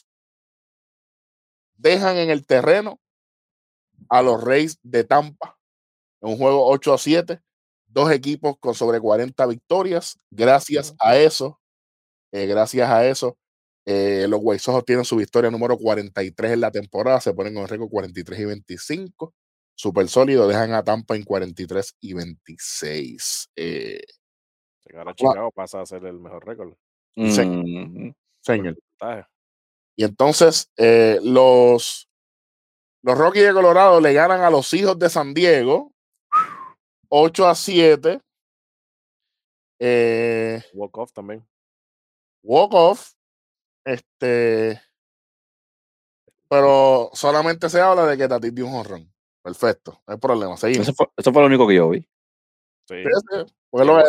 dejan 1.81 2.17
en 2.17 2.31
el 2.31 2.47
terreno 2.47 3.01
a 4.09 4.23
los 4.23 4.43
Reyes 4.43 4.79
de 4.83 5.05
Tampa 5.05 5.59
en 6.21 6.31
un 6.31 6.37
juego 6.37 6.67
8 6.67 6.95
a 6.95 6.99
7. 6.99 7.41
Dos 7.87 8.13
equipos 8.13 8.57
con 8.61 8.75
sobre 8.75 9.01
40 9.01 9.47
victorias. 9.47 10.19
Gracias 10.31 10.95
a 11.01 11.17
eso, 11.17 11.61
eh, 12.31 12.47
gracias 12.47 12.89
a 12.89 13.05
eso, 13.07 13.37
eh, 13.85 14.27
los 14.29 14.39
White 14.43 14.63
Sox 14.63 14.85
tienen 14.85 15.05
su 15.05 15.17
victoria 15.17 15.51
número 15.51 15.77
43 15.77 16.53
en 16.53 16.61
la 16.61 16.71
temporada, 16.71 17.21
se 17.21 17.35
ponen 17.35 17.55
con 17.55 17.65
el 17.65 17.69
récord 17.69 17.89
43 17.89 18.39
y 18.39 18.45
25. 18.45 19.35
Súper 19.75 20.09
sólido, 20.09 20.47
dejan 20.47 20.73
a 20.75 20.85
Tampa 20.85 21.17
en 21.17 21.25
43 21.25 21.97
y 22.01 22.13
26. 22.13 23.51
Eh, 23.57 24.03
ahora 24.95 25.15
Chicago 25.15 25.51
pasa 25.51 25.81
a 25.81 25.87
ser 25.87 26.05
el 26.05 26.21
mejor 26.21 26.47
récord. 26.47 26.75
Sí. 27.17 27.41
Ujú. 27.41 28.15
señor. 28.41 28.77
Y 29.97 30.05
entonces 30.05 30.71
eh, 30.77 31.19
los, 31.23 32.09
los 33.03 33.19
Rockies 33.19 33.45
de 33.45 33.53
Colorado 33.53 34.01
le 34.01 34.13
ganan 34.13 34.43
a 34.43 34.51
los 34.51 34.73
hijos 34.75 34.99
de 34.99 35.11
San 35.11 35.35
Diego 35.35 35.93
8 37.11 37.49
a 37.49 37.55
7. 37.55 38.21
Eh, 39.81 40.63
Walk 40.75 40.99
off 40.99 41.13
también. 41.13 41.47
walk 42.43 42.73
off. 42.75 43.13
Este. 43.85 44.81
Pero 46.49 47.11
solamente 47.13 47.69
se 47.69 47.81
habla 47.81 48.07
de 48.07 48.17
que 48.17 48.29
Tatis 48.29 48.55
dio 48.55 48.67
un 48.67 48.75
honrón. 48.75 49.13
Perfecto, 49.43 50.03
no 50.07 50.15
hay 50.15 50.19
problema. 50.19 50.57
Seguimos. 50.57 50.87
Eso 50.87 50.95
fue, 50.95 51.07
eso 51.17 51.33
fue 51.33 51.43
lo 51.43 51.47
único 51.47 51.67
que 51.67 51.77
yo 51.77 51.89
vi. 51.89 52.07
Sí. 52.91 53.03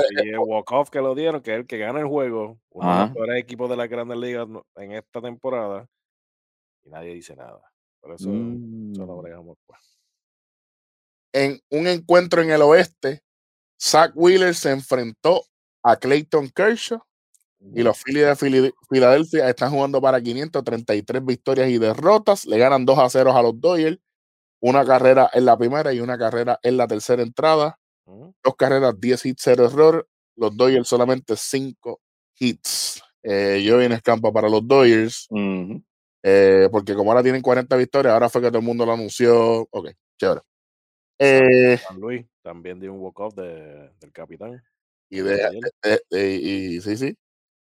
Sí, 0.09 0.29
el 0.29 0.39
walk-off 0.39 0.89
que 0.89 0.99
lo 1.01 1.13
dieron, 1.13 1.41
que 1.41 1.51
es 1.53 1.59
el 1.59 1.67
que 1.67 1.77
gana 1.77 1.99
el 1.99 2.07
juego, 2.07 2.59
uno 2.71 2.87
de 2.87 2.93
Ajá. 2.93 3.05
los 3.05 3.13
peores 3.13 3.37
equipos 3.43 3.69
de 3.69 3.77
las 3.77 3.87
grandes 3.89 4.17
ligas 4.17 4.47
en 4.75 4.91
esta 4.93 5.21
temporada, 5.21 5.87
y 6.83 6.89
nadie 6.89 7.13
dice 7.13 7.35
nada. 7.35 7.61
Por 8.01 8.13
eso, 8.13 8.31
eso 8.31 9.05
lo 9.05 9.15
Mm. 9.17 9.21
bregamos 9.21 9.57
pues. 9.67 9.79
en 11.33 11.61
un 11.69 11.87
encuentro 11.87 12.41
en 12.41 12.49
el 12.51 12.61
oeste, 12.63 13.21
Zach 13.79 14.11
Wheeler 14.15 14.53
se 14.55 14.71
enfrentó 14.71 15.43
a 15.83 15.95
Clayton 15.95 16.49
Kershaw 16.49 16.99
y 17.73 17.83
los 17.83 18.03
Phillies 18.03 18.37
de 18.39 18.73
Filadelfia 18.89 19.47
están 19.47 19.71
jugando 19.71 20.01
para 20.01 20.19
533 20.19 21.23
victorias 21.23 21.69
y 21.69 21.77
derrotas. 21.77 22.45
Le 22.45 22.57
ganan 22.57 22.85
2 22.85 22.97
a 22.99 23.09
0 23.09 23.31
a 23.37 23.41
los 23.43 23.61
Dodgers. 23.61 23.99
Una 24.59 24.83
carrera 24.85 25.29
en 25.33 25.45
la 25.45 25.55
primera 25.57 25.93
y 25.93 25.99
una 25.99 26.17
carrera 26.17 26.59
en 26.63 26.77
la 26.77 26.87
tercera 26.87 27.21
entrada. 27.23 27.79
Dos 28.43 28.55
carreras, 28.57 28.99
10 28.99 29.25
hits, 29.25 29.41
0 29.43 29.65
error. 29.65 30.07
Los 30.35 30.55
Dodgers 30.55 30.87
solamente 30.87 31.35
5 31.35 31.99
hits. 32.39 33.01
Eh, 33.23 33.61
yo 33.63 33.77
vine 33.77 33.95
escampa 33.95 34.31
para 34.31 34.49
los 34.49 34.65
Dodgers. 34.67 35.27
Ujú. 35.29 35.83
eh, 36.23 36.67
porque 36.71 36.93
como 36.95 37.11
ahora 37.11 37.23
tienen 37.23 37.41
40 37.41 37.75
victorias, 37.75 38.13
ahora 38.13 38.29
fue 38.29 38.41
que 38.41 38.47
todo 38.49 38.59
el 38.59 38.65
mundo 38.65 38.85
lo 38.85 38.93
anunció. 38.93 39.67
Ok, 39.71 39.89
chévere. 40.19 40.41
Eh, 41.19 41.77
San 41.77 41.99
Luis 41.99 42.25
también 42.41 42.79
dio 42.79 42.93
un 42.93 42.99
walk-off 42.99 43.33
de- 43.35 43.91
del 43.99 44.11
capitán. 44.11 44.61
y, 45.09 45.19
de 45.19 45.59
de, 46.09 46.31
y 46.35 46.81
sí, 46.81 46.95
sí. 46.97 47.15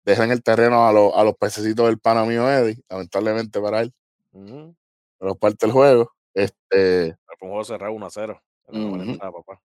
Dejan 0.04 0.30
el 0.30 0.42
terreno 0.42 0.86
a, 0.86 0.92
los 0.92 1.12
a 1.14 1.24
los 1.24 1.34
pececitos 1.36 1.86
del 1.86 1.98
pana 1.98 2.24
mío 2.24 2.48
Eddie, 2.50 2.80
lamentablemente 2.88 3.60
para 3.60 3.80
él, 3.82 3.92
Ujú. 4.32 4.74
pero 5.18 5.34
parte 5.34 5.66
del 5.66 5.72
juego. 5.72 6.10
Este, 6.32 7.16
Fue 7.38 7.48
un 7.48 7.48
juego 7.50 7.64
cerrado 7.64 7.92
1 7.92 8.06
a 8.06 8.10
0. 8.10 8.40
En 8.68 8.74
la 8.74 8.80
novena 8.80 9.02
Ujú. 9.04 9.12
entrada, 9.12 9.32
papá. 9.32 9.60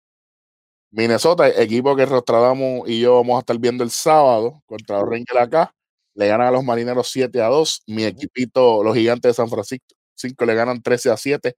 Minnesota, 0.95 1.49
equipo 1.49 1.97
que 1.97 2.07
Rostradamo 2.07 2.84
y 2.86 3.01
yo 3.01 3.16
vamos 3.16 3.36
a 3.36 3.40
estar 3.40 3.59
viendo 3.59 3.82
el 3.82 3.90
sábado 3.90 4.62
contra 4.64 5.01
los 5.01 5.09
Rangers 5.09 5.40
acá, 5.40 5.74
le 6.14 6.28
ganan 6.28 6.47
a 6.47 6.51
los 6.53 6.62
Marineros 6.62 7.11
7 7.11 7.42
a 7.42 7.49
2. 7.49 7.82
Mi 7.88 8.05
equipito, 8.05 8.84
los 8.84 8.95
Gigantes 8.95 9.30
de 9.30 9.34
San 9.34 9.49
Francisco, 9.49 9.86
5 10.14 10.45
le 10.45 10.55
ganan 10.55 10.80
13 10.80 11.11
a 11.11 11.16
7 11.16 11.57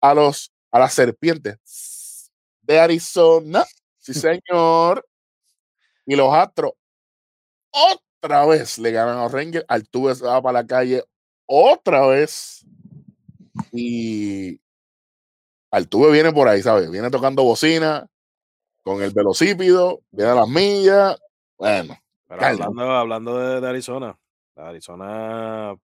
a 0.00 0.14
los 0.14 0.50
a 0.70 0.78
las 0.78 0.94
Serpientes 0.94 2.30
de 2.62 2.80
Arizona. 2.80 3.66
Sí, 3.98 4.14
señor. 4.14 5.06
Y 6.06 6.16
los 6.16 6.32
Astros 6.32 6.72
otra 7.70 8.46
vez 8.46 8.78
le 8.78 8.90
ganan 8.90 9.18
a 9.18 9.24
los 9.24 9.32
Rangers. 9.32 9.66
Altuve 9.68 10.14
se 10.14 10.24
va 10.24 10.40
para 10.40 10.62
la 10.62 10.66
calle 10.66 11.04
otra 11.44 12.06
vez. 12.06 12.64
Y 13.70 14.58
Altuve 15.70 16.10
viene 16.10 16.32
por 16.32 16.48
ahí, 16.48 16.62
¿sabes? 16.62 16.90
Viene 16.90 17.10
tocando 17.10 17.42
bocina 17.44 18.08
con 18.88 19.02
el 19.02 19.10
velocípido, 19.10 20.00
viene 20.10 20.30
a 20.30 20.34
las 20.34 20.48
millas. 20.48 21.20
Bueno, 21.58 21.94
Pero 22.26 22.42
hablando, 22.42 22.90
hablando 22.90 23.38
de, 23.38 23.60
de 23.60 23.68
Arizona, 23.68 24.18
Arizona 24.56 25.76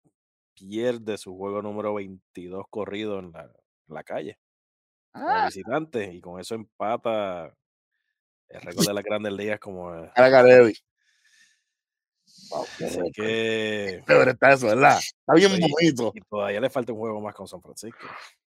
pierde 0.55 1.19
su 1.19 1.37
juego 1.37 1.61
número 1.63 1.95
22 1.95 2.65
corrido 2.71 3.19
en 3.19 3.33
la, 3.33 3.43
en 3.43 3.95
la 3.95 4.05
calle. 4.05 4.39
Ah, 5.15 5.47
visitante. 5.47 6.15
Y 6.15 6.21
con 6.21 6.41
eso 6.41 6.55
empata 6.55 7.53
el 8.49 8.61
récord 8.61 8.87
de 8.87 8.95
las 8.95 9.05
grandes 9.05 9.33
ligas 9.33 9.59
como... 9.59 9.93
eh, 9.93 10.13
la 10.15 10.29
Garedi. 10.29 10.75
Wow, 12.51 12.63
Así 12.63 13.01
que... 13.15 14.05
Chévere 14.07 14.31
está 14.31 14.53
eso, 14.53 14.69
¿verdad? 14.69 14.99
Está 14.99 15.35
bien 15.35 15.59
bonito. 15.59 16.13
Y 16.15 16.21
todavía 16.21 16.61
le 16.61 16.71
falta 16.71 16.93
un 16.93 17.01
juego 17.01 17.21
más 17.21 17.35
con 17.35 17.49
San 17.49 17.61
Francisco. 17.61 18.07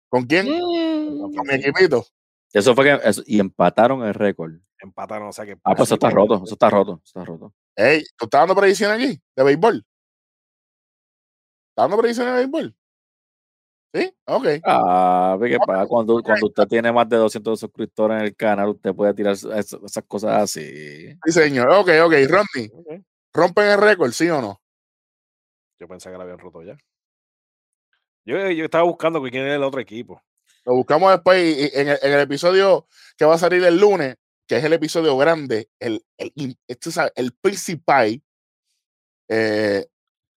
¿Con 0.09 0.25
quién? 0.25 0.47
San 0.47 1.33
Con 1.35 1.47
mi 1.47 1.55
equipito. 1.55 2.05
Eso 2.53 2.75
fue 2.75 2.85
que. 2.85 3.09
eso- 3.09 3.23
y 3.27 3.39
empataron 3.41 4.03
el 4.05 4.15
récord. 4.15 4.53
Empataron, 4.83 5.29
o 5.29 5.33
sea 5.33 5.45
que... 5.45 5.53
Ah, 5.63 5.75
pues 5.75 5.89
eso 5.89 5.95
está 5.95 6.09
roto. 6.11 6.43
Eso 6.43 6.55
está 6.55 6.71
roto. 6.71 7.01
Eso 7.05 7.21
está 7.21 7.25
roto. 7.25 7.55
Ey, 7.77 8.03
¿tú 8.17 8.25
estás 8.25 8.41
dando 8.41 8.55
predicción 8.57 8.91
aquí? 8.91 9.21
¿De 9.37 9.45
béisbol? 9.45 9.77
¿Estás 11.71 11.85
dando 11.85 11.99
predicciones 11.99 12.33
de 12.35 12.39
béisbol? 12.41 12.77
¿Sí? 13.93 14.15
Ok. 14.27 14.47
Ah, 14.65 15.37
ve 15.39 15.51
que 15.51 15.59
pasa 15.59 15.87
cuando, 15.87 16.23
cuando 16.23 16.47
usted 16.47 16.67
tiene 16.67 16.93
más 16.93 17.09
de 17.09 17.17
200 17.17 17.59
suscriptores 17.61 18.19
en 18.21 18.25
el 18.27 18.37
canal, 18.37 18.69
usted 18.71 18.95
puede 18.95 19.13
tirar 19.15 19.33
es- 19.35 19.45
esas 19.45 20.05
cosas 20.07 20.43
así. 20.43 21.09
Sí, 21.25 21.33
señor. 21.33 21.69
Ok, 21.71 21.89
ok. 22.05 22.13
Rodney, 22.29 22.71
Ok. 22.73 23.03
¿rompen 23.35 23.67
el 23.67 23.81
récord, 23.81 24.13
sí 24.13 24.29
o 24.31 24.41
no? 24.41 24.61
Yo 25.79 25.89
pensé 25.89 26.11
que 26.11 26.17
la 26.17 26.23
habían 26.25 26.39
roto 26.39 26.63
ya. 26.63 26.77
Yo, 28.25 28.51
yo 28.51 28.65
estaba 28.65 28.85
buscando 28.85 29.21
quién 29.23 29.45
era 29.45 29.57
el 29.57 29.63
otro 29.65 29.81
equipo. 29.81 30.23
Lo 30.71 30.77
buscamos 30.77 31.11
después 31.11 31.43
y, 31.43 31.63
y 31.63 31.71
en, 31.81 31.89
el, 31.89 31.99
en 32.01 32.13
el 32.13 32.21
episodio 32.21 32.87
que 33.17 33.25
va 33.25 33.35
a 33.35 33.39
salir 33.39 33.65
el 33.65 33.77
lunes, 33.77 34.15
que 34.47 34.59
es 34.59 34.63
el 34.63 34.73
episodio 34.73 35.17
grande, 35.17 35.69
el, 35.81 36.05
este, 36.17 36.91
el 37.17 37.33
principal, 37.33 38.23
eh, 39.29 39.85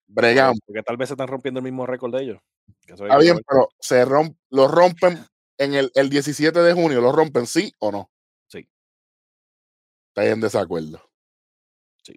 bregamos. 0.07 0.57
Porque 0.65 0.81
tal 0.81 0.97
vez 0.97 1.09
se 1.09 1.13
están 1.13 1.27
rompiendo 1.27 1.59
el 1.59 1.65
mismo 1.65 1.85
récord 1.85 2.15
de 2.15 2.23
ellos. 2.23 2.39
Que 2.83 2.93
Está 2.93 3.15
bien, 3.19 3.41
pero 3.47 3.69
se 3.79 4.03
romp, 4.05 4.35
lo 4.49 4.67
rompen 4.67 5.23
en 5.59 5.75
el, 5.75 5.91
el 5.93 6.09
17 6.09 6.59
de 6.63 6.73
junio, 6.73 6.99
¿lo 6.99 7.11
rompen 7.11 7.45
sí 7.45 7.71
o 7.77 7.91
no? 7.91 8.09
Sí. 8.47 8.67
Está 10.07 10.25
en 10.25 10.41
desacuerdo. 10.41 10.99
Sí. 12.01 12.15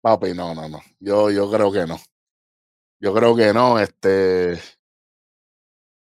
Papi, 0.00 0.34
no, 0.34 0.56
no, 0.56 0.68
no. 0.68 0.82
Yo, 0.98 1.30
yo 1.30 1.48
creo 1.52 1.70
que 1.70 1.86
no. 1.86 2.00
Yo 2.98 3.14
creo 3.14 3.36
que 3.36 3.52
no. 3.52 3.78
Este. 3.78 4.60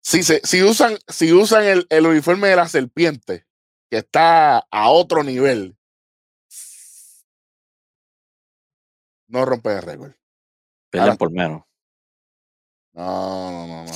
Si, 0.06 0.22
se, 0.22 0.40
si 0.44 0.62
usan, 0.62 0.96
si 1.08 1.32
usan 1.32 1.64
el, 1.64 1.84
el 1.90 2.06
uniforme 2.06 2.46
de 2.46 2.54
la 2.54 2.68
serpiente, 2.68 3.44
que 3.90 3.96
está 3.98 4.58
a 4.70 4.88
otro 4.90 5.24
nivel, 5.24 5.76
no 9.26 9.44
rompen 9.44 9.78
el 9.78 9.82
récord. 9.82 10.12
Pelean 10.90 11.08
Ahora- 11.08 11.18
por 11.18 11.32
menos. 11.32 11.62
No, 12.92 13.50
no, 13.50 13.66
no, 13.66 13.84
no. 13.84 13.92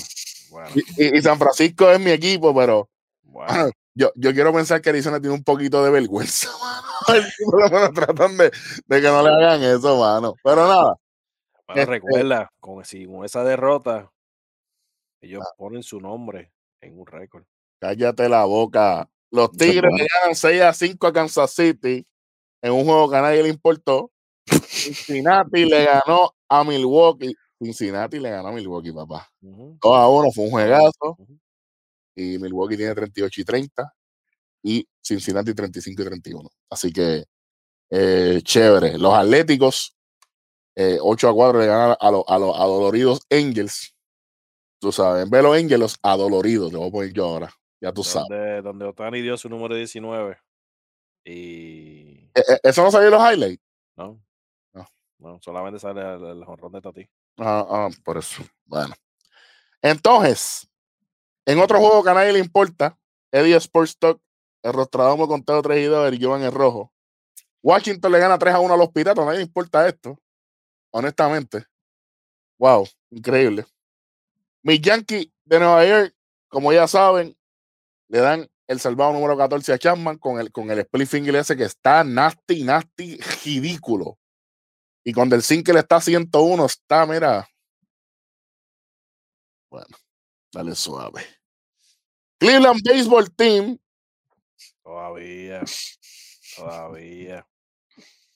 Bueno, 0.50 0.70
Y, 0.96 1.22
San 1.22 1.38
Francisco 1.38 1.88
es 1.92 2.00
mi 2.00 2.10
equipo, 2.10 2.52
pero 2.52 2.90
bueno. 3.22 3.70
yo, 3.94 4.10
yo 4.16 4.34
quiero 4.34 4.52
pensar 4.52 4.82
que 4.82 4.90
Arizona 4.90 5.20
tiene 5.20 5.36
un 5.36 5.44
poquito 5.44 5.84
de 5.84 5.90
vergüenza, 5.90 6.48
mano. 7.08 7.92
Tratan 7.94 8.36
de, 8.36 8.50
de 8.86 9.00
que 9.00 9.06
no 9.06 9.22
le 9.22 9.28
hagan 9.30 9.62
eso, 9.62 9.96
mano. 10.00 10.34
Pero 10.42 10.66
nada, 10.66 10.96
Bueno, 11.68 11.82
este- 11.82 11.86
recuerda, 11.86 12.50
con, 12.58 12.84
si 12.84 13.06
con 13.06 13.24
esa 13.24 13.44
derrota, 13.44 14.10
ellos 15.20 15.42
Ah. 15.46 15.54
ponen 15.58 15.82
su 15.82 16.00
nombre 16.00 16.52
en 16.80 16.98
un 16.98 17.06
récord. 17.06 17.44
cállate 17.80 18.28
la 18.28 18.44
boca. 18.44 19.08
Los 19.30 19.50
Tigres 19.82 19.90
le 19.96 20.06
ganan 20.14 20.34
6 20.34 20.60
a 20.62 20.72
5 20.74 21.06
a 21.06 21.12
Kansas 21.12 21.52
City 21.52 22.06
en 22.62 22.72
un 22.72 22.84
juego 22.84 23.10
que 23.10 23.16
a 23.16 23.22
nadie 23.22 23.42
le 23.42 23.48
importó. 23.50 24.10
Cincinnati 24.68 25.64
le 25.66 25.84
ganó 25.84 26.34
a 26.48 26.64
Milwaukee. 26.64 27.34
Cincinnati 27.62 28.18
le 28.18 28.30
ganó 28.30 28.48
a 28.48 28.52
Milwaukee, 28.52 28.92
papá. 28.92 29.28
Ujú. 29.42 29.78
2 29.82 29.96
a 29.96 30.08
1 30.08 30.32
fue 30.32 30.44
un 30.44 30.50
juegazo. 30.50 31.16
Ujú. 31.18 31.38
y 32.16 32.38
Milwaukee 32.38 32.76
tiene 32.76 32.94
38 32.94 33.40
y 33.40 33.44
30 33.44 33.94
y 34.62 34.88
Cincinnati 35.02 35.54
35 35.54 36.02
y 36.02 36.04
31. 36.06 36.50
Así 36.70 36.92
que 36.92 37.24
eh, 37.90 38.40
chévere. 38.44 38.98
Los 38.98 39.14
Atléticos 39.14 39.96
eh, 40.76 40.98
8 41.00 41.28
a 41.30 41.34
4 41.34 41.60
le 41.60 41.66
ganan 41.66 41.96
a 42.00 42.10
los 42.10 42.24
a 42.28 42.38
los 42.38 42.56
adoloridos 42.56 43.20
Angels. 43.30 43.94
Tú 44.80 44.90
sabes, 44.90 45.24
en 45.24 45.30
de 45.30 45.42
los 45.42 45.54
Angels, 45.54 45.98
adoloridos, 46.02 46.70
te 46.70 46.76
voy 46.78 46.88
a 46.88 46.90
poner 46.90 47.12
yo 47.12 47.26
ahora. 47.26 47.50
Ya 47.80 47.92
tú 47.92 48.02
sabes. 48.02 48.64
Donde, 48.64 48.86
Otani 48.86 49.20
dio 49.20 49.36
su 49.36 49.48
número 49.48 49.74
19. 49.74 50.38
Y. 51.24 52.30
Eh, 52.34 52.42
eh, 52.48 52.60
¿Eso 52.62 52.82
no 52.82 52.90
salió 52.90 53.08
en 53.08 53.14
los 53.14 53.22
highlights? 53.22 53.62
No. 53.96 54.20
No. 54.72 54.86
No, 55.18 55.38
solamente 55.42 55.78
sale 55.78 56.00
el, 56.00 56.24
el 56.24 56.44
jonrón 56.44 56.72
de 56.72 56.80
Tati. 56.80 57.08
Ah, 57.38 57.66
ah, 57.68 57.88
por 58.02 58.16
eso. 58.16 58.42
Bueno. 58.64 58.94
Entonces, 59.82 60.66
en 61.44 61.58
otro 61.58 61.78
juego 61.78 62.02
que 62.02 62.10
a 62.10 62.14
nadie 62.14 62.32
le 62.32 62.38
importa, 62.38 62.98
Eddie 63.30 63.56
Sports 63.56 63.98
Talk, 63.98 64.20
el 64.62 64.72
Rostradamus 64.72 65.28
con 65.28 65.42
Teo 65.42 65.60
3 65.60 65.78
y 65.78 65.84
2, 65.84 66.12
el 66.12 66.24
Jovan 66.24 66.42
el 66.42 66.52
rojo. 66.52 66.92
Washington 67.62 68.12
le 68.12 68.18
gana 68.18 68.38
3 68.38 68.54
a 68.54 68.60
1 68.60 68.74
a 68.74 68.76
los 68.76 68.90
Piratas, 68.90 69.22
a 69.22 69.26
nadie 69.26 69.38
le 69.38 69.44
importa 69.44 69.86
esto. 69.86 70.18
Honestamente. 70.90 71.64
Wow, 72.58 72.86
increíble. 73.10 73.64
Mis 74.62 74.80
Yankees 74.80 75.28
de 75.44 75.58
Nueva 75.58 75.86
York, 75.86 76.14
como 76.48 76.72
ya 76.72 76.86
saben, 76.86 77.36
le 78.08 78.18
dan 78.18 78.48
el 78.66 78.80
salvado 78.80 79.12
número 79.12 79.36
14 79.36 79.72
a 79.72 79.78
Chapman 79.78 80.18
con 80.18 80.38
el, 80.38 80.52
con 80.52 80.70
el 80.70 80.78
split 80.80 81.08
finger 81.08 81.36
ese 81.36 81.56
que 81.56 81.64
está 81.64 82.04
nasty, 82.04 82.62
nasty, 82.62 83.18
ridículo. 83.44 84.18
Y 85.04 85.12
con 85.12 85.28
del 85.28 85.42
single 85.42 85.80
está 85.80 86.00
101, 86.00 86.66
está, 86.66 87.06
mira. 87.06 87.48
Bueno, 89.70 89.96
dale 90.52 90.74
suave. 90.74 91.24
Cleveland 92.38 92.80
Baseball 92.84 93.34
Team 93.34 93.78
Todavía. 94.90 95.62
Todavía. 96.56 97.46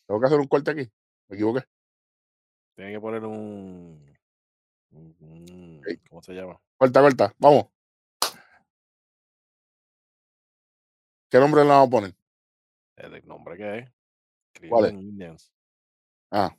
Tengo 0.07 0.20
que 0.20 0.27
hacer 0.27 0.39
un 0.39 0.47
corte 0.47 0.70
aquí. 0.70 0.89
Me 1.29 1.37
equivoqué. 1.37 1.64
Tiene 2.77 2.93
que 2.93 3.01
poner 3.01 3.25
un. 3.25 4.13
Ok. 4.95 5.99
¿Cómo 6.09 6.22
se 6.22 6.32
llama? 6.32 6.61
Corta, 6.76 7.01
corta. 7.01 7.34
Vamos. 7.38 7.66
¿Qué 11.30 11.38
nombre 11.38 11.62
le 11.62 11.68
vamos 11.68 11.88
a 11.88 11.90
poner? 11.90 12.14
El 12.97 13.26
nombre 13.26 13.57
que 13.57 13.78
es. 13.78 13.90
¿Cuál 14.68 14.84
es? 14.84 14.90
Cleveland 14.90 15.03
Indians. 15.03 15.53
Ah. 16.30 16.57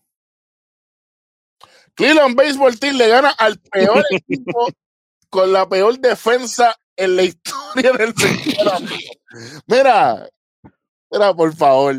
Cleveland 1.93 2.36
Baseball 2.36 2.77
Team 2.77 2.97
le 2.97 3.07
gana 3.07 3.29
al 3.29 3.57
peor 3.59 4.03
equipo 4.09 4.67
con 5.29 5.53
la 5.53 5.67
peor 5.67 5.97
defensa 5.99 6.75
en 6.95 7.15
la 7.15 7.23
historia 7.23 7.93
del. 7.93 8.13
Mira, 9.67 10.29
mira, 11.09 11.33
por 11.33 11.55
favor. 11.55 11.95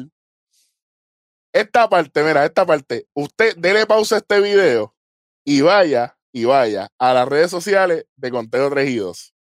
Esta 1.53 1.89
parte, 1.89 2.23
mira, 2.23 2.45
esta 2.45 2.67
parte. 2.67 3.09
Usted 3.15 3.57
dele 3.57 3.87
pausa 3.87 4.17
a 4.17 4.19
este 4.19 4.41
video 4.41 4.95
y 5.45 5.63
vaya, 5.63 6.16
y 6.37 6.45
vaya 6.45 6.89
a 6.99 7.15
las 7.15 7.27
redes 7.27 7.51
sociales 7.51 8.05
de 8.15 8.31
Conteo 8.31 8.69
3 8.69 8.91
y 8.91 8.97
2. 8.97 9.35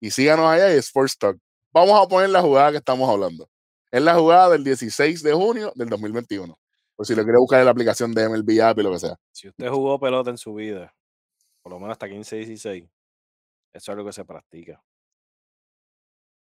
Y 0.00 0.12
síganos 0.12 0.46
allá 0.46 0.70
en 0.72 0.78
Sports 0.78 1.18
Talk. 1.18 1.36
Vamos 1.72 2.00
a 2.00 2.08
poner 2.08 2.30
la 2.30 2.40
jugada 2.40 2.70
que 2.70 2.76
estamos 2.76 3.10
hablando. 3.10 3.48
Es 3.90 4.00
la 4.00 4.14
jugada 4.14 4.48
del 4.50 4.62
16 4.62 5.24
de 5.24 5.32
junio 5.32 5.72
del 5.74 5.88
2021. 5.88 6.56
Por 6.94 7.04
si 7.04 7.16
lo 7.16 7.24
quiere 7.24 7.38
buscar 7.38 7.58
en 7.58 7.64
la 7.64 7.72
aplicación 7.72 8.14
de 8.14 8.28
MLB 8.28 8.62
App 8.62 8.78
y 8.78 8.82
lo 8.84 8.92
que 8.92 9.00
sea. 9.00 9.16
Si 9.32 9.48
usted 9.48 9.68
jugó 9.70 9.98
pelota 9.98 10.30
en 10.30 10.38
su 10.38 10.54
vida, 10.54 10.94
por 11.62 11.72
lo 11.72 11.80
menos 11.80 11.94
hasta 11.94 12.08
15, 12.08 12.36
16, 12.36 12.84
eso 12.84 12.90
es 13.72 13.88
algo 13.88 14.04
que 14.06 14.12
se 14.12 14.24
practica. 14.24 14.80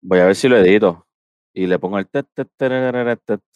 Voy 0.02 0.20
a 0.20 0.26
ver 0.26 0.36
si 0.36 0.46
lo 0.48 0.56
edito. 0.56 1.04
Y 1.52 1.66
le 1.66 1.80
pongo 1.80 1.98
el. 1.98 2.08
te- 2.08 2.20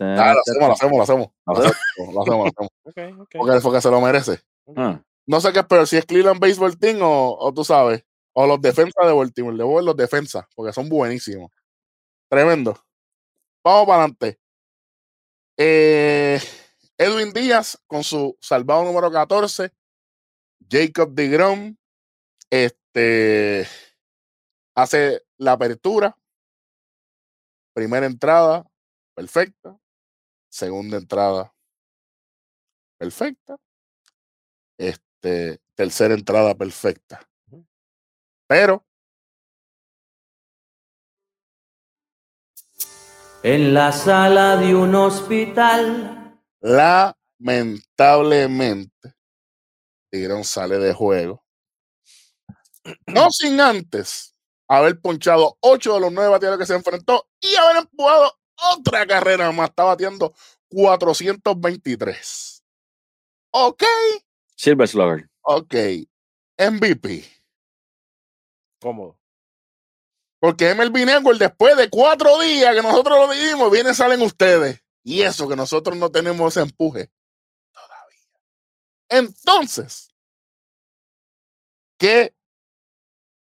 Ah, 0.00 0.34
lo 0.34 0.40
hacemos, 0.40 0.66
lo 0.68 0.72
hacemos, 0.72 0.96
lo 0.96 1.02
hacemos. 1.02 1.28
Lo 1.46 1.54
¿Lo 1.54 1.60
hacemos, 1.60 2.14
lo 2.14 2.20
hacemos, 2.22 2.38
lo 2.38 2.44
hacemos. 2.46 2.70
Ok, 2.82 3.20
ok. 3.22 3.28
Porque, 3.38 3.60
porque 3.60 3.80
se 3.80 3.90
lo 3.90 4.00
merece. 4.00 4.40
Ah, 4.76 5.00
No 5.28 5.42
sé 5.42 5.52
qué 5.52 5.62
peor, 5.62 5.86
si 5.86 5.98
es 5.98 6.06
Cleveland 6.06 6.40
Baseball 6.40 6.78
Team 6.78 7.02
o, 7.02 7.36
o 7.38 7.52
tú 7.52 7.62
sabes, 7.62 8.02
o 8.32 8.46
los 8.46 8.62
defensas 8.62 9.06
de 9.06 9.12
Baltimore. 9.12 9.54
Le 9.54 9.62
voy 9.62 9.82
a 9.82 9.84
los 9.84 9.96
defensas, 9.96 10.46
porque 10.54 10.72
son 10.72 10.88
buenísimos. 10.88 11.50
Tremendo. 12.30 12.78
Vamos 13.62 13.86
para 13.86 14.04
adelante. 14.04 14.40
Eh, 15.58 16.40
Edwin 16.96 17.32
Díaz 17.32 17.78
con 17.86 18.02
su 18.04 18.38
salvado 18.40 18.84
número 18.84 19.12
14. 19.12 19.70
Jacob 20.70 21.12
DeGrom 21.12 21.76
este, 22.50 23.68
hace 24.74 25.22
la 25.36 25.52
apertura. 25.52 26.16
Primera 27.74 28.06
entrada, 28.06 28.64
perfecta. 29.14 29.78
Segunda 30.48 30.96
entrada, 30.96 31.52
perfecta. 32.98 33.56
Este, 34.78 35.07
tercera 35.20 36.14
entrada, 36.14 36.54
perfecta. 36.54 37.20
Pero 38.46 38.84
En 43.44 43.72
la 43.72 43.92
sala 43.92 44.56
de 44.56 44.74
un 44.74 44.96
hospital. 44.96 46.36
lamentablemente, 46.60 49.14
Tigrón 50.10 50.42
sale 50.42 50.78
de 50.78 50.92
juego. 50.92 51.44
No 53.06 53.30
sin 53.38 53.60
antes 53.60 54.34
haber 54.66 55.00
ponchado 55.00 55.56
ocho 55.60 55.94
de 55.94 56.00
los 56.00 56.12
nueve 56.12 56.30
bateadores 56.30 56.66
que 56.66 56.66
se 56.66 56.74
enfrentó 56.74 57.28
y 57.40 57.54
haber 57.54 57.76
empujado 57.76 58.36
otra 58.76 59.06
carrera 59.06 59.52
más. 59.52 59.70
Está 59.70 59.84
batiendo 59.84 60.34
423. 60.68 62.64
Ok, 63.52 63.84
Silver 64.58 64.88
Slugger. 64.88 65.30
ok. 65.42 65.74
MVP. 66.58 67.24
Cómodo. 68.80 69.16
Porque 70.40 70.74
MLB 70.74 71.06
Network, 71.06 71.38
después 71.38 71.76
de 71.76 71.88
cuatro 71.88 72.40
días 72.40 72.74
que 72.74 72.82
nosotros 72.82 73.18
lo 73.18 73.32
dijimos, 73.32 73.70
viene, 73.70 73.94
salen 73.94 74.20
ustedes. 74.22 74.82
Y 75.04 75.22
eso 75.22 75.48
que 75.48 75.56
nosotros 75.56 75.96
no 75.96 76.10
tenemos 76.10 76.52
ese 76.52 76.62
empuje 76.62 77.10
todavía. 77.72 78.28
Entonces, 79.08 80.10
¿qué 81.96 82.34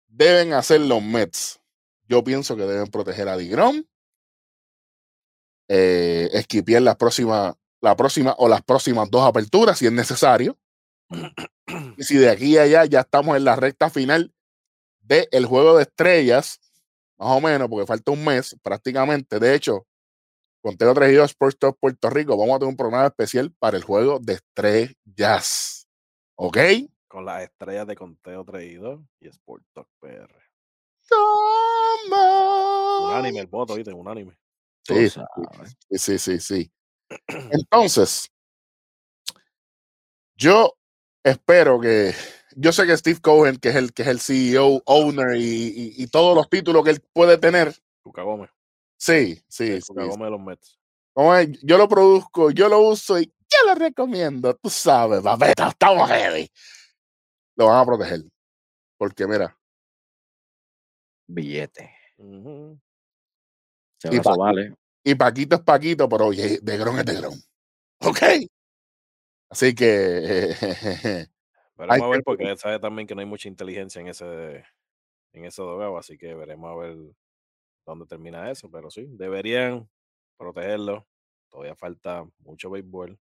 deben 0.07 0.53
hacer 0.53 0.81
los 0.81 1.01
Mets? 1.01 1.61
Yo 2.03 2.23
pienso 2.23 2.55
que 2.57 2.63
deben 2.63 2.87
proteger 2.87 3.29
a 3.29 3.37
Digrom, 3.37 3.83
eh, 5.69 6.29
esquipear 6.33 6.81
la 6.81 6.97
próxima, 6.97 7.57
la 7.81 7.95
próxima 7.95 8.35
o 8.37 8.47
las 8.47 8.61
próximas 8.61 9.09
dos 9.09 9.25
aperturas 9.25 9.79
si 9.79 9.85
es 9.85 9.91
necesario. 9.91 10.57
Y 11.97 12.03
si 12.03 12.17
de 12.17 12.29
aquí 12.29 12.57
a 12.57 12.63
allá 12.63 12.85
ya 12.85 12.99
estamos 13.01 13.37
en 13.37 13.45
la 13.45 13.55
recta 13.55 13.89
final 13.89 14.33
del 15.01 15.45
juego 15.45 15.77
de 15.77 15.83
estrellas, 15.83 16.59
más 17.17 17.29
o 17.37 17.41
menos, 17.41 17.67
porque 17.69 17.87
falta 17.87 18.11
un 18.11 18.23
mes 18.23 18.55
prácticamente. 18.61 19.39
De 19.39 19.55
hecho, 19.55 19.87
Conteo 20.61 20.93
3 20.93 21.11
y 21.11 21.15
2 21.15 21.25
Sports 21.31 21.57
Talk 21.59 21.77
Puerto 21.79 22.09
Rico, 22.09 22.37
vamos 22.37 22.55
a 22.55 22.59
tener 22.59 22.71
un 22.71 22.77
programa 22.77 23.07
especial 23.07 23.53
para 23.57 23.77
el 23.77 23.83
juego 23.83 24.19
de 24.19 24.33
estrellas. 24.33 25.87
¿Ok? 26.35 26.57
Con 27.07 27.25
las 27.25 27.43
estrellas 27.43 27.87
de 27.87 27.95
conteo 27.95 28.43
traído 28.43 29.03
y 29.19 29.27
Sport 29.29 29.63
Talk 29.73 29.87
PR. 29.99 30.35
Unánime 33.05 33.39
el 33.39 33.47
voto, 33.47 33.75
¿viste? 33.75 33.93
Unánime. 33.93 34.37
Sí, 34.83 35.09
sí, 35.91 36.19
sí, 36.19 36.39
sí. 36.39 36.71
Entonces, 37.27 38.29
yo 40.35 40.77
espero 41.29 41.79
que, 41.79 42.13
yo 42.55 42.71
sé 42.71 42.85
que 42.85 42.95
Steve 42.97 43.19
Cohen, 43.21 43.57
que 43.57 43.69
es 43.69 43.75
el, 43.75 43.93
que 43.93 44.01
es 44.03 44.07
el 44.07 44.19
CEO, 44.19 44.81
owner 44.85 45.35
y, 45.35 45.41
y- 45.43 45.93
y 46.03 46.07
todos 46.07 46.35
los 46.35 46.49
títulos 46.49 46.83
que 46.83 46.91
él 46.91 47.01
puede 47.13 47.37
tener, 47.37 47.73
Cuca 48.01 48.21
Gómez. 48.23 48.49
sí, 48.97 49.41
sí, 49.47 49.71
el 49.71 49.81
sí, 49.83 49.87
Cuca 49.89 50.03
Gómez 50.05 50.25
de 50.25 50.31
los 50.31 50.39
Mets. 50.41 50.79
Como 51.13 51.35
es, 51.35 51.49
yo 51.63 51.77
lo 51.77 51.87
produzco, 51.87 52.51
yo 52.51 52.69
lo 52.69 52.79
uso 52.81 53.19
y 53.19 53.25
yo 53.25 53.57
lo 53.65 53.75
recomiendo. 53.75 54.53
Tú 54.55 54.69
sabes, 54.69 55.21
papeta, 55.21 55.69
estamos 55.69 56.07
ready. 56.09 56.47
Lo 57.55 57.67
van 57.67 57.79
a 57.79 57.85
proteger. 57.85 58.21
Porque 58.97 59.25
mira, 59.25 59.57
Billete. 61.27 61.91
Ujú. 62.17 62.79
Se 63.99 64.09
Y 64.09 64.17
eso 64.17 64.23
pa- 64.23 64.35
vale. 64.37 64.73
y 65.03 65.15
Paquito 65.15 65.55
es 65.55 65.61
Paquito, 65.61 66.07
pero 66.07 66.27
oye, 66.27 66.59
de 66.61 66.77
Gron 66.77 66.99
es 66.99 67.05
de 67.05 67.13
Gron. 67.15 67.33
¿Ok? 68.01 68.19
Así 69.49 69.73
que 69.75 70.53
Veremos 71.77 72.05
a 72.05 72.09
ver, 72.09 72.19
que- 72.19 72.23
porque 72.23 72.49
él 72.49 72.57
sabe 72.57 72.79
también 72.79 73.07
que 73.07 73.15
no 73.15 73.21
hay 73.21 73.27
mucha 73.27 73.47
inteligencia 73.47 74.01
en 74.01 74.07
ese 74.07 74.65
en 75.33 75.45
ese 75.45 75.61
dogado, 75.63 75.97
así 75.97 76.17
que 76.17 76.33
veremos 76.35 76.71
a 76.71 76.75
ver 76.75 76.97
dónde 77.85 78.05
termina 78.07 78.51
eso. 78.51 78.69
Pero 78.71 78.91
sí, 78.91 79.07
deberían 79.09 79.89
protegerlo. 80.37 81.07
Todavía 81.49 81.75
falta 81.75 82.25
mucho 82.39 82.69
béisbol. 82.71 83.19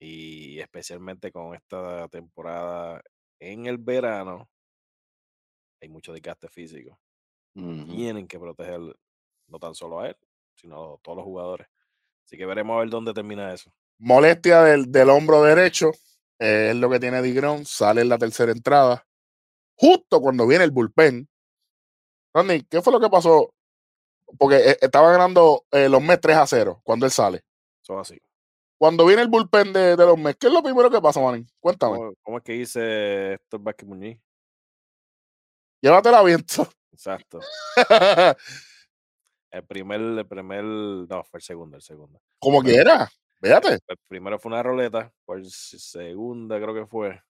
Y 0.00 0.60
especialmente 0.60 1.32
con 1.32 1.54
esta 1.54 2.08
temporada 2.08 3.02
en 3.40 3.66
el 3.66 3.78
verano, 3.78 4.48
hay 5.80 5.88
mucho 5.88 6.12
desgaste 6.12 6.48
físico. 6.48 6.98
Tienen 7.86 8.28
que 8.28 8.38
proteger 8.40 8.80
no 9.48 9.58
tan 9.58 9.74
solo 9.74 10.00
a 10.00 10.08
él, 10.10 10.16
sino 10.56 10.94
a 10.94 10.98
todos 10.98 11.16
los 11.18 11.24
jugadores. 11.26 11.68
Así 12.26 12.36
que 12.38 12.46
veremos 12.46 12.76
a 12.76 12.80
ver 12.80 12.90
dónde 12.90 13.14
termina 13.14 13.54
eso. 13.54 13.72
Molestia 13.98 14.62
del, 14.62 14.90
del 14.90 15.10
hombro 15.10 15.42
derecho 15.42 15.92
eh, 16.38 16.70
es 16.70 16.76
lo 16.76 16.88
que 16.88 17.00
tiene 17.00 17.22
Digron. 17.22 17.64
Sale 17.64 18.02
en 18.02 18.08
la 18.08 18.18
tercera 18.18 18.52
entrada. 18.52 19.04
Justo 19.74 20.20
cuando 20.20 20.46
viene 20.46 20.64
el 20.64 20.70
bullpen. 20.70 21.28
Randy, 22.34 22.64
¿qué 22.64 22.82
fue 22.82 22.92
lo 22.92 23.00
que 23.00 23.08
pasó? 23.08 23.52
Porque 24.38 24.56
eh, 24.56 24.78
estaba 24.80 25.10
ganando 25.12 25.64
eh, 25.70 25.88
los 25.88 26.02
Mets 26.02 26.20
3 26.20 26.36
a 26.36 26.46
0 26.46 26.80
cuando 26.84 27.06
él 27.06 27.12
sale. 27.12 27.44
Es 27.82 27.90
así. 27.90 28.20
Cuando 28.76 29.06
viene 29.06 29.22
el 29.22 29.28
bullpen 29.28 29.72
de, 29.72 29.96
de 29.96 30.06
los 30.06 30.18
Mets, 30.18 30.38
¿qué 30.38 30.46
es 30.46 30.52
lo 30.52 30.62
primero 30.62 30.90
que 30.90 31.00
pasa, 31.00 31.20
Manny? 31.20 31.46
Cuéntame. 31.58 31.96
¿Cómo, 31.96 32.12
cómo 32.22 32.38
es 32.38 32.44
que 32.44 32.52
dice 32.52 33.32
Héctor 33.32 33.60
Vázquez 33.60 33.88
Muñiz? 33.88 34.18
Llévatela 35.80 36.22
viento. 36.22 36.68
Exacto. 36.92 37.40
El 39.50 39.64
primer, 39.64 40.00
el 40.00 40.26
primer, 40.26 40.62
no, 40.62 41.24
fue 41.24 41.38
el 41.38 41.42
segundo, 41.42 41.76
el 41.76 41.82
segundo. 41.82 42.20
Como 42.38 42.62
quiera. 42.62 43.08
Véate. 43.40 43.78
El 43.86 43.96
primero 44.08 44.38
fue 44.38 44.50
una 44.50 44.62
roleta, 44.62 45.12
por 45.24 45.44
segunda 45.44 46.60
creo 46.60 46.74
que 46.74 46.86
fue. 46.86 47.20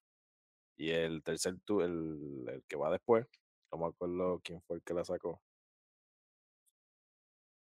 Y 0.77 0.91
el 0.91 1.21
tercer, 1.23 1.55
el, 1.81 2.45
el 2.47 2.63
que 2.67 2.75
va 2.77 2.89
después, 2.91 3.27
no 3.71 3.77
me 3.79 3.85
acuerdo 3.87 4.41
quién 4.43 4.61
fue 4.61 4.77
el 4.77 4.83
que 4.83 4.93
la 4.93 5.05
sacó. 5.05 5.41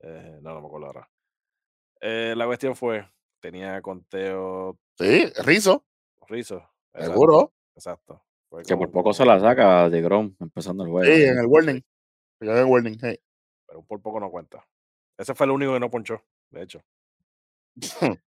Eh, 0.00 0.38
no, 0.42 0.54
no 0.54 0.60
me 0.60 0.66
acuerdo 0.66 0.86
ahora. 0.86 1.10
Eh, 2.00 2.34
la 2.36 2.46
cuestión 2.46 2.74
fue, 2.74 3.08
tenía 3.40 3.80
conteo 3.80 4.78
Sí, 4.98 5.26
Rizo. 5.44 5.84
Rizo. 6.28 6.68
Seguro. 6.94 7.52
Exacto. 7.74 8.22
Fue 8.50 8.62
Que 8.62 8.76
por 8.76 8.90
poco 8.90 9.12
se 9.14 9.24
la 9.24 9.40
saca 9.40 9.88
de 9.88 10.02
Grom 10.02 10.36
empezando 10.40 10.84
el 10.84 10.90
juego. 10.90 11.12
Sí, 11.14 11.22
en 11.22 11.38
el 11.38 11.46
warning. 11.46 11.80
En 12.40 12.48
el 12.50 12.64
warning. 12.64 12.98
sí. 12.98 13.18
Pero 13.66 13.82
por 13.84 14.02
poco 14.02 14.20
no 14.20 14.30
cuenta. 14.30 14.66
Ese 15.18 15.34
fue 15.34 15.46
el 15.46 15.52
único 15.52 15.72
que 15.72 15.80
no 15.80 15.90
ponchó, 15.90 16.22
de 16.50 16.62
hecho. 16.62 16.82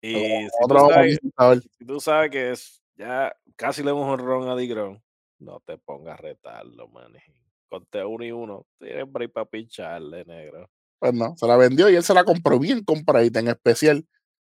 Y 0.00 0.14
si 0.14 0.48
tú, 0.58 0.64
otro 0.64 0.88
sabes, 0.88 1.18
saber. 1.36 1.62
si 1.78 1.84
tú 1.84 2.00
sabes 2.00 2.30
que 2.30 2.52
es 2.52 2.82
ya 2.98 3.34
casi 3.56 3.82
le 3.82 3.90
hemos 3.90 4.06
un 4.06 4.24
ron 4.24 4.48
a 4.48 4.56
Digron, 4.56 5.02
no 5.38 5.62
te 5.64 5.78
pongas 5.78 6.18
a 6.18 6.22
retarlo, 6.22 6.88
manín. 6.88 7.22
Conté 7.68 8.04
uno 8.04 8.24
y 8.24 8.32
uno. 8.32 8.66
Tienes 8.78 9.10
break 9.10 9.32
para 9.32 9.46
pincharle, 9.46 10.24
negro. 10.24 10.68
Pues 10.98 11.14
no, 11.14 11.36
se 11.36 11.46
la 11.46 11.56
vendió 11.56 11.88
y 11.88 11.94
él 11.94 12.02
se 12.02 12.14
la 12.14 12.24
compró 12.24 12.58
bien 12.58 12.82
compradita, 12.82 13.38
en 13.38 13.48
especial. 13.48 14.04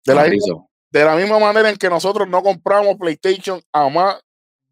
De 0.05 0.14
la, 0.14 0.22
Carrizo. 0.22 0.68
de 0.90 1.05
la 1.05 1.16
misma 1.16 1.38
manera 1.38 1.68
en 1.68 1.76
que 1.76 1.90
nosotros 1.90 2.26
no 2.26 2.42
compramos 2.42 2.96
PlayStation 2.96 3.61
a 3.72 3.88
más 3.90 4.18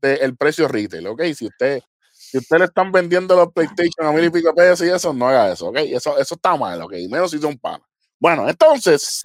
del 0.01 0.37
precio 0.37 0.69
retail, 0.69 1.07
¿ok? 1.09 1.23
Si 1.35 1.47
usted, 1.47 1.83
si 2.13 2.39
usted 2.39 2.59
le 2.59 2.65
están 2.67 2.93
vendiendo 2.93 3.37
los 3.37 3.53
PlayStation 3.53 4.07
a 4.07 4.13
mil 4.13 4.25
y 4.25 4.31
pico 4.31 4.55
pesos 4.55 4.87
y 4.87 4.91
eso, 4.91 5.13
no 5.13 5.29
haga 5.29 5.53
eso, 5.53 5.69
¿ok? 5.69 5.79
Eso, 5.79 6.17
eso 6.17 6.35
está 6.35 6.57
mal, 6.57 6.81
¿ok? 6.81 6.93
Menos 7.11 7.33
si 7.33 7.39
son 7.39 7.59
panas. 7.59 7.87
Bueno, 8.19 8.49
entonces, 8.49 9.23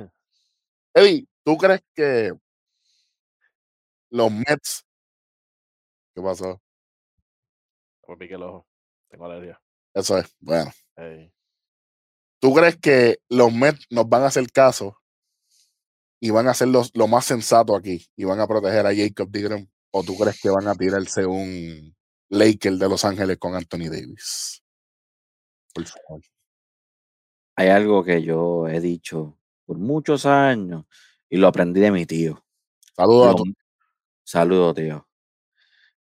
Eddie, 0.94 1.26
¿tú 1.44 1.58
crees 1.58 1.82
que 1.94 2.34
los 4.10 4.32
Mets... 4.32 4.86
¿Qué 6.14 6.22
pasó? 6.22 6.62
Me 8.08 8.18
pique 8.18 8.34
el 8.36 8.44
ojo. 8.44 8.68
Tengo 9.10 9.26
alergia. 9.26 9.62
Eso 9.94 10.18
es, 10.18 10.36
bueno. 10.40 10.72
¿Tú 12.40 12.54
crees 12.54 12.78
que 12.78 13.20
los 13.30 13.54
Mets 13.54 13.86
nos 13.90 14.08
van 14.10 14.24
a 14.24 14.28
hacer 14.28 14.52
caso 14.52 14.98
y 16.20 16.30
van 16.30 16.48
a 16.48 16.52
hacer 16.52 16.68
los- 16.68 16.92
lo 16.96 17.08
más 17.08 17.26
sensato 17.26 17.76
aquí 17.76 18.06
y 18.16 18.26
van 18.26 18.40
a 18.40 18.48
proteger 18.48 18.86
a 18.86 18.96
Jacob 18.96 19.30
DeGrom? 19.30 19.68
¿O 19.92 20.04
tú 20.04 20.18
crees 20.18 20.40
que 20.42 20.50
van 20.50 20.68
a 20.68 20.76
tirarse 20.76 21.26
un 21.26 21.96
Laker 22.30 22.74
de 22.74 22.90
Los 22.90 23.04
Ángeles 23.06 23.38
con 23.38 23.56
Anthony 23.56 23.90
Davis? 23.90 24.64
Por 25.74 25.86
favor. 25.86 26.22
Hay 27.56 27.70
algo 27.70 28.04
que 28.04 28.22
yo 28.24 28.68
he 28.68 28.80
dicho 28.80 29.38
por 29.66 29.78
muchos 29.78 30.26
años 30.26 30.86
y 31.32 31.38
lo 31.38 31.48
aprendí 31.48 31.80
de 31.80 31.92
mi 31.92 32.06
tío. 32.06 32.44
Saludos 32.96 33.36
a. 33.36 33.44
Saludos, 34.24 34.76
tío. 34.76 35.08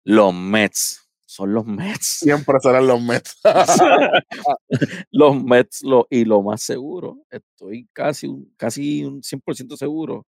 Los 0.04 0.34
Mets 0.34 1.10
son 1.26 1.54
los 1.54 1.66
Mets. 1.66 2.20
Siempre 2.20 2.60
serán 2.62 2.88
los 2.88 3.02
Mets. 3.02 3.42
los 5.12 5.44
Mets 5.44 5.82
lo, 5.82 6.08
y 6.12 6.26
lo 6.26 6.44
más 6.44 6.62
seguro, 6.62 7.26
estoy 7.30 7.90
casi 7.92 8.28
un, 8.28 8.54
casi 8.56 9.04
un 9.04 9.22
100% 9.22 9.76
seguro 9.76 10.28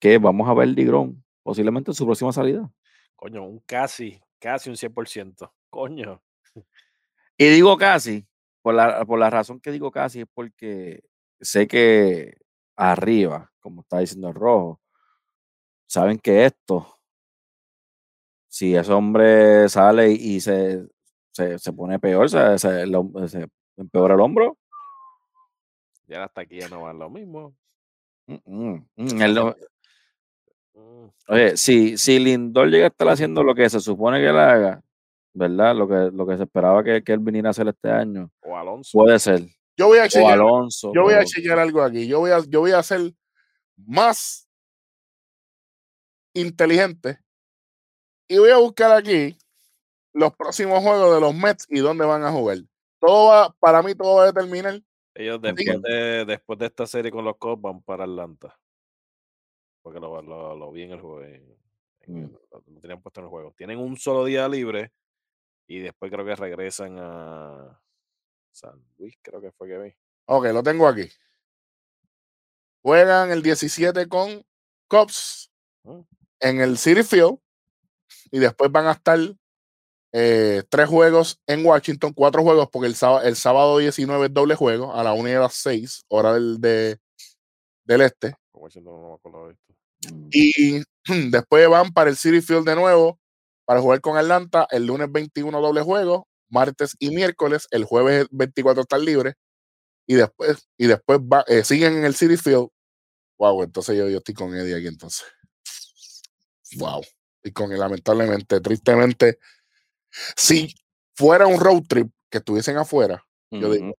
que 0.00 0.16
vamos 0.16 0.48
a 0.48 0.54
ver 0.54 0.74
Digrón 0.74 1.22
posiblemente 1.42 1.90
en 1.90 1.94
su 1.94 2.06
próxima 2.06 2.32
salida. 2.32 2.68
Coño, 3.14 3.44
un 3.44 3.60
casi, 3.60 4.20
casi 4.38 4.70
un 4.70 4.76
100%. 4.76 5.52
Coño. 5.68 6.22
Y 7.36 7.46
digo 7.48 7.76
casi, 7.76 8.26
por 8.62 8.74
la, 8.74 9.04
por 9.04 9.18
la 9.18 9.28
razón 9.28 9.60
que 9.60 9.70
digo 9.70 9.90
casi 9.90 10.22
es 10.22 10.26
porque 10.32 11.04
sé 11.40 11.68
que 11.68 12.38
arriba, 12.78 13.50
como 13.60 13.80
está 13.82 13.98
diciendo 13.98 14.28
el 14.28 14.34
rojo, 14.34 14.80
saben 15.86 16.18
que 16.18 16.44
esto, 16.44 16.86
si 18.48 18.74
ese 18.76 18.92
hombre 18.92 19.68
sale 19.68 20.12
y 20.12 20.40
se, 20.40 20.86
se, 21.32 21.58
se 21.58 21.72
pone 21.72 21.98
peor, 21.98 22.30
se, 22.30 22.38
empeora 23.76 24.14
el 24.14 24.20
hombro, 24.20 24.56
Ya 26.06 26.24
hasta 26.24 26.40
aquí 26.42 26.58
ya 26.60 26.68
no 26.68 26.82
va 26.82 26.92
lo 26.94 27.10
mismo. 27.10 27.54
mm, 28.26 28.36
mm, 28.46 28.86
mm, 28.96 29.22
él 29.22 29.34
no- 29.34 29.54
Mm, 30.74 31.08
Oye, 31.28 31.56
si, 31.56 31.98
si 31.98 32.20
Lindor 32.20 32.68
llega 32.68 32.84
a 32.84 32.88
estar 32.88 33.08
haciendo 33.08 33.42
lo 33.42 33.52
que 33.52 33.68
se 33.68 33.80
supone 33.80 34.20
que 34.20 34.28
él 34.28 34.38
haga, 34.38 34.80
¿verdad? 35.34 35.74
Lo 35.74 35.88
que, 35.88 36.16
lo 36.16 36.24
que 36.24 36.36
se 36.36 36.44
esperaba 36.44 36.84
que, 36.84 37.02
que 37.02 37.12
él 37.12 37.18
viniera 37.18 37.48
a 37.48 37.50
hacer 37.50 37.66
este 37.66 37.90
año, 37.90 38.30
O 38.42 38.56
Alonso. 38.56 38.96
puede 38.96 39.18
ser. 39.18 39.40
Yo 39.78 39.86
voy 39.86 39.98
a 39.98 40.08
chequear, 40.08 40.32
Alonso. 40.32 40.92
yo 40.94 41.02
voy 41.02 41.14
a 41.14 41.18
pero- 41.18 41.28
chequear 41.28 41.58
algo 41.60 41.82
aquí. 41.82 42.08
Yo 42.08 42.18
voy 42.18 42.32
a, 42.32 42.40
yo 42.48 42.60
voy 42.60 42.72
a 42.72 42.82
ser 42.82 43.12
más 43.76 44.48
inteligente 46.34 47.18
y 48.28 48.38
voy 48.38 48.50
a 48.50 48.58
buscar 48.58 48.92
aquí 48.92 49.36
los 50.12 50.34
próximos 50.36 50.82
juegos 50.82 51.14
de 51.14 51.20
los 51.20 51.34
Mets 51.34 51.66
y 51.68 51.78
dónde 51.78 52.04
van 52.04 52.24
a 52.24 52.32
jugar. 52.32 52.58
Todo 53.00 53.28
va, 53.30 53.54
para 53.60 53.82
mí 53.82 53.94
todo 53.94 54.16
va 54.16 54.24
a 54.24 54.32
determinar. 54.32 54.80
Ellos 55.14 55.40
después 55.40 55.82
de, 55.82 56.24
después 56.24 56.58
de 56.58 56.66
esta 56.66 56.86
serie 56.86 57.10
con 57.10 57.24
los 57.24 57.36
Cubs 57.38 57.60
van 57.62 57.82
para 57.82 58.04
Atlanta. 58.04 58.58
Porque 59.82 60.00
lo, 60.00 60.20
lo, 60.22 60.56
lo 60.56 60.72
vi 60.72 60.82
en 60.82 60.92
el 60.92 61.00
juego. 61.00 61.22
en- 61.22 61.56
en 62.00 62.24
Mm. 62.24 62.32
lo 62.52 62.80
tenían 62.80 63.02
puesto 63.02 63.20
en 63.20 63.24
el 63.26 63.30
juego. 63.30 63.52
Tienen 63.54 63.78
un 63.78 63.96
solo 63.98 64.24
día 64.24 64.48
libre 64.48 64.92
y 65.66 65.78
después 65.80 66.10
creo 66.10 66.24
que 66.24 66.34
regresan 66.36 66.96
a 66.98 67.78
San 68.58 68.82
Luis, 68.98 69.16
creo 69.22 69.40
que 69.40 69.52
fue 69.52 69.68
que 69.68 69.78
vi. 69.78 69.94
Ok, 70.26 70.46
lo 70.46 70.62
tengo 70.62 70.86
aquí. 70.88 71.08
Juegan 72.82 73.30
el 73.30 73.42
17 73.42 74.08
con 74.08 74.44
Cubs 74.88 75.48
Mm. 75.84 76.00
en 76.40 76.60
el 76.60 76.78
City 76.78 77.02
Field 77.02 77.38
y 78.30 78.38
después 78.38 78.70
van 78.70 78.86
a 78.86 78.92
estar 78.92 79.18
eh, 80.12 80.62
tres 80.68 80.88
juegos 80.88 81.40
en 81.46 81.64
Washington, 81.64 82.12
cuatro 82.14 82.42
juegos 82.42 82.68
porque 82.70 82.88
el 82.88 82.94
sábado, 82.94 83.26
el 83.26 83.36
sábado 83.36 83.78
19 83.78 84.26
es 84.26 84.34
doble 84.34 84.54
juego 84.54 84.94
a 84.94 85.02
la 85.02 85.12
1 85.12 85.28
y 85.28 85.32
a 85.32 85.40
las 85.40 85.54
6, 85.54 86.04
hora 86.08 86.32
del, 86.34 86.60
de, 86.60 86.98
del 87.84 88.00
este. 88.02 88.34
Mm. 90.10 90.28
Y 90.30 90.82
después 91.30 91.68
van 91.68 91.92
para 91.92 92.10
el 92.10 92.16
City 92.16 92.40
Field 92.40 92.66
de 92.66 92.76
nuevo 92.76 93.18
para 93.64 93.80
jugar 93.80 94.00
con 94.00 94.16
Atlanta 94.16 94.66
el 94.70 94.86
lunes 94.86 95.10
21 95.10 95.60
doble 95.60 95.82
juego, 95.82 96.27
martes 96.50 96.96
y 96.98 97.10
miércoles, 97.10 97.66
el 97.70 97.84
jueves 97.84 98.26
24 98.30 98.82
están 98.82 99.04
libres 99.04 99.34
y 100.06 100.14
después 100.14 100.68
y 100.76 100.86
después 100.86 101.18
va- 101.20 101.44
eh, 101.48 101.64
siguen 101.64 101.96
en 101.98 102.04
el 102.04 102.14
City 102.14 102.36
Field. 102.36 102.68
Wow, 103.38 103.62
entonces 103.62 103.96
yo, 103.96 104.08
yo 104.08 104.18
estoy 104.18 104.34
con 104.34 104.54
Eddie 104.54 104.74
aquí 104.76 104.86
entonces. 104.86 105.24
Wow. 106.76 107.02
Y 107.42 107.52
con 107.52 107.72
él, 107.72 107.78
lamentablemente, 107.78 108.60
tristemente, 108.60 109.38
si 110.36 110.74
fuera 111.16 111.46
un 111.46 111.60
road 111.60 111.82
trip 111.88 112.10
que 112.30 112.38
estuviesen 112.38 112.76
afuera, 112.76 113.24
yo 113.50 113.70
digo, 113.72 113.94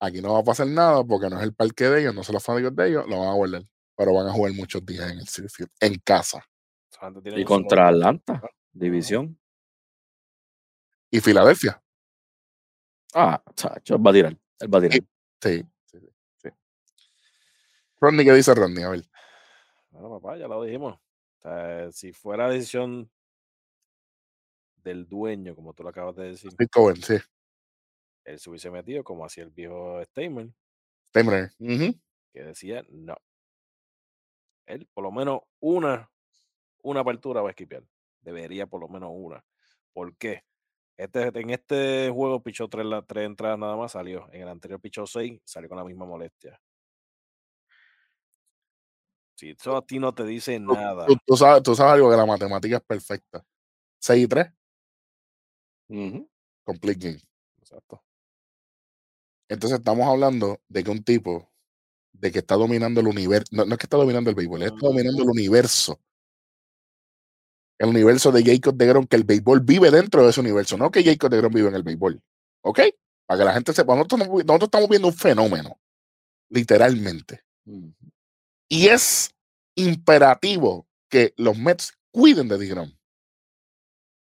aquí 0.00 0.22
no 0.22 0.34
va 0.34 0.40
a 0.40 0.44
pasar 0.44 0.66
nada 0.68 1.04
porque 1.04 1.28
no 1.28 1.36
es 1.38 1.42
el 1.42 1.54
parque 1.54 1.84
de 1.84 2.00
ellos, 2.00 2.14
no 2.14 2.22
son 2.22 2.34
los 2.34 2.44
fanáticos 2.44 2.74
de 2.76 2.88
ellos, 2.88 3.04
lo 3.08 3.18
van 3.18 3.28
a 3.28 3.32
guardar. 3.34 3.62
Pero 3.96 4.14
van 4.14 4.26
a 4.28 4.32
jugar 4.32 4.52
muchos 4.52 4.84
días 4.86 5.10
en 5.10 5.18
el 5.18 5.26
City 5.28 5.48
Field, 5.48 5.70
en 5.80 5.98
casa. 6.04 6.44
Y 7.40 7.44
contra. 7.44 7.88
Atlanta, 7.88 8.42
división. 8.72 9.38
Y 11.10 11.20
Filadelfia. 11.20 11.82
Ah, 13.18 13.42
chacho, 13.54 13.98
va 13.98 14.10
a 14.10 14.12
tirar. 14.12 14.36
Él 14.60 14.74
va 14.74 14.78
a 14.78 14.82
tirar. 14.82 14.98
Sí, 15.40 15.64
sí, 15.86 15.98
sí. 16.36 16.48
Rodney, 17.98 18.26
¿qué 18.26 18.34
dice 18.34 18.54
Rodney? 18.54 18.84
A 18.84 18.90
ver. 18.90 19.04
Bueno, 19.88 20.10
papá, 20.20 20.36
ya 20.36 20.46
lo 20.46 20.62
dijimos. 20.62 20.96
O 21.38 21.40
sea, 21.40 21.90
si 21.92 22.12
fuera 22.12 22.50
decisión 22.50 23.10
del 24.84 25.08
dueño, 25.08 25.56
como 25.56 25.72
tú 25.72 25.82
lo 25.82 25.88
acabas 25.88 26.14
de 26.16 26.24
decir, 26.24 26.50
Cohen, 26.70 26.96
sí. 27.02 27.16
él 28.26 28.38
se 28.38 28.50
hubiese 28.50 28.70
metido 28.70 29.02
como 29.02 29.24
hacía 29.24 29.44
el 29.44 29.50
viejo 29.50 30.04
Steinman, 30.04 30.54
Steinbrenner. 31.08 31.52
Ujú. 31.58 31.98
que 32.34 32.44
decía 32.44 32.84
no. 32.90 33.16
Él, 34.66 34.86
por 34.92 35.04
lo 35.04 35.10
menos 35.10 35.40
una, 35.60 36.10
una 36.82 37.00
apertura 37.00 37.40
va 37.40 37.48
a 37.48 37.52
esquipear. 37.52 37.82
Debería 38.20 38.66
por 38.66 38.82
lo 38.82 38.88
menos 38.88 39.10
una. 39.14 39.42
¿Por 39.94 40.14
qué? 40.18 40.44
Este, 40.96 41.28
en 41.40 41.50
este 41.50 42.10
juego 42.10 42.42
pichó 42.42 42.68
tres, 42.68 42.86
la- 42.86 43.02
tres 43.02 43.26
entradas 43.26 43.58
nada 43.58 43.76
más, 43.76 43.92
salió. 43.92 44.28
En 44.32 44.42
el 44.42 44.48
anterior 44.48 44.80
pichó 44.80 45.06
seis, 45.06 45.40
salió 45.44 45.68
con 45.68 45.78
la 45.78 45.84
misma 45.84 46.06
molestia. 46.06 46.58
Si 49.38 49.50
eso 49.50 49.76
a 49.76 49.84
ti 49.84 49.98
no 49.98 50.14
te 50.14 50.24
dice 50.24 50.58
nada, 50.58 51.04
Tú, 51.06 51.16
tú 51.26 51.36
sabes, 51.36 51.62
tú 51.62 51.74
sabes 51.74 51.92
algo 51.94 52.10
que 52.10 52.16
la 52.16 52.24
matemática 52.24 52.76
es 52.76 52.82
perfecta. 52.82 53.44
6 54.00 54.24
y 54.24 54.28
3, 54.28 54.46
Ujú. 55.88 56.28
complete 56.64 57.08
game. 57.08 57.20
exacto. 57.58 58.02
Entonces 59.48 59.78
estamos 59.78 60.06
hablando 60.08 60.60
de 60.68 60.82
que 60.82 60.90
un 60.90 61.04
tipo 61.04 61.50
de 62.12 62.32
que 62.32 62.38
está 62.38 62.54
dominando 62.56 63.00
el 63.00 63.06
universo, 63.08 63.48
no, 63.52 63.64
no 63.66 63.74
es 63.74 63.78
que 63.78 63.84
está 63.86 63.98
dominando 63.98 64.30
el 64.30 64.36
béisbol, 64.36 64.62
está 64.62 64.86
dominando 64.86 65.22
el 65.22 65.28
universo. 65.28 66.00
El 67.78 67.88
universo 67.88 68.32
de 68.32 68.42
Jacob 68.44 68.74
de 68.74 68.86
Grom, 68.86 69.06
que 69.06 69.16
el 69.16 69.24
béisbol 69.24 69.60
vive 69.60 69.90
dentro 69.90 70.22
de 70.22 70.30
ese 70.30 70.40
universo, 70.40 70.76
no 70.78 70.90
que 70.90 71.04
Jacob 71.04 71.30
de 71.30 71.36
Grom 71.38 71.52
vive 71.52 71.68
en 71.68 71.74
el 71.74 71.82
béisbol. 71.82 72.22
¿Ok? 72.62 72.80
Para 73.26 73.38
que 73.38 73.44
la 73.44 73.52
gente 73.52 73.72
sepa, 73.72 73.94
nosotros, 73.94 74.20
estamos- 74.22 74.44
nosotros 74.44 74.68
estamos 74.68 74.88
viendo 74.88 75.08
un 75.08 75.14
fenómeno, 75.14 75.78
literalmente. 76.48 77.42
Y 78.68 78.88
es 78.88 79.30
imperativo 79.74 80.86
que 81.08 81.34
los 81.36 81.58
Mets 81.58 81.92
cuiden 82.10 82.48
de 82.48 82.54
O 82.54 82.58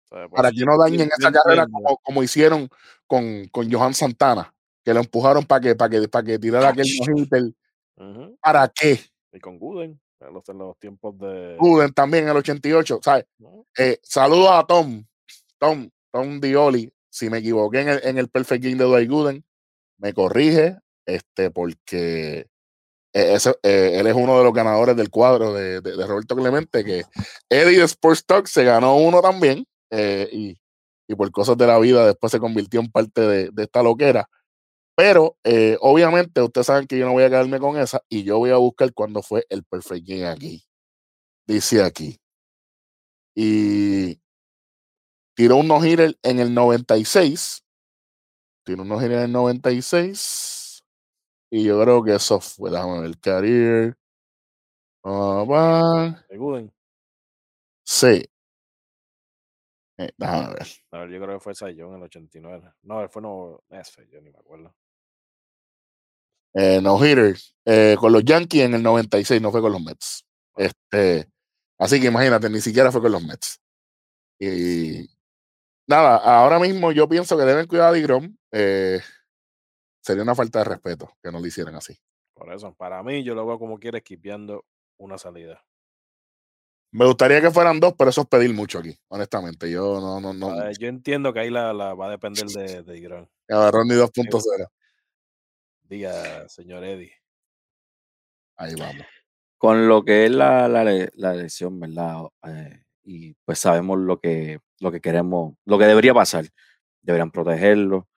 sea, 0.09 0.29
por 0.29 0.31
para 0.31 0.51
que 0.51 0.65
no 0.65 0.79
dañen 0.79 1.11
esa 1.17 1.31
carrera 1.31 1.67
como, 1.67 1.99
como 1.99 2.23
hicieron 2.23 2.69
con, 3.07 3.49
con 3.49 3.71
Johan 3.71 3.95
Santana, 3.95 4.55
que 4.85 4.95
lo 4.95 5.01
empujaron 5.01 5.45
para 5.45 5.61
que, 5.61 5.75
para 5.75 5.91
que, 5.91 6.09
para 6.09 6.25
que 6.25 6.39
tirara 6.39 6.69
aquel 6.69 6.87
no-hitter. 7.07 7.53
Ujú, 7.97 8.39
¿Para 8.41 8.69
qué? 8.69 9.01
Y 9.33 9.41
con 9.41 9.59
Gooden, 9.59 9.91
en 9.91 10.01
los, 10.21 10.49
en 10.49 10.59
los 10.59 10.79
tiempos 10.79 11.19
de. 11.19 11.57
Gooden 11.59 11.93
también 11.93 12.25
en 12.25 12.31
el 12.31 12.37
88, 12.37 13.01
¿sabes? 13.03 13.27
¿no? 13.39 13.67
Eh, 13.77 13.99
saludos 14.03 14.51
a 14.51 14.65
Tom, 14.65 15.05
Tom, 15.59 15.91
Tom 16.11 16.41
Dioli. 16.41 16.93
Si 17.11 17.31
me 17.31 17.39
equivoqué 17.39 17.81
en 17.81 17.89
el, 17.89 18.01
en 18.05 18.19
el 18.19 18.29
Perfect 18.29 18.65
Game 18.65 18.77
de 18.77 18.85
Dwight 18.85 19.09
Gooden, 19.09 19.45
me 19.99 20.13
corrige, 20.13 20.79
este, 21.07 21.51
porque 21.51 22.49
eh, 23.13 23.35
ese, 23.35 23.51
eh, 23.63 23.93
él 23.95 24.07
es 24.09 24.15
uno 24.15 24.37
de 24.37 24.45
los 24.45 24.53
ganadores 24.53 24.97
del 24.97 25.09
cuadro 25.09 25.55
de, 25.55 25.81
de, 25.81 25.97
de 25.97 26.07
Roberto 26.07 26.35
Clemente, 26.35 26.85
que 26.85 27.05
Eddie 27.49 27.79
de 27.79 27.85
Sports 27.85 28.25
Talk 28.27 28.47
se 28.47 28.65
ganó 28.65 28.97
uno 28.97 29.23
también, 29.23 29.65
eh, 29.91 30.29
y, 30.33 30.59
y, 31.07 31.15
por 31.15 31.31
cosas 31.31 31.57
de 31.57 31.69
la 31.69 31.79
vida 31.79 32.05
después 32.07 32.33
se 32.33 32.41
convirtió 32.41 32.81
en 32.81 32.91
parte 32.91 33.21
de, 33.21 33.51
de 33.53 33.63
esta 33.63 33.83
loquera. 33.85 34.29
Pero 34.97 35.37
eh, 35.45 35.77
obviamente 35.81 36.41
ustedes 36.41 36.69
saben 36.69 36.87
que 36.87 36.99
yo 36.99 37.07
no 37.07 37.13
voy 37.13 37.25
a 37.25 37.29
quedarme 37.29 37.59
con 37.59 37.77
esa 37.77 38.03
y 38.09 38.23
yo 38.23 38.39
voy 38.39 38.51
a 38.51 38.57
buscar 38.57 38.93
cuándo 38.93 39.23
fue 39.23 39.45
el 39.49 39.65
perfect 39.65 40.07
game 40.07 40.27
aquí. 40.27 40.65
Dice 41.47 41.83
aquí. 41.83 42.21
Y 43.35 44.21
tiró 45.35 45.57
un 45.57 45.69
no-hitter 45.69 46.17
en 46.23 46.39
el 46.39 46.55
96. 46.55 47.65
Tiró 48.65 48.83
un 48.83 48.89
no-hitter 48.89 49.19
en 49.19 49.25
el 49.25 49.33
96. 49.33 50.85
Y 51.51 51.65
yo 51.65 51.81
creo 51.83 52.03
que 52.03 52.15
eso 52.15 52.41
fue, 52.41 52.71
déjame 52.71 53.01
ver, 53.01 53.07
el 53.07 53.21
career. 53.21 53.97
Uh. 55.05 56.71
Sí. 57.85 58.25
Eh, 59.99 60.11
déjame 60.17 60.55
ver. 60.55 60.67
A 60.91 60.99
ver, 60.99 61.11
yo 61.11 61.21
creo 61.21 61.39
que 61.39 61.41
fue 61.41 61.55
Sayón 61.55 61.91
en 61.91 61.97
el 61.97 62.03
89. 62.05 62.73
No, 62.83 63.09
fue 63.09 63.23
no, 63.23 63.63
ese, 63.71 64.07
yo 64.09 64.21
ni 64.21 64.31
me 64.31 64.39
acuerdo. 64.39 64.75
Eh, 66.55 66.81
no 66.81 67.05
hitters 67.05 67.57
eh, 67.65 67.97
con 67.99 68.13
los 68.13 68.25
Yankees 68.25 68.63
en 68.63 68.75
el 68.75 68.83
96, 68.83 69.43
no 69.43 69.51
fue 69.51 69.61
con 69.61 69.73
los 69.73 69.83
Mets. 69.83 70.25
Este, 70.57 71.29
así 71.79 72.01
que 72.01 72.07
imagínate, 72.07 72.49
ni 72.49 72.61
siquiera 72.61 72.93
fue 72.93 73.03
con 73.03 73.13
los 73.13 73.23
Mets. 73.23 73.61
Y 74.39 75.09
nada, 75.87 76.17
ahora 76.17 76.59
mismo 76.59 76.93
yo 76.93 77.09
pienso 77.09 77.37
que 77.37 77.45
deben 77.45 77.67
cuidar 77.67 77.89
a 77.89 77.93
Digrom. 77.93 78.37
Eh, 78.53 79.01
sería 80.01 80.23
una 80.23 80.35
falta 80.35 80.61
de 80.61 80.67
respeto 80.67 81.11
que 81.23 81.33
no 81.33 81.41
lo 81.41 81.47
hicieran 81.47 81.75
así. 81.75 81.99
Por 82.35 82.53
eso, 82.53 82.75
para 82.75 83.03
mí, 83.03 83.23
yo 83.25 83.35
lo 83.35 83.47
veo 83.47 83.59
como 83.59 83.79
quiere 83.79 83.99
esquipeando 83.99 84.65
una 84.99 85.19
salida. 85.19 85.65
Me 86.93 87.07
gustaría 87.07 87.41
que 87.41 87.51
fueran 87.51 87.81
dos, 87.81 87.95
pero 87.99 88.11
eso 88.11 88.21
es 88.21 88.29
pedir 88.29 88.55
mucho 88.55 88.79
aquí, 88.79 88.97
honestamente. 89.09 89.69
Yo 89.69 90.01
no, 90.01 90.21
no, 90.21 90.33
no. 90.33 90.57
Ver, 90.57 90.79
yo 90.79 90.87
entiendo 90.87 91.33
que 91.33 91.41
ahí 91.41 91.51
la, 91.51 91.73
la, 91.73 91.95
va 91.95 92.07
a 92.07 92.11
depender 92.11 92.47
de, 92.47 92.83
de. 92.83 93.29
Agarró 93.49 93.85
ni 93.85 93.95
2.0. 93.95 94.69
Diga, 95.85 96.49
señor 96.49 96.85
Eddie. 96.85 97.13
Ahí 98.57 98.75
vamos. 98.75 99.07
Con 99.59 99.89
lo 99.89 100.05
que 100.05 100.27
es 100.27 100.31
la, 100.31 100.69
la, 100.69 100.85
la 100.85 101.35
elección, 101.35 101.79
¿verdad? 101.81 102.23
Eh, 102.47 102.83
y 103.05 103.35
pues 103.45 103.59
sabemos 103.59 103.99
lo 103.99 104.19
que, 104.19 104.59
lo 104.81 104.91
que 104.91 105.01
queremos, 105.01 105.55
lo 105.65 105.79
que 105.79 105.87
debería 105.87 106.15
pasar. 106.15 106.47
Deberían 107.03 107.31
protegerlo 107.31 108.09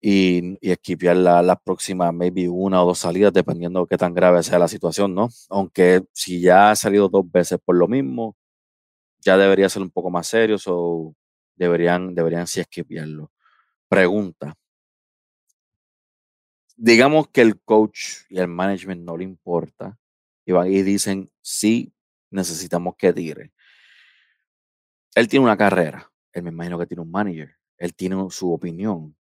y, 0.00 0.58
y 0.66 0.70
esquipear 0.70 1.16
las 1.16 1.44
la 1.44 1.56
próximas, 1.56 2.12
maybe 2.12 2.48
una 2.48 2.82
o 2.82 2.86
dos 2.86 2.98
salidas, 2.98 3.32
dependiendo 3.32 3.80
de 3.80 3.86
qué 3.86 3.96
tan 3.98 4.14
grave 4.14 4.42
sea 4.42 4.58
la 4.58 4.68
situación, 4.68 5.14
¿no? 5.14 5.28
Aunque 5.48 6.02
si 6.12 6.40
ya 6.40 6.70
ha 6.70 6.76
salido 6.76 7.08
dos 7.08 7.30
veces 7.30 7.58
por 7.64 7.76
lo 7.76 7.88
mismo, 7.88 8.36
ya 9.20 9.36
debería 9.36 9.68
ser 9.68 9.82
un 9.82 9.90
poco 9.90 10.10
más 10.10 10.26
serio, 10.26 10.56
o 10.66 11.14
deberían, 11.54 12.14
deberían 12.14 12.46
sí 12.46 12.60
esquipearlo. 12.60 13.30
Pregunta, 13.88 14.54
digamos 16.80 17.28
que 17.28 17.42
el 17.42 17.60
coach 17.60 18.22
y 18.30 18.38
el 18.38 18.48
management 18.48 19.02
no 19.02 19.16
le 19.16 19.24
importa 19.24 19.98
y 20.46 20.52
van 20.52 20.72
y 20.72 20.82
dicen, 20.82 21.30
sí, 21.42 21.92
necesitamos 22.30 22.94
que 22.96 23.12
tire. 23.12 23.52
Él 25.14 25.28
tiene 25.28 25.44
una 25.44 25.58
carrera, 25.58 26.10
él 26.32 26.42
me 26.42 26.50
imagino 26.50 26.78
que 26.78 26.86
tiene 26.86 27.02
un 27.02 27.10
manager, 27.10 27.54
él 27.76 27.94
tiene 27.94 28.16
su 28.30 28.50
opinión, 28.50 29.14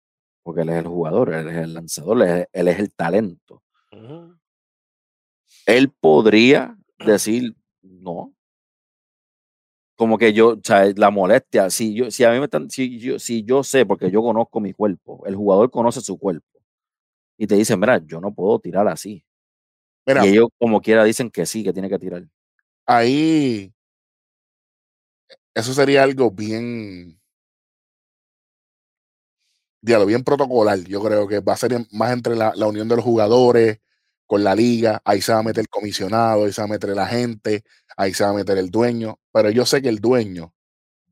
porque 0.43 0.63
él 0.63 0.69
es 0.69 0.77
el 0.77 0.87
jugador, 0.87 1.33
él 1.33 1.49
es 1.49 1.57
el 1.57 1.73
lanzador, 1.73 2.23
él 2.23 2.29
es, 2.29 2.47
él 2.53 2.69
es 2.69 2.79
el 2.79 2.93
talento. 2.93 3.63
Uh 3.91 3.97
-huh. 3.97 4.39
Él 5.65 5.91
podría 5.99 6.77
decir, 7.07 7.57
no. 7.83 8.35
Como 9.97 10.19
que 10.19 10.35
yo, 10.35 10.49
o 10.51 10.61
sea, 10.63 10.85
la 10.95 11.11
molestia, 11.11 11.71
si 11.71 11.95
yo, 11.95 12.11
si 12.11 12.23
a 12.25 12.31
mí 12.31 12.39
me 12.39 12.45
están, 12.45 12.69
si 12.69 12.99
yo, 12.99 13.19
si 13.19 13.45
yo 13.45 13.63
sé, 13.65 13.87
porque 13.87 14.11
yo 14.11 14.21
conozco 14.21 14.61
mi 14.61 14.75
cuerpo, 14.75 15.25
el 15.25 15.35
jugador 15.37 15.71
conoce 15.71 16.03
su 16.03 16.19
cuerpo 16.19 16.56
y 17.39 17.47
te 17.47 17.55
dicen, 17.55 17.79
mira, 17.79 18.01
yo 18.05 18.21
no 18.21 18.33
puedo 18.35 18.59
tirar 18.59 18.89
así. 18.89 19.25
Mira, 20.07 20.25
y 20.27 20.31
ellos 20.31 20.49
como 20.59 20.81
quiera 20.81 21.05
dicen 21.05 21.31
que 21.31 21.47
sí, 21.47 21.65
que 21.65 21.73
tiene 21.73 21.89
que 21.89 21.99
tirar. 21.99 22.25
Ahí, 22.87 23.75
eso 25.55 25.75
sería 25.75 26.03
algo 26.05 26.31
bien, 26.31 27.21
diálogo, 29.81 30.07
bien 30.09 30.25
protocolar. 30.25 30.79
Yo 30.81 31.03
creo 31.03 31.27
que 31.27 31.41
va 31.41 31.55
a 31.55 31.57
ser 31.57 31.87
más 31.91 32.13
entre 32.13 32.37
la, 32.37 32.53
la, 32.55 32.67
unión 32.67 32.89
de 32.89 32.97
los 32.97 33.05
jugadores 33.05 33.81
con 34.27 34.45
la 34.45 34.55
liga. 34.55 35.03
Ahí 35.05 35.21
se 35.21 35.33
va 35.33 35.41
a 35.41 35.43
meter 35.43 35.63
el 35.63 35.69
comisionado, 35.69 36.45
ahí 36.45 36.53
se 36.53 36.61
va 36.61 36.67
a 36.67 36.71
meter 36.71 36.91
la 36.91 37.07
gente, 37.07 37.65
ahí 37.97 38.15
se 38.15 38.25
va 38.25 38.31
a 38.31 38.35
meter 38.35 38.59
el 38.59 38.71
dueño. 38.71 39.19
Pero 39.33 39.51
yo 39.51 39.67
sé 39.67 39.83
que 39.83 39.89
el 39.89 39.99
dueño 39.99 40.55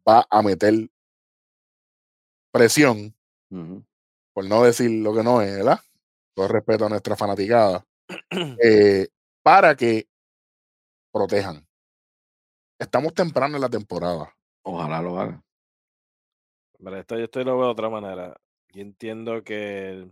va 0.09 0.27
a 0.31 0.43
meter 0.43 0.89
presión, 2.53 3.15
uh 3.51 3.57
-huh. 3.57 3.85
por 4.33 4.45
no 4.45 4.63
decir 4.63 4.91
lo 4.91 5.13
que 5.15 5.25
no 5.25 5.43
es, 5.43 5.57
¿verdad? 5.57 5.81
Todo 6.35 6.49
respeto 6.49 6.87
a 6.87 6.89
nuestra 6.89 7.17
fanaticada, 7.17 7.87
eh, 8.63 9.09
para 9.43 9.75
que 9.77 10.09
protejan. 11.13 11.67
Estamos 12.79 13.15
temprano 13.15 13.55
en 13.55 13.63
la 13.63 13.69
temporada. 13.69 14.35
Ojalá 14.63 15.01
lo 15.01 15.19
hagan. 15.19 15.45
Pero 16.79 16.99
esto 16.99 17.17
yo 17.17 17.25
estoy 17.25 17.45
lo 17.45 17.57
veo 17.57 17.67
de 17.67 17.73
otra 17.73 17.89
manera. 17.89 18.37
Yo 18.73 18.83
entiendo 18.83 19.43
que 19.45 20.11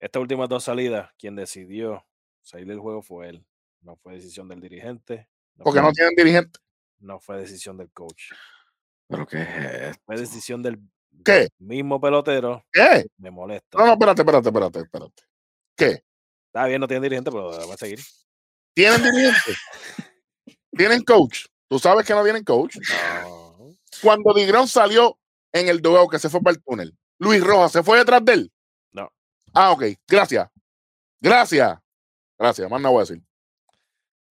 estas 0.00 0.20
últimas 0.20 0.48
dos 0.48 0.64
salidas, 0.64 1.12
quien 1.18 1.36
decidió 1.36 2.04
salir 2.42 2.66
del 2.66 2.80
juego 2.80 3.02
fue 3.02 3.28
él. 3.28 3.46
No 3.82 3.96
fue 3.96 4.14
decisión 4.14 4.48
del 4.48 4.60
dirigente. 4.60 5.28
No 5.56 5.64
Porque 5.64 5.82
no 5.82 5.92
tienen 5.92 6.14
dirigente. 6.14 6.58
No 6.98 7.20
fue 7.20 7.38
decisión 7.38 7.76
del 7.76 7.90
coach. 7.90 8.32
¿Pero 9.06 9.26
qué 9.26 9.42
es 9.42 9.98
Fue 10.04 10.16
decisión 10.16 10.62
del 10.62 10.80
¿Qué? 11.24 11.48
Mismo 11.58 12.00
pelotero. 12.00 12.64
¿Qué? 12.72 13.06
Me 13.18 13.30
molesta. 13.30 13.78
No, 13.78 13.86
no, 13.86 13.92
espérate, 13.92 14.22
espérate, 14.22 14.48
espérate, 14.48 14.78
espérate. 14.80 15.22
¿Qué? 15.76 16.04
Está 16.46 16.66
bien, 16.66 16.80
no 16.80 16.86
tienen 16.86 17.02
dirigente, 17.02 17.30
pero 17.30 17.50
va 17.50 17.74
a 17.74 17.76
seguir. 17.76 18.00
¿Tienen 18.74 19.02
dirigente? 19.02 19.54
¿Tienen 20.76 21.02
coach? 21.02 21.46
¿Tú 21.68 21.78
sabes 21.78 22.06
que 22.06 22.12
no 22.12 22.22
tienen 22.22 22.44
coach? 22.44 22.76
No. 23.22 23.74
Cuando 24.02 24.34
Digrón 24.34 24.68
salió 24.68 25.18
en 25.52 25.68
el 25.68 25.80
duelo 25.80 26.08
que 26.08 26.18
se 26.18 26.28
fue 26.28 26.40
para 26.40 26.56
el 26.56 26.62
túnel, 26.62 26.96
Luis 27.18 27.42
Rojas 27.42 27.72
se 27.72 27.82
fue 27.82 27.98
detrás 27.98 28.24
de 28.24 28.32
él. 28.34 28.52
No. 28.92 29.10
Ah, 29.52 29.72
ok. 29.72 29.84
Gracias. 30.06 30.48
Gracias. 31.20 31.78
Gracias. 32.38 32.70
Más 32.70 32.80
no 32.80 32.90
voy 32.90 32.98
a 32.98 33.06
decir. 33.06 33.22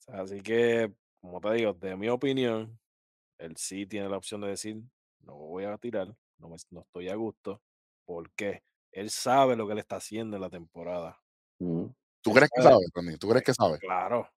Así 0.08 0.42
que, 0.42 0.94
como 1.22 1.42
te 1.42 1.54
digo, 1.54 1.74
de 1.74 1.96
mi 1.96 2.10
opinión, 2.10 2.78
él 3.38 3.56
sí 3.58 3.86
tiene 3.86 4.10
la 4.10 4.18
opción 4.18 4.42
de 4.42 4.50
decir, 4.50 4.82
no 5.22 5.36
voy 5.36 5.64
a 5.64 5.78
tirar, 5.78 6.14
no, 6.44 6.50
me, 6.50 6.58
no 6.72 6.82
estoy 6.82 7.10
a 7.10 7.16
gusto, 7.16 7.62
porque 8.06 8.64
él 8.92 9.10
sabe 9.10 9.56
lo 9.56 9.66
que 9.66 9.74
él 9.74 9.80
está 9.80 9.96
haciendo 9.96 10.36
en 10.36 10.42
la 10.42 10.50
temporada. 10.50 11.20
Mm. 11.60 11.86
¿Tú 12.22 12.30
él 12.32 12.36
crees 12.36 12.50
sabe. 12.54 12.64
que 12.64 12.70
sabe, 12.70 12.86
Tony? 12.94 13.18
¿Tú 13.18 13.30
crees 13.30 13.44
que 13.44 13.54
sabe? 13.54 13.80
Claro, 13.80 14.30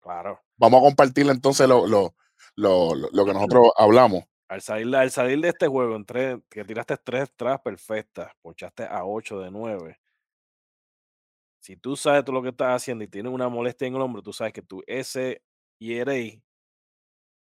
claro. 0.00 0.40
Vamos 0.56 0.80
a 0.80 0.84
compartir 0.84 1.28
entonces 1.28 1.68
lo, 1.68 1.86
lo, 1.86 2.14
lo, 2.56 2.94
lo 2.94 3.24
que 3.24 3.34
nosotros 3.34 3.72
hablamos. 3.76 4.24
Al 4.48 4.62
salir, 4.62 4.96
al 4.96 5.10
salir 5.10 5.40
de 5.40 5.48
este 5.48 5.68
juego, 5.68 5.94
en 5.94 6.04
tres, 6.04 6.38
que 6.48 6.64
tiraste 6.64 6.96
tres 6.96 7.30
tras 7.36 7.60
perfectas, 7.60 8.32
ponchaste 8.42 8.84
a 8.84 9.04
8 9.04 9.40
de 9.40 9.50
9. 9.50 10.00
Si 11.60 11.76
tú 11.76 11.94
sabes 11.94 12.24
tú 12.24 12.32
lo 12.32 12.42
que 12.42 12.48
estás 12.48 12.74
haciendo 12.74 13.04
y 13.04 13.08
tienes 13.08 13.32
una 13.32 13.48
molestia 13.48 13.86
en 13.86 13.94
el 13.94 14.00
hombro, 14.00 14.22
tú 14.22 14.32
sabes 14.32 14.52
que 14.52 14.62
tu 14.62 14.82
S 14.86 15.40
y 15.78 16.42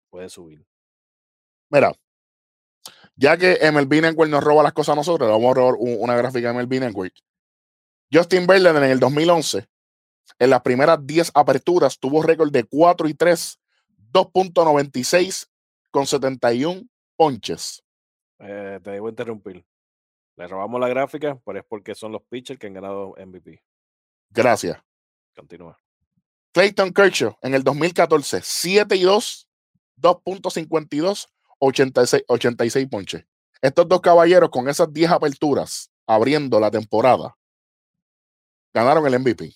puede 0.09 0.29
subir. 0.29 0.65
Mira, 1.69 1.93
ya 3.15 3.37
que 3.37 3.59
MLB 3.71 4.01
Network 4.01 4.29
nos 4.29 4.43
roba 4.43 4.63
las 4.63 4.73
cosas 4.73 4.93
a 4.93 4.95
nosotros, 4.95 5.29
vamos 5.29 5.51
a 5.51 5.53
robar 5.55 5.75
una 5.79 6.15
gráfica 6.15 6.51
de 6.51 6.53
MLB 6.53 6.79
Network. 6.79 7.13
Justin 8.11 8.47
Verlander 8.47 8.83
en 8.83 8.91
el 8.91 8.99
2011, 8.99 9.67
en 10.39 10.49
las 10.49 10.61
primeras 10.61 11.05
10 11.05 11.31
aperturas, 11.33 11.99
tuvo 11.99 12.21
récord 12.21 12.51
de 12.51 12.63
4 12.63 13.07
y 13.07 13.13
3, 13.13 13.59
2.96 14.13 15.47
con 15.91 16.05
71 16.05 16.83
ponches. 17.15 17.83
Eh, 18.39 18.79
te 18.83 18.91
debo 18.91 19.09
interrumpir. 19.09 19.65
Le 20.35 20.47
robamos 20.47 20.79
la 20.79 20.87
gráfica, 20.87 21.39
pero 21.43 21.59
es 21.59 21.65
porque 21.67 21.95
son 21.95 22.11
los 22.11 22.21
pitchers 22.23 22.59
que 22.59 22.67
han 22.67 22.73
ganado 22.73 23.15
MVP. 23.17 23.63
Gracias. 24.29 24.79
Continúa. 25.35 25.77
Clayton 26.51 26.93
Kershaw 26.93 27.37
en 27.41 27.53
el 27.53 27.63
2014, 27.63 28.41
7 28.43 28.95
y 28.95 29.03
2, 29.03 29.49
2.52 29.99 31.27
86, 31.59 32.23
86 32.27 32.87
ponches. 32.87 33.25
Estos 33.61 33.87
dos 33.87 34.01
caballeros 34.01 34.49
con 34.49 34.69
esas 34.69 34.91
10 34.91 35.11
aperturas 35.11 35.91
abriendo 36.05 36.59
la 36.59 36.71
temporada 36.71 37.35
ganaron 38.73 39.05
el 39.07 39.19
MVP. 39.19 39.53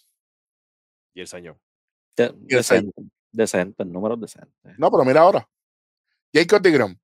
Y 1.14 1.22
el 1.22 1.28
señor. 1.28 1.60
De, 2.16 2.34
decente, 2.36 3.02
decente, 3.32 3.86
números 3.86 4.20
decentes. 4.20 4.78
No, 4.78 4.90
pero 4.92 5.06
mira 5.06 5.22
ahora. 5.22 5.48
Jacob 6.34 6.62
DeGrom 6.62 6.98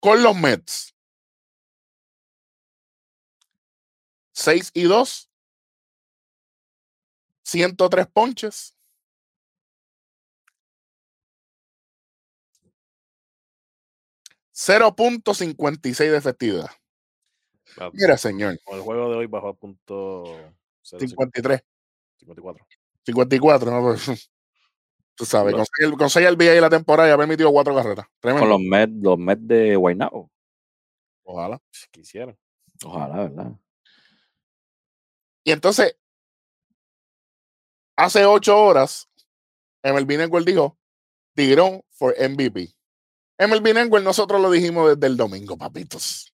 con 0.00 0.22
los 0.22 0.36
Mets 0.36 0.94
6 4.32 4.70
y 4.74 4.82
2 4.84 5.30
103 7.44 8.06
ponches. 8.08 8.73
.56 14.54 16.10
de 16.10 16.16
efectividad. 16.16 16.70
Ah, 17.78 17.90
Mira, 17.92 18.16
señor. 18.16 18.58
Con 18.64 18.76
el 18.76 18.82
juego 18.82 19.10
de 19.10 19.16
hoy 19.16 19.26
bajó 19.26 19.48
a 19.48 19.54
punto 19.54 20.24
53. 20.82 21.62
54. 22.18 22.66
54, 23.04 23.70
¿no? 23.70 23.82
Pues, 23.82 24.06
Tú 25.16 25.24
sabes, 25.24 25.52
Bueno. 25.52 25.58
con 25.58 25.66
seis- 25.88 25.98
con 25.98 26.10
6 26.10 26.26
al 26.26 26.36
BA 26.36 26.56
y 26.56 26.60
la 26.60 26.70
temporada 26.70 27.08
y 27.08 27.12
ha 27.12 27.16
permitido 27.16 27.52
cuatro 27.52 27.74
carreras. 27.74 28.06
Tremendo. 28.20 28.42
Con 28.42 28.48
los 28.50 28.60
Mets, 28.60 28.92
los 29.00 29.18
Mets 29.18 29.46
de 29.46 29.76
Guaynabo. 29.76 30.30
Ojalá. 31.24 31.60
Si 31.70 31.86
quisieran. 31.90 32.36
Ojalá, 32.84 33.16
¿verdad? 33.22 33.52
Y 35.44 35.52
entonces, 35.52 35.96
hace 37.96 38.24
ocho 38.24 38.58
horas, 38.60 39.08
MLB 39.84 40.18
Network 40.18 40.44
dijo, 40.46 40.76
Tigrón 41.34 41.82
for 41.90 42.14
MVP. 42.18 42.74
MLB 43.38 43.74
Network 43.74 44.04
nosotros 44.04 44.40
lo 44.40 44.50
dijimos 44.50 44.94
desde 44.94 45.06
el 45.06 45.16
domingo, 45.16 45.56
papitos. 45.56 46.32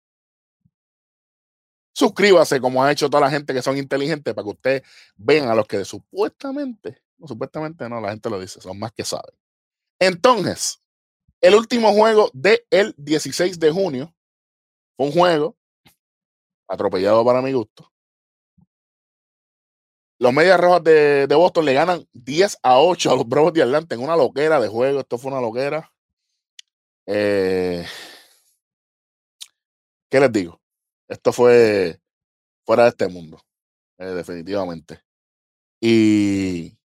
Suscríbase, 1.93 2.59
como 2.61 2.83
ha 2.83 2.91
hecho 2.91 3.09
toda 3.09 3.21
la 3.21 3.31
gente 3.31 3.53
que 3.53 3.61
son 3.61 3.77
inteligentes, 3.77 4.33
para 4.33 4.43
que 4.43 4.49
ustedes 4.49 4.83
vean 5.15 5.49
a 5.49 5.55
los 5.55 5.67
que 5.67 5.83
supuestamente, 5.83 7.01
no, 7.17 7.27
supuestamente 7.27 7.89
no, 7.89 7.99
la 7.99 8.11
gente 8.11 8.29
lo 8.29 8.39
dice, 8.39 8.61
son 8.61 8.77
más 8.77 8.91
que 8.91 9.03
saben. 9.03 9.35
Entonces, 9.99 10.79
el 11.41 11.55
último 11.55 11.93
juego 11.93 12.29
del 12.33 12.93
16 12.97 13.59
de 13.59 13.71
junio 13.71 14.15
fue 14.95 15.07
un 15.07 15.11
juego 15.11 15.57
atropellado 16.67 17.23
para 17.25 17.41
mi 17.41 17.53
gusto. 17.53 17.91
Los 20.19 20.33
Medias 20.33 20.59
Rojas 20.59 20.83
de, 20.83 21.27
de 21.27 21.35
Boston 21.35 21.65
le 21.65 21.73
ganan 21.73 22.07
10 22.13 22.57
a 22.63 22.79
8 22.79 23.11
a 23.11 23.15
los 23.15 23.27
Bravos 23.27 23.53
de 23.53 23.61
Atlanta 23.61 23.93
en 23.93 24.01
una 24.01 24.15
loquera 24.15 24.59
de 24.59 24.67
juego. 24.67 24.99
Esto 24.99 25.19
fue 25.19 25.31
una 25.31 25.41
loquera. 25.41 25.91
Eh, 27.07 27.85
¿Qué 30.09 30.19
les 30.19 30.31
digo? 30.31 30.61
Esto 31.07 31.31
fue 31.33 31.99
fuera 32.65 32.83
de 32.83 32.89
este 32.89 33.07
mundo, 33.09 33.39
eh, 33.99 34.07
definitivamente. 34.07 35.01
Y 35.81 36.77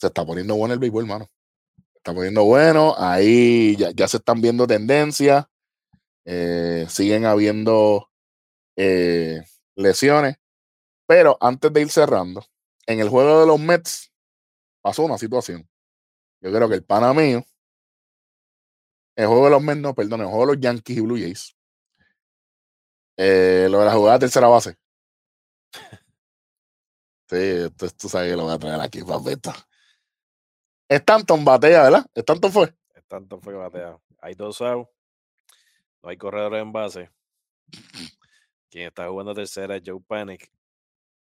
se 0.00 0.06
está 0.08 0.24
poniendo 0.24 0.54
bueno 0.56 0.74
el 0.74 0.80
béisbol, 0.80 1.04
hermano. 1.04 1.26
Se 1.92 1.98
está 1.98 2.14
poniendo 2.14 2.44
bueno. 2.44 2.94
Ahí 2.98 3.76
ya, 3.76 4.08
se 4.08 4.18
están 4.18 4.40
viendo 4.40 4.66
tendencias. 4.66 5.46
eh, 6.26 6.86
siguen 6.88 7.26
habiendo 7.26 8.10
eh, 8.76 9.42
lesiones. 9.76 10.36
Pero 11.06 11.38
antes 11.40 11.72
de 11.72 11.82
ir 11.82 11.90
cerrando, 11.90 12.44
en 12.86 13.00
el 13.00 13.08
juego 13.10 13.40
de 13.40 13.46
los 13.46 13.60
Mets 13.60 14.12
pasó 14.82 15.04
una 15.04 15.18
situación. 15.18 15.68
Yo 16.42 16.52
creo 16.52 16.68
que 16.68 16.76
el 16.76 16.84
pana 16.84 17.14
mío, 17.14 17.44
el 19.16 19.26
juego 19.26 19.44
de 19.44 19.50
los 19.50 19.62
Mets, 19.62 19.80
no, 19.80 19.94
perdón, 19.94 20.20
el 20.22 20.26
juego 20.26 20.46
de 20.46 20.52
los 20.54 20.60
Yankees 20.60 20.96
y 20.96 21.00
Blue 21.00 21.16
Jays, 21.18 21.56
eh, 23.16 23.68
lo 23.70 23.80
de 23.80 23.84
la 23.86 23.92
jugada 23.92 24.18
de 24.18 24.20
tercera 24.26 24.48
base. 24.48 24.76
Sí, 27.28 27.36
esto, 27.36 27.88
tú 27.90 28.08
sabes 28.08 28.30
que 28.30 28.36
lo 28.36 28.44
voy 28.44 28.54
a 28.54 28.58
traer 28.58 28.80
aquí, 28.80 29.02
papito. 29.02 29.52
Stanton 30.88 31.44
batea, 31.44 31.82
¿verdad? 31.84 32.06
Stanton 32.14 32.52
fue. 32.52 32.74
Tanto 33.08 33.38
fue 33.40 33.52
que 33.52 33.58
batea. 33.58 33.98
Hay 34.20 34.34
dos 34.34 34.60
outs. 34.60 34.90
No 36.02 36.10
hay 36.10 36.16
corredores 36.16 36.62
en 36.62 36.72
base. 36.72 37.10
Quien 38.70 38.88
está 38.88 39.08
jugando 39.08 39.34
tercera 39.34 39.76
es 39.76 39.82
Joe 39.84 40.00
Panic. 40.06 40.50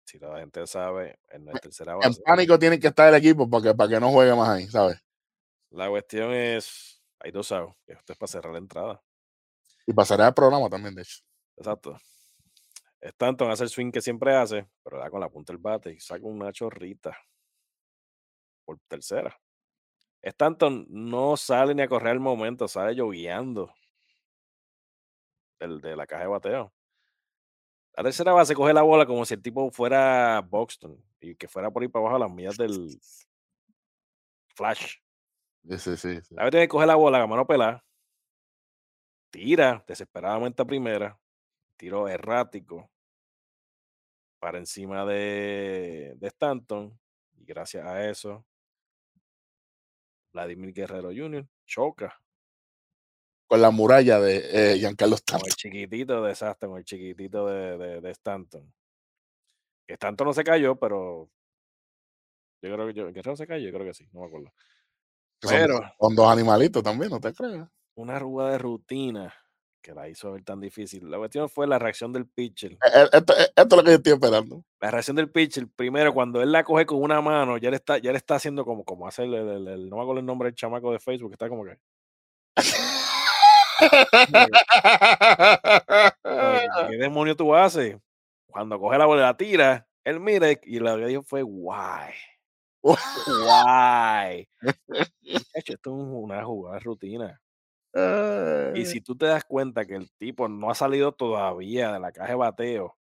Si 0.05 0.19
la 0.19 0.39
gente 0.39 0.65
sabe, 0.67 1.19
en 1.29 1.45
la 1.45 1.53
tercera 1.53 1.93
En 1.93 1.99
base. 1.99 2.21
pánico 2.25 2.57
tiene 2.57 2.79
que 2.79 2.87
estar 2.87 3.09
el 3.09 3.15
equipo 3.15 3.49
para 3.49 3.63
que, 3.63 3.75
para 3.75 3.89
que 3.89 3.99
no 3.99 4.11
juegue 4.11 4.35
más 4.35 4.49
ahí, 4.49 4.67
¿sabes? 4.67 4.97
La 5.69 5.89
cuestión 5.89 6.31
es, 6.31 6.92
hay 7.23 7.31
dos 7.31 7.51
outs. 7.51 7.75
Esto 7.87 8.13
es 8.13 8.19
para 8.19 8.27
cerrar 8.27 8.51
la 8.51 8.59
entrada. 8.59 9.01
Y 9.87 9.93
pasará 9.93 10.27
el 10.27 10.33
programa 10.33 10.69
también, 10.69 10.93
de 10.93 11.01
hecho. 11.01 11.19
Exacto. 11.55 11.97
Stanton 12.99 13.49
hace 13.49 13.63
el 13.63 13.69
swing 13.69 13.91
que 13.91 14.01
siempre 14.01 14.35
hace, 14.35 14.67
pero 14.83 14.99
da 14.99 15.09
con 15.09 15.19
la 15.19 15.29
punta 15.29 15.51
del 15.51 15.61
bate 15.61 15.93
y 15.93 15.99
saca 15.99 16.25
una 16.25 16.51
chorrita 16.51 17.17
por 18.65 18.79
tercera. 18.87 19.37
Stanton 20.21 20.85
no 20.89 21.35
sale 21.35 21.75
ni 21.75 21.81
a 21.81 21.87
correr 21.87 22.11
al 22.11 22.19
momento, 22.21 22.67
sale 22.67 22.95
lloviando 22.95 23.73
del, 25.59 25.81
de 25.81 25.95
la 25.97 26.07
caja 26.07 26.23
de 26.23 26.29
bateo. 26.29 26.73
La 27.95 28.03
tercera 28.03 28.31
base 28.31 28.55
coge 28.55 28.73
la 28.73 28.81
bola 28.81 29.05
como 29.05 29.25
si 29.25 29.33
el 29.33 29.41
tipo 29.41 29.69
fuera 29.69 30.41
Buxton 30.41 30.97
y 31.19 31.35
que 31.35 31.47
fuera 31.47 31.71
por 31.71 31.83
ahí 31.83 31.89
para 31.89 32.03
abajo 32.03 32.15
a 32.15 32.27
las 32.27 32.31
millas 32.31 32.57
del 32.57 32.99
flash. 34.55 35.02
Sí, 35.69 35.77
sí, 35.77 35.97
sí. 36.21 36.35
La 36.35 36.43
vez 36.43 36.51
tiene 36.51 36.65
que 36.65 36.69
coger 36.69 36.87
la 36.87 36.95
bola, 36.95 37.21
a 37.21 37.27
mano 37.27 37.47
pelada, 37.47 37.83
tira 39.29 39.83
desesperadamente 39.87 40.61
a 40.61 40.65
primera, 40.65 41.19
tiro 41.77 42.07
errático 42.07 42.89
para 44.39 44.57
encima 44.57 45.05
de, 45.05 46.13
de 46.17 46.27
Stanton, 46.27 46.99
y 47.37 47.45
gracias 47.45 47.85
a 47.85 48.09
eso, 48.09 48.45
Vladimir 50.33 50.73
Guerrero 50.73 51.11
Jr. 51.15 51.47
choca 51.65 52.19
Con 53.47 53.61
la 53.61 53.71
muralla 53.71 54.19
de 54.19 54.73
eh, 54.73 54.77
Giancarlo 54.79 55.15
con 55.15 55.19
Stanton. 55.19 55.47
el 55.47 55.55
chiquitito 55.55 56.23
de 56.23 56.31
Stanton, 56.33 56.69
con 56.71 56.79
el 56.79 56.85
chiquitito 56.85 57.47
de, 57.47 57.77
de, 57.77 58.01
de 58.01 58.11
Stanton. 58.11 58.73
Que 59.87 59.93
Stanton 59.93 60.27
no 60.27 60.33
se 60.33 60.43
cayó, 60.43 60.75
pero 60.75 61.29
yo 62.61 62.73
creo 62.73 62.87
que 62.87 62.93
yo, 62.93 63.11
Guerrero 63.13 63.35
se 63.35 63.47
cayó, 63.47 63.65
yo 63.65 63.73
creo 63.73 63.85
que 63.85 63.93
sí, 63.93 64.07
no 64.11 64.21
me 64.21 64.27
acuerdo. 64.27 64.53
Que 65.49 65.53
son- 65.55 65.57
Pero 65.57 65.79
Son 65.99 66.15
dos 66.15 66.27
animalitos 66.31 66.81
también, 66.83 67.11
no 67.11 67.19
te 67.19 67.33
creas. 67.33 67.67
una 67.95 68.15
arruga 68.15 68.49
de 68.51 68.57
rutina 68.57 69.33
que 69.81 69.93
la 69.93 70.07
hizo 70.07 70.31
ver 70.31 70.43
tan 70.43 70.61
difícil. 70.61 71.11
La 71.11 71.17
cuestión 71.17 71.49
fue 71.49 71.67
la 71.67 71.77
reacción 71.77 72.13
del 72.13 72.25
pitcher. 72.25 72.71
Eh, 72.73 73.09
Esto, 73.11 73.33
eh, 73.37 73.47
esto 73.55 73.61
es 73.63 73.77
lo 73.77 73.83
que 73.83 73.89
yo 73.91 73.95
estoy 73.97 74.13
esperando. 74.13 74.63
La 74.79 74.91
reacción 74.91 75.17
del 75.17 75.29
pitcher, 75.29 75.67
primero, 75.75 76.13
cuando 76.13 76.41
él 76.41 76.51
la 76.53 76.63
coge 76.63 76.85
con 76.85 77.01
una 77.01 77.19
mano, 77.21 77.57
ya 77.57 77.69
le 77.69 77.75
está, 77.75 77.97
ya 77.97 78.11
le 78.11 78.17
está 78.17 78.35
haciendo 78.35 78.63
como, 78.63 78.85
como 78.85 79.07
hace 79.07 79.23
el, 79.23 79.33
el- 79.33 79.67
el- 79.67 79.89
no 79.89 79.97
me 79.97 80.01
acuerdo 80.03 80.21
el 80.21 80.25
nombre 80.25 80.47
del 80.47 80.55
chamaco 80.55 80.91
de 80.93 80.99
Facebook, 80.99 81.31
que 81.31 81.35
está 81.35 81.49
como 81.49 81.65
que. 81.65 81.77
¿Qué 86.23 86.97
demonio 86.97 87.35
tú 87.35 87.53
haces? 87.55 87.97
Cuando 88.47 88.79
coge 88.79 88.97
la 88.97 89.05
bola 89.05 89.23
la 89.23 89.37
tira, 89.37 89.87
él 90.03 90.19
mira 90.19 90.47
y 90.63 90.79
lo 90.79 90.95
que 90.97 91.05
dijo 91.07 91.23
fue, 91.23 91.41
guay. 91.41 92.13
Guay. 92.83 94.47
Esto 95.53 95.73
es 95.73 95.79
una 95.85 96.43
jugada 96.43 96.79
rutina. 96.79 97.41
Y 98.75 98.85
si 98.85 99.01
tú 99.01 99.15
te 99.15 99.27
das 99.27 99.43
cuenta 99.45 99.85
que 99.85 99.95
el 99.95 100.11
tipo 100.17 100.47
no 100.47 100.69
ha 100.69 100.75
salido 100.75 101.11
todavía 101.11 101.93
de 101.93 101.99
la 101.99 102.11
caja 102.11 102.29
de 102.29 102.35
bateo, 102.35 102.95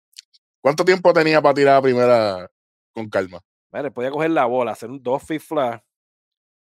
¿Cuánto 0.61 0.84
tiempo 0.84 1.13
tenía 1.13 1.41
para 1.41 1.53
tirar 1.53 1.77
a 1.77 1.82
primera 1.82 2.51
con 2.93 3.09
calma? 3.09 3.39
Mira, 3.71 3.89
podía 3.91 4.11
coger 4.11 4.32
la 4.32 4.45
bola, 4.45 4.71
hacer 4.71 4.89
un 4.89 5.01
dos 5.01 5.23
feet 5.23 5.39
flat 5.39 5.84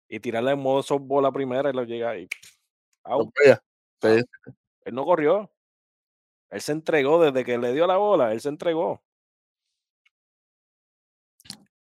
y 0.08 0.20
tirarla 0.20 0.52
en 0.52 0.60
modo 0.60 0.82
softball 0.84 1.26
a 1.26 1.32
primera 1.32 1.70
y 1.70 1.74
lo 1.74 1.84
llega 1.84 2.12
ahí. 2.12 2.28
Out. 3.04 3.34
veía. 3.38 3.62
Sí. 4.02 4.24
Él 4.86 4.96
no 4.96 5.04
corrió. 5.04 5.52
Él 6.50 6.62
se 6.62 6.72
entregó 6.72 7.22
desde 7.22 7.44
que 7.44 7.58
le 7.58 7.74
dio 7.74 7.88
la 7.88 7.98
bola, 7.98 8.32
él 8.32 8.42
se 8.42 8.50
entregó. 8.50 9.02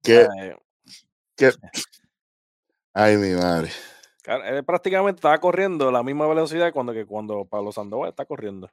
Que, 0.03 0.23
Eh, 0.23 0.57
Ay, 2.93 3.17
mi 3.17 3.31
madre. 3.35 3.71
él 4.25 4.65
prácticamente 4.65 5.19
estaba 5.19 5.39
corriendo 5.39 5.89
a 5.89 5.93
la 5.93 6.03
misma 6.03 6.27
velocidad 6.27 6.73
cuando 6.73 6.93
que 6.93 7.07
cuando 7.07 7.45
Pablo 7.45 7.73
Sandoval 7.73 8.11
está 8.11 8.25
corriendo. 8.25 8.71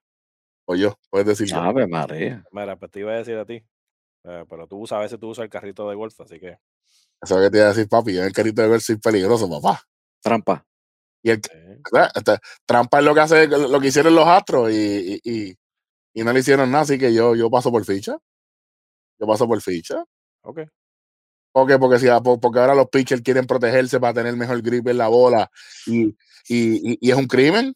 O 0.65 0.75
yo, 0.75 0.95
puedes 1.09 1.27
decirlo. 1.27 1.61
Ave 1.61 1.87
María. 1.87 2.43
Mira, 2.51 2.75
pues 2.77 2.91
te 2.91 2.99
iba 2.99 3.11
a 3.13 3.17
decir 3.17 3.35
a 3.37 3.45
ti. 3.45 3.63
eh, 4.23 4.45
pero 4.49 4.67
tú 4.67 4.77
usas, 4.77 4.97
a 4.97 5.01
veces 5.01 5.19
tú 5.19 5.29
usas 5.29 5.43
el 5.43 5.49
carrito 5.49 5.89
de 5.89 5.95
golf, 5.95 6.19
así 6.21 6.39
que. 6.39 6.59
Eso 7.21 7.39
que 7.39 7.49
te 7.49 7.57
iba 7.57 7.65
a 7.65 7.69
decir, 7.69 7.87
papi. 7.89 8.13
Yo 8.13 8.21
en 8.21 8.27
el 8.27 8.33
carrito 8.33 8.61
de 8.61 8.67
ver 8.67 8.81
soy 8.81 8.97
peligroso, 8.97 9.49
papá. 9.49 9.81
Trampa. 10.21 10.65
Y 11.23 11.31
el 11.31 11.37
eh, 11.37 12.37
trampa 12.65 12.99
es 12.99 13.05
lo 13.05 13.13
que 13.13 13.19
hace, 13.19 13.47
lo 13.47 13.79
que 13.79 13.87
hicieron 13.87 14.15
los 14.15 14.27
astros 14.27 14.71
y, 14.71 15.19
y, 15.23 15.31
y- 15.49 15.57
y 16.13 16.23
no 16.23 16.33
le 16.33 16.41
hicieron 16.41 16.69
nada, 16.69 16.83
así 16.83 16.97
que 16.97 17.13
yo, 17.13 17.35
yo 17.35 17.49
paso 17.49 17.71
por 17.71 17.85
ficha. 17.85 18.17
Yo 19.19 19.27
paso 19.27 19.47
por 19.47 19.61
ficha. 19.61 20.03
ok. 20.41 20.61
¿Por 21.53 21.67
qué? 21.67 21.77
Porque, 21.77 21.99
si, 21.99 22.07
po- 22.23 22.39
porque 22.39 22.59
ahora 22.59 22.75
los 22.75 22.87
pitchers 22.89 23.21
quieren 23.21 23.45
protegerse 23.45 23.99
para 23.99 24.13
tener 24.13 24.35
mejor 24.35 24.61
grip 24.61 24.87
en 24.87 24.97
la 24.97 25.07
bola 25.09 25.51
y, 25.85 26.05
y, 26.07 26.13
y- 26.93 26.97
y 27.01 27.11
es 27.11 27.17
un 27.17 27.27
crimen. 27.27 27.73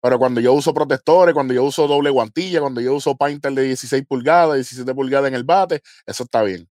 Pero 0.00 0.18
cuando 0.18 0.40
yo 0.40 0.52
uso 0.52 0.72
protectores, 0.72 1.34
cuando 1.34 1.54
yo 1.54 1.64
uso 1.64 1.86
doble 1.88 2.10
guantilla, 2.10 2.60
cuando 2.60 2.80
yo 2.80 2.94
uso 2.94 3.16
painter 3.16 3.52
de 3.52 3.62
16 3.64 4.04
pulgadas, 4.06 4.54
17 4.56 4.94
pulgadas 4.94 5.28
en 5.28 5.34
el 5.34 5.44
bate, 5.44 5.82
eso 6.06 6.24
está 6.24 6.42
bien. 6.42 6.68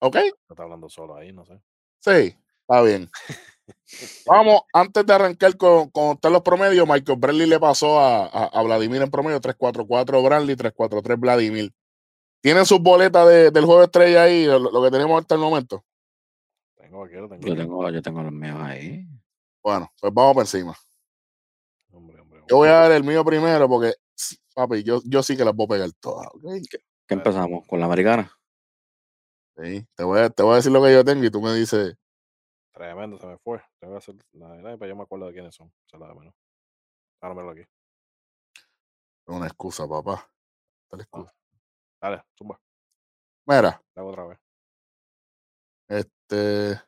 ¿Ok? 0.00 0.16
Está 0.50 0.62
hablando 0.64 0.88
solo 0.88 1.16
ahí, 1.16 1.32
no 1.32 1.44
sé. 1.44 1.60
Sí, 2.00 2.36
está 2.68 2.82
bien. 2.82 3.10
Vamos, 4.26 4.62
antes 4.72 5.06
de 5.06 5.12
arrancar 5.12 5.56
con, 5.56 5.90
con 5.90 6.18
los 6.32 6.42
promedios, 6.42 6.86
Michael 6.88 7.18
Bradley 7.18 7.46
le 7.46 7.60
pasó 7.60 7.98
a, 8.00 8.26
a, 8.26 8.44
a 8.46 8.62
Vladimir 8.62 9.02
en 9.02 9.10
promedio 9.10 9.40
344 9.40 10.22
Bradley, 10.22 10.56
343 10.56 11.18
Vladimir. 11.20 11.72
¿Tienen 12.44 12.66
sus 12.66 12.78
boletas 12.78 13.26
de- 13.26 13.50
del 13.50 13.64
juego 13.64 13.80
de 13.80 13.86
estrella 13.86 14.22
ahí, 14.24 14.44
lo, 14.44 14.58
lo 14.58 14.82
que 14.82 14.90
tenemos 14.90 15.18
hasta 15.18 15.34
el 15.34 15.40
momento? 15.40 15.82
Tengo 16.76 17.02
aquí, 17.02 17.14
lo 17.14 17.26
tengo 17.26 17.40
Yo 17.46 17.52
aquí. 17.54 17.62
tengo, 17.62 17.90
yo 17.90 18.02
tengo 18.02 18.22
los 18.22 18.32
míos 18.32 18.58
ahí. 18.60 19.08
Bueno, 19.62 19.90
pues 19.98 20.12
vamos 20.12 20.34
por 20.34 20.42
encima. 20.42 20.76
Hombre, 21.90 22.20
hombre, 22.20 22.40
Yo 22.46 22.56
voy 22.56 22.68
hombre. 22.68 22.70
a 22.70 22.80
dar 22.82 22.92
el 22.92 23.02
mío 23.02 23.24
primero 23.24 23.66
porque, 23.66 23.94
papi, 24.54 24.82
yo, 24.82 25.00
yo 25.06 25.22
sí 25.22 25.38
que 25.38 25.44
las 25.46 25.54
voy 25.54 25.64
a 25.64 25.68
pegar 25.68 25.90
todas, 25.98 26.26
¿ok? 26.34 26.42
¿Qué 27.06 27.14
empezamos? 27.14 27.66
¿Con 27.66 27.80
la 27.80 27.86
americana? 27.86 28.30
Sí, 29.56 29.86
te 29.94 30.04
voy, 30.04 30.20
a, 30.20 30.28
te 30.28 30.42
voy 30.42 30.52
a 30.52 30.56
decir 30.56 30.70
lo 30.70 30.82
que 30.82 30.92
yo 30.92 31.02
tengo 31.02 31.24
y 31.24 31.30
tú 31.30 31.40
me 31.40 31.54
dices, 31.54 31.96
Tremendo, 32.74 33.18
se 33.18 33.26
me 33.26 33.38
fue. 33.38 33.62
Tengo 33.78 33.94
que 33.94 33.98
hacer 33.98 34.16
la 34.32 34.52
de 34.52 34.62
nadie, 34.62 34.76
pero 34.76 34.90
yo 34.90 34.96
me 34.96 35.04
acuerdo 35.04 35.28
de 35.28 35.32
quiénes 35.32 35.54
son. 35.54 35.72
Se 35.86 35.96
la 35.96 36.08
de 36.08 36.14
menos. 36.14 36.34
Ahora 37.22 37.52
aquí. 37.52 37.62
una 39.28 39.46
excusa, 39.46 39.88
papá. 39.88 40.30
Esta 40.82 40.96
es 40.96 40.98
la 40.98 41.02
excusa. 41.04 41.34
Dale, 42.04 42.22
zumba. 42.36 42.60
Mira, 43.46 43.82
La 43.94 44.02
hago 44.02 44.10
otra 44.10 44.26
vez. 44.26 44.38
este. 45.88 46.78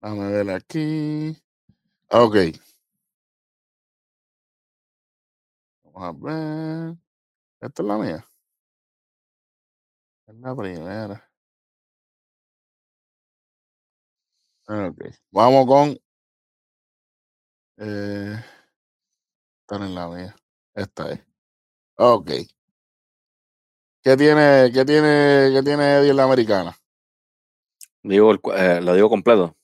Déjame 0.00 0.30
ver 0.30 0.50
aquí. 0.50 1.36
Ok. 2.10 2.36
Vamos 5.82 6.02
a 6.04 6.12
ver. 6.12 6.96
Esta 7.60 7.82
es 7.82 7.88
la 7.88 7.98
mía. 7.98 8.28
Es 10.28 10.34
la 10.36 10.54
primera. 10.54 11.30
Ok. 14.68 15.00
Vamos 15.32 15.66
con. 15.66 15.98
Eh, 17.78 18.36
esta 19.62 19.78
no 19.80 19.84
es 19.86 19.90
la 19.90 20.08
mía. 20.08 20.36
Esta 20.74 21.10
es. 21.10 21.20
Ok. 21.96 22.30
¿Qué 24.02 24.16
tiene, 24.16 24.70
qué 24.72 24.84
tiene, 24.84 25.50
qué 25.52 25.62
tiene 25.64 25.98
Eddie 25.98 26.10
en 26.10 26.16
la 26.16 26.24
americana? 26.24 26.76
Digo, 28.02 28.34
eh, 28.54 28.80
lo 28.82 28.94
digo 28.94 29.08
completo. 29.08 29.56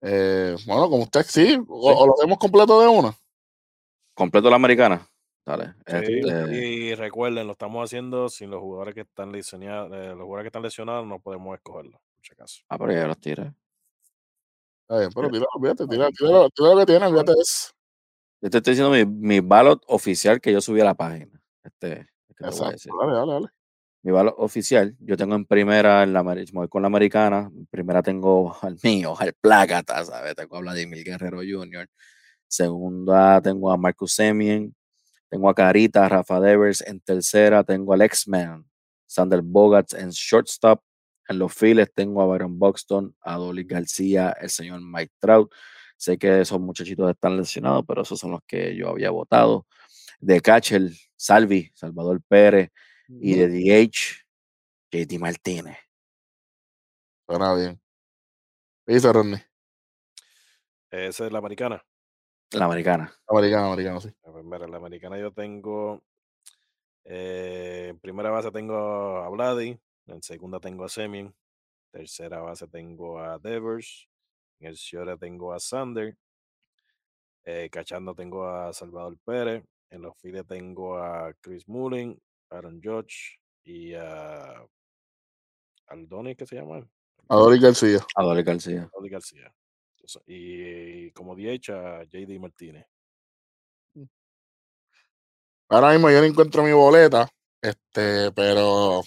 Eh, 0.00 0.56
bueno, 0.66 0.90
como 0.90 1.04
usted 1.04 1.24
sí, 1.24 1.56
o, 1.68 1.92
o 1.92 2.06
lo 2.06 2.14
hacemos 2.14 2.38
completo 2.38 2.80
de 2.80 2.88
una. 2.88 3.16
Completo 4.14 4.50
la 4.50 4.56
americana. 4.56 5.08
Dale. 5.44 5.74
Sí, 5.86 5.96
este, 5.96 6.56
y 6.56 6.94
recuerden, 6.94 7.46
lo 7.46 7.52
estamos 7.52 7.84
haciendo 7.84 8.28
sin 8.28 8.50
los 8.50 8.60
jugadores 8.60 8.94
que 8.94 9.00
están 9.02 9.32
lesionados. 9.32 9.92
eh, 9.92 10.08
los 10.08 10.22
jugadores 10.22 10.44
que 10.44 10.48
están 10.48 10.62
lesionados 10.62 11.06
no 11.06 11.20
podemos 11.20 11.54
escogerlo, 11.54 12.00
por 12.14 12.24
si 12.24 12.32
acaso. 12.32 12.62
ah, 12.68 12.78
pero 12.78 12.92
ya 12.92 13.06
los 13.06 13.18
tiré. 13.18 13.52
Está 14.82 14.98
bien, 14.98 15.10
pero 15.14 15.30
tira, 15.30 15.46
olvídate, 15.54 15.86
tira, 15.86 16.08
tira, 16.10 16.48
tira 16.50 16.68
lo 16.68 16.76
que 16.78 16.86
tiene, 16.86 17.06
olvídate 17.06 17.32
eso. 17.32 17.72
Yo 18.40 18.50
te 18.50 18.58
estoy 18.58 18.74
diciendo 18.74 18.90
mi, 18.90 19.04
mi 19.04 19.40
ballot 19.40 19.82
oficial 19.86 20.40
que 20.40 20.52
yo 20.52 20.60
subí 20.60 20.80
a 20.80 20.84
la 20.84 20.94
página. 20.94 21.40
Este, 21.64 22.08
voy 22.50 22.68
a 22.68 22.70
decir. 22.72 22.92
dale, 23.00 23.12
dale, 23.12 23.32
dale. 23.32 23.48
Mi 24.04 24.10
ballot 24.10 24.34
oficial, 24.38 24.96
yo 24.98 25.16
tengo 25.16 25.36
en 25.36 25.44
primera, 25.44 26.02
en 26.02 26.12
la, 26.12 26.24
me 26.24 26.44
voy 26.52 26.68
con 26.68 26.82
la 26.82 26.86
americana. 26.86 27.50
En 27.54 27.66
primera 27.66 28.02
tengo 28.02 28.56
al 28.60 28.76
mío, 28.82 29.14
al 29.18 29.32
Plácata, 29.34 30.04
¿sabes? 30.04 30.34
Tengo 30.34 30.56
a 30.56 30.60
Vladimir 30.60 31.04
Guerrero 31.04 31.38
Jr. 31.38 31.88
Segunda 32.48 33.40
tengo 33.40 33.70
a 33.72 33.76
Marcus 33.76 34.14
Semien. 34.14 34.74
Tengo 35.30 35.48
a 35.48 35.54
Carita, 35.54 36.06
Rafa 36.08 36.40
Devers. 36.40 36.82
En 36.82 37.00
tercera 37.00 37.64
tengo 37.64 37.94
al 37.94 38.02
X-Man, 38.02 38.66
Sander 39.06 39.40
Bogarts 39.40 39.94
en 39.94 40.10
shortstop. 40.10 40.82
En 41.28 41.38
los 41.38 41.54
files 41.54 41.90
tengo 41.94 42.20
a 42.20 42.26
Byron 42.26 42.58
Buxton, 42.58 43.16
a 43.22 43.36
Dolly 43.36 43.64
García, 43.64 44.36
el 44.38 44.50
señor 44.50 44.82
Mike 44.82 45.14
Trout. 45.20 45.50
Sé 45.96 46.18
que 46.18 46.42
esos 46.42 46.60
muchachitos 46.60 47.08
están 47.08 47.36
lesionados, 47.38 47.84
pero 47.88 48.02
esos 48.02 48.18
son 48.18 48.32
los 48.32 48.40
que 48.46 48.76
yo 48.76 48.90
había 48.90 49.10
votado. 49.10 49.66
De 50.22 50.40
catcher, 50.40 50.82
Salvi, 51.16 51.68
Salvador 51.74 52.22
Pérez. 52.22 52.70
Y 53.08 53.34
de 53.34 53.48
DH, 53.48 54.24
JT 54.90 55.18
Martínez. 55.18 55.76
Suena 57.26 57.54
bien. 57.54 57.80
¿Qué 58.86 58.94
dice 58.94 59.12
Rodney? 59.12 59.40
Esa 60.90 61.26
es 61.26 61.32
la 61.32 61.38
americana. 61.38 61.84
La 62.52 62.66
americana. 62.66 63.12
Americano, 63.26 63.66
americano, 63.72 64.00
sí. 64.00 64.10
A 64.24 64.30
ver, 64.30 64.44
mira, 64.44 64.68
la 64.68 64.76
americana 64.76 65.18
yo 65.18 65.32
tengo. 65.32 66.02
eh, 67.04 67.88
en 67.90 67.98
primera 67.98 68.30
base 68.30 68.50
tengo 68.52 69.18
a 69.18 69.28
Vladi. 69.28 69.78
En 70.06 70.22
segunda 70.22 70.60
tengo 70.60 70.84
a 70.84 70.88
Semien. 70.88 71.34
Tercera 71.90 72.40
base 72.40 72.68
tengo 72.68 73.18
a 73.18 73.38
Devers. 73.38 74.08
En 74.60 74.68
el 74.68 74.76
Ciore 74.76 75.18
tengo 75.18 75.52
a 75.52 75.58
Sander. 75.60 76.16
Eh, 77.44 77.68
cachando 77.70 78.14
tengo 78.14 78.46
a 78.46 78.72
Salvador 78.72 79.18
Pérez. 79.24 79.64
En 79.92 80.00
los 80.00 80.16
files 80.16 80.46
tengo 80.46 80.96
a 80.96 81.34
Chris 81.42 81.68
Mullin, 81.68 82.18
Aaron 82.48 82.80
Judge 82.82 83.38
y 83.62 83.92
a 83.92 84.66
Aldoni, 85.86 86.34
¿qué 86.34 86.46
se 86.46 86.56
llama? 86.56 86.78
él? 86.78 86.88
Adori 87.28 87.60
García. 87.60 87.98
A 88.16 88.22
Dolly 88.22 88.42
García. 88.42 88.88
Aldoni 88.94 89.10
García. 89.10 89.54
Entonces, 89.94 90.22
Y, 90.26 91.10
como 91.10 91.36
DH 91.36 91.72
a 91.72 92.04
JD 92.04 92.40
Martínez. 92.40 92.86
Ahora 95.68 95.92
mismo 95.92 96.10
yo 96.10 96.20
no 96.20 96.24
encuentro 96.24 96.62
mi 96.62 96.72
boleta, 96.72 97.28
este, 97.60 98.32
pero 98.32 99.02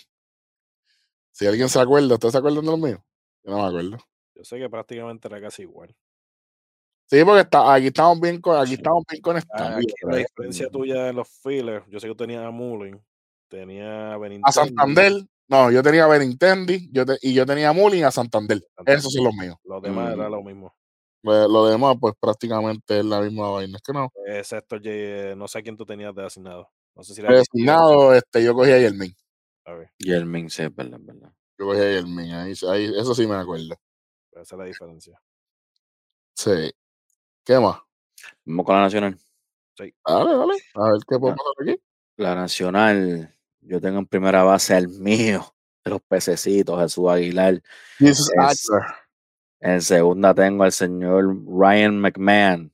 si 1.32 1.48
alguien 1.48 1.68
se 1.68 1.80
acuerda, 1.80 2.14
¿ustedes 2.14 2.32
se 2.32 2.38
acuerdan 2.38 2.64
de 2.64 2.72
los 2.72 2.80
míos? 2.80 3.00
Yo 3.44 3.52
no 3.52 3.58
me 3.58 3.68
acuerdo. 3.68 3.98
Yo 4.36 4.44
sé 4.44 4.60
que 4.60 4.70
prácticamente 4.70 5.28
era 5.28 5.42
casi 5.42 5.64
igual. 5.64 5.96
Sí, 7.08 7.24
porque 7.24 7.42
está, 7.42 7.74
aquí 7.74 7.88
estamos 7.88 8.20
bien, 8.20 8.42
aquí 8.60 8.74
estamos 8.74 9.04
bien 9.10 9.22
conectados. 9.22 9.78
Aquí 9.78 9.86
la 10.04 10.18
diferencia 10.18 10.70
tuya 10.70 11.10
en 11.10 11.16
los 11.16 11.30
files, 11.30 11.84
yo 11.88 12.00
sé 12.00 12.08
que 12.08 12.14
tú 12.14 12.18
tenías 12.24 12.44
a 12.44 12.52
Mullin, 12.52 13.00
tenía 13.48 14.12
a 14.12 14.14
A 14.14 14.18
Benintendi, 14.18 14.52
Santander, 14.52 15.14
no, 15.48 15.70
yo 15.72 15.84
tenía 15.84 16.06
a 16.06 16.08
Benintendi 16.08 16.90
yo 16.92 17.06
te- 17.06 17.20
y 17.22 17.34
yo 17.34 17.46
tenía 17.46 17.70
a 17.70 17.74
Mulling 17.74 18.04
a 18.04 18.12
Santander. 18.12 18.60
Esos 18.86 19.14
son 19.14 19.24
los 19.26 19.34
míos. 19.36 19.56
Los 19.64 19.82
demás 19.84 20.14
era 20.14 20.28
Mm. 20.28 20.32
lo 20.32 20.44
mismo. 20.44 20.76
Pues, 21.22 21.48
Lo 21.48 21.68
demás, 21.68 21.96
pues 22.00 22.14
prácticamente 22.20 23.00
es 23.00 23.06
la 23.06 23.22
misma 23.22 23.50
vaina. 23.50 23.78
Es 23.78 23.82
que 23.84 23.94
no. 23.94 24.12
Excepto, 24.28 24.78
J- 24.78 25.36
no 25.36 25.48
sé 25.48 25.60
a 25.60 25.62
quién 25.62 25.76
tú 25.78 25.86
tenías 25.86 26.14
de 26.14 26.26
asignado. 26.26 26.70
No 26.96 27.04
sé 27.04 27.14
si 27.14 27.22
era 27.22 27.34
Designado, 27.34 28.14
este, 28.14 28.44
yo 28.44 28.54
cogí 28.56 28.72
a 28.72 28.80
Yermin. 28.80 29.14
A 29.66 29.74
ver, 29.74 29.92
Y 30.00 30.12
el 30.12 30.26
Min, 30.26 30.50
sí, 30.50 30.62
es 30.64 30.74
verdad, 30.76 31.00
es 31.00 31.06
verdad. 31.06 31.32
Yo 31.58 31.66
cogí 31.66 31.80
a 31.80 31.92
Yermin. 31.92 32.32
Ahí, 32.32 32.54
ahí, 32.70 32.86
eso 33.00 33.14
sí 33.16 33.26
me 33.28 33.36
acuerdo. 33.36 33.76
esa 34.34 34.42
es 34.42 34.52
la 34.60 34.66
diferencia. 34.66 35.20
Sí. 36.36 36.72
¿Qué 37.46 37.60
más? 37.60 37.78
Vamos 38.46 38.66
con 38.66 38.76
la 38.76 38.82
nacional. 38.82 39.18
Dale, 39.78 39.94
dale. 40.38 40.54
A 40.76 40.92
ver 40.92 41.02
qué 41.08 41.20
puede 41.20 41.34
Ah. 41.34 41.38
pasar 41.38 41.54
aquí. 41.74 41.82
La 42.18 42.36
nacional, 42.36 43.36
yo 43.62 43.82
tengo 43.82 44.00
en 44.00 44.08
primera 44.08 44.44
base 44.44 44.74
al 44.74 44.88
mío, 44.88 45.54
de 45.84 45.92
los 45.92 46.02
pececitos, 46.02 46.80
Jesús 46.82 47.10
Aguilar. 47.10 47.62
Jesus 47.98 48.30
Es- 48.32 48.70
Aguilar. 48.72 48.96
En 49.60 49.82
segunda 49.82 50.34
tengo 50.34 50.64
al 50.64 50.72
señor 50.72 51.26
Ryan 51.48 52.00
McMahon. 52.00 52.74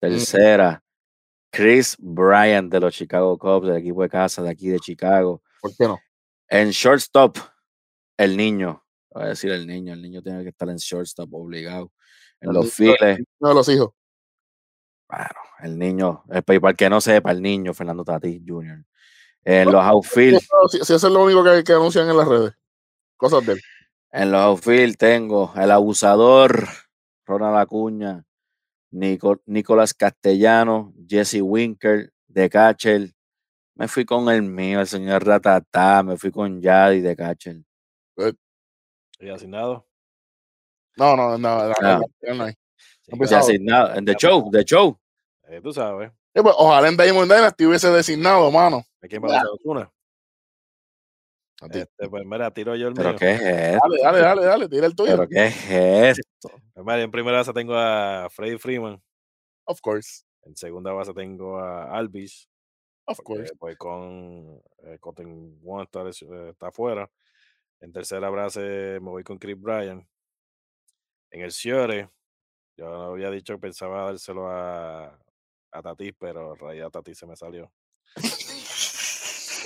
Tercera, 0.00 0.82
Chris 1.50 1.96
Bryant 1.98 2.70
de 2.70 2.80
los 2.80 2.94
Chicago 2.94 3.36
Cubs, 3.38 3.66
del 3.66 3.78
equipo 3.78 4.02
de 4.02 4.08
casa 4.08 4.42
de 4.42 4.50
aquí 4.50 4.68
de 4.68 4.78
Chicago. 4.78 5.42
¿Por 5.60 5.74
qué 5.76 5.84
no? 5.86 5.98
En 6.48 6.70
shortstop, 6.70 7.36
el 8.16 8.36
niño. 8.36 8.84
Voy 9.10 9.24
a 9.24 9.28
decir 9.28 9.50
el 9.50 9.66
niño, 9.66 9.92
el 9.92 10.02
niño 10.02 10.22
tiene 10.22 10.42
que 10.44 10.50
estar 10.50 10.68
en 10.68 10.76
shortstop 10.76 11.32
obligado. 11.34 11.90
En 12.40 12.50
El 12.50 12.54
los 12.54 12.78
niño- 12.78 12.94
files, 12.98 13.20
Uno 13.40 13.48
de 13.48 13.54
los 13.56 13.68
hijos. 13.68 13.90
Bueno, 15.08 15.40
el 15.60 15.78
niño, 15.78 16.24
eh, 16.32 16.42
pa- 16.42 16.54
y 16.54 16.58
para 16.60 16.70
el 16.72 16.76
que 16.76 16.90
no 16.90 17.00
sepa, 17.00 17.30
el 17.32 17.40
niño, 17.42 17.72
Fernando 17.74 18.04
Tatis 18.04 18.40
Jr. 18.46 18.84
En 19.44 19.72
los 19.72 19.82
outfield, 19.82 20.40
Si, 20.68 20.78
si 20.84 20.94
eso 20.94 21.06
es 21.06 21.12
lo 21.12 21.24
único 21.24 21.42
que, 21.44 21.64
que 21.64 21.72
anuncian 21.72 22.08
en 22.10 22.16
las 22.16 22.28
redes. 22.28 22.52
Cosas 23.16 23.44
de 23.46 23.52
él. 23.54 23.60
en 24.12 24.30
los 24.32 24.40
outfield 24.40 24.96
tengo 24.96 25.52
el 25.56 25.70
abusador, 25.70 26.66
Ronald 27.26 27.56
Acuña, 27.58 28.24
Nico- 28.90 29.40
Nicolás 29.46 29.94
Castellano, 29.94 30.92
Jesse 31.08 31.40
Winker, 31.42 32.12
de 32.26 32.48
catcher. 32.50 33.12
Me 33.74 33.86
fui 33.88 34.04
con 34.04 34.28
el 34.28 34.42
mío, 34.42 34.80
el 34.80 34.86
señor 34.86 35.24
Ratatá, 35.24 36.02
me 36.02 36.16
fui 36.16 36.30
con 36.30 36.60
Yadi 36.60 37.00
de 37.00 37.14
catcher. 37.16 37.56
¿Y 39.20 39.28
asignado? 39.30 39.86
No, 40.96 41.16
no, 41.16 41.36
no. 41.38 41.68
no, 41.68 41.74
no, 41.80 41.98
no 42.34 42.46
Designado, 43.08 43.94
en 43.94 44.04
The 44.04 44.14
Show, 44.14 44.50
The 44.50 44.64
Show. 44.64 44.98
eh, 45.48 45.60
tú 45.62 45.72
sabes. 45.72 46.10
Sí, 46.34 46.42
pues, 46.42 46.54
ojalá 46.58 46.88
en 46.88 46.96
Diamond 46.96 47.30
Dynasty 47.32 47.66
hubiese 47.66 47.88
designado, 47.90 48.50
mano. 48.50 48.84
¿De 49.00 49.08
quién 49.08 49.22
va 49.22 49.28
a 49.36 49.40
ser 49.40 49.48
Osuna? 49.52 49.90
Este, 51.72 52.08
pues 52.08 52.24
mira, 52.24 52.52
tiro 52.52 52.76
yo 52.76 52.86
el 52.88 52.94
¿Pero 52.94 53.08
mío. 53.10 53.18
qué 53.18 53.30
es 53.32 53.40
esto? 53.42 53.80
Dale, 53.88 54.02
dale, 54.02 54.18
dale, 54.20 54.44
dale, 54.44 54.68
tira 54.68 54.86
el 54.86 54.94
tuyo. 54.94 55.16
¿Pero 55.16 55.28
qué 55.28 55.46
es 55.46 56.18
esto? 56.18 56.50
Pues 56.72 56.86
mira, 56.86 57.00
en 57.02 57.10
primera 57.10 57.38
base 57.38 57.52
tengo 57.52 57.74
a 57.74 58.28
Freddy 58.30 58.58
Freeman. 58.58 59.02
Of 59.64 59.80
course, 59.80 60.22
En 60.44 60.54
segunda 60.56 60.92
base 60.92 61.12
tengo 61.14 61.58
a 61.58 61.90
Alvis. 61.96 62.48
of 63.06 63.16
porque, 63.16 63.40
course. 63.40 63.56
pues 63.58 63.76
con 63.76 64.60
eh, 64.84 64.98
Cotton 65.00 65.58
One 65.64 65.82
está, 65.84 66.02
eh, 66.02 66.50
está 66.50 66.68
afuera. 66.68 67.10
En 67.80 67.92
tercera 67.92 68.30
base 68.30 68.60
me 69.00 69.10
voy 69.10 69.24
con 69.24 69.38
Chris 69.38 69.60
Bryan. 69.60 70.06
En 71.30 71.40
el 71.42 71.50
Ciore, 71.50 72.08
yo 72.78 72.86
había 73.12 73.30
dicho 73.30 73.54
que 73.54 73.60
pensaba 73.60 74.06
dárselo 74.06 74.48
a, 74.50 75.06
a 75.72 75.82
Tatis, 75.82 76.12
pero 76.18 76.54
en 76.54 76.58
realidad 76.60 76.90
Tatis 76.90 77.18
se 77.18 77.26
me 77.26 77.36
salió. 77.36 77.70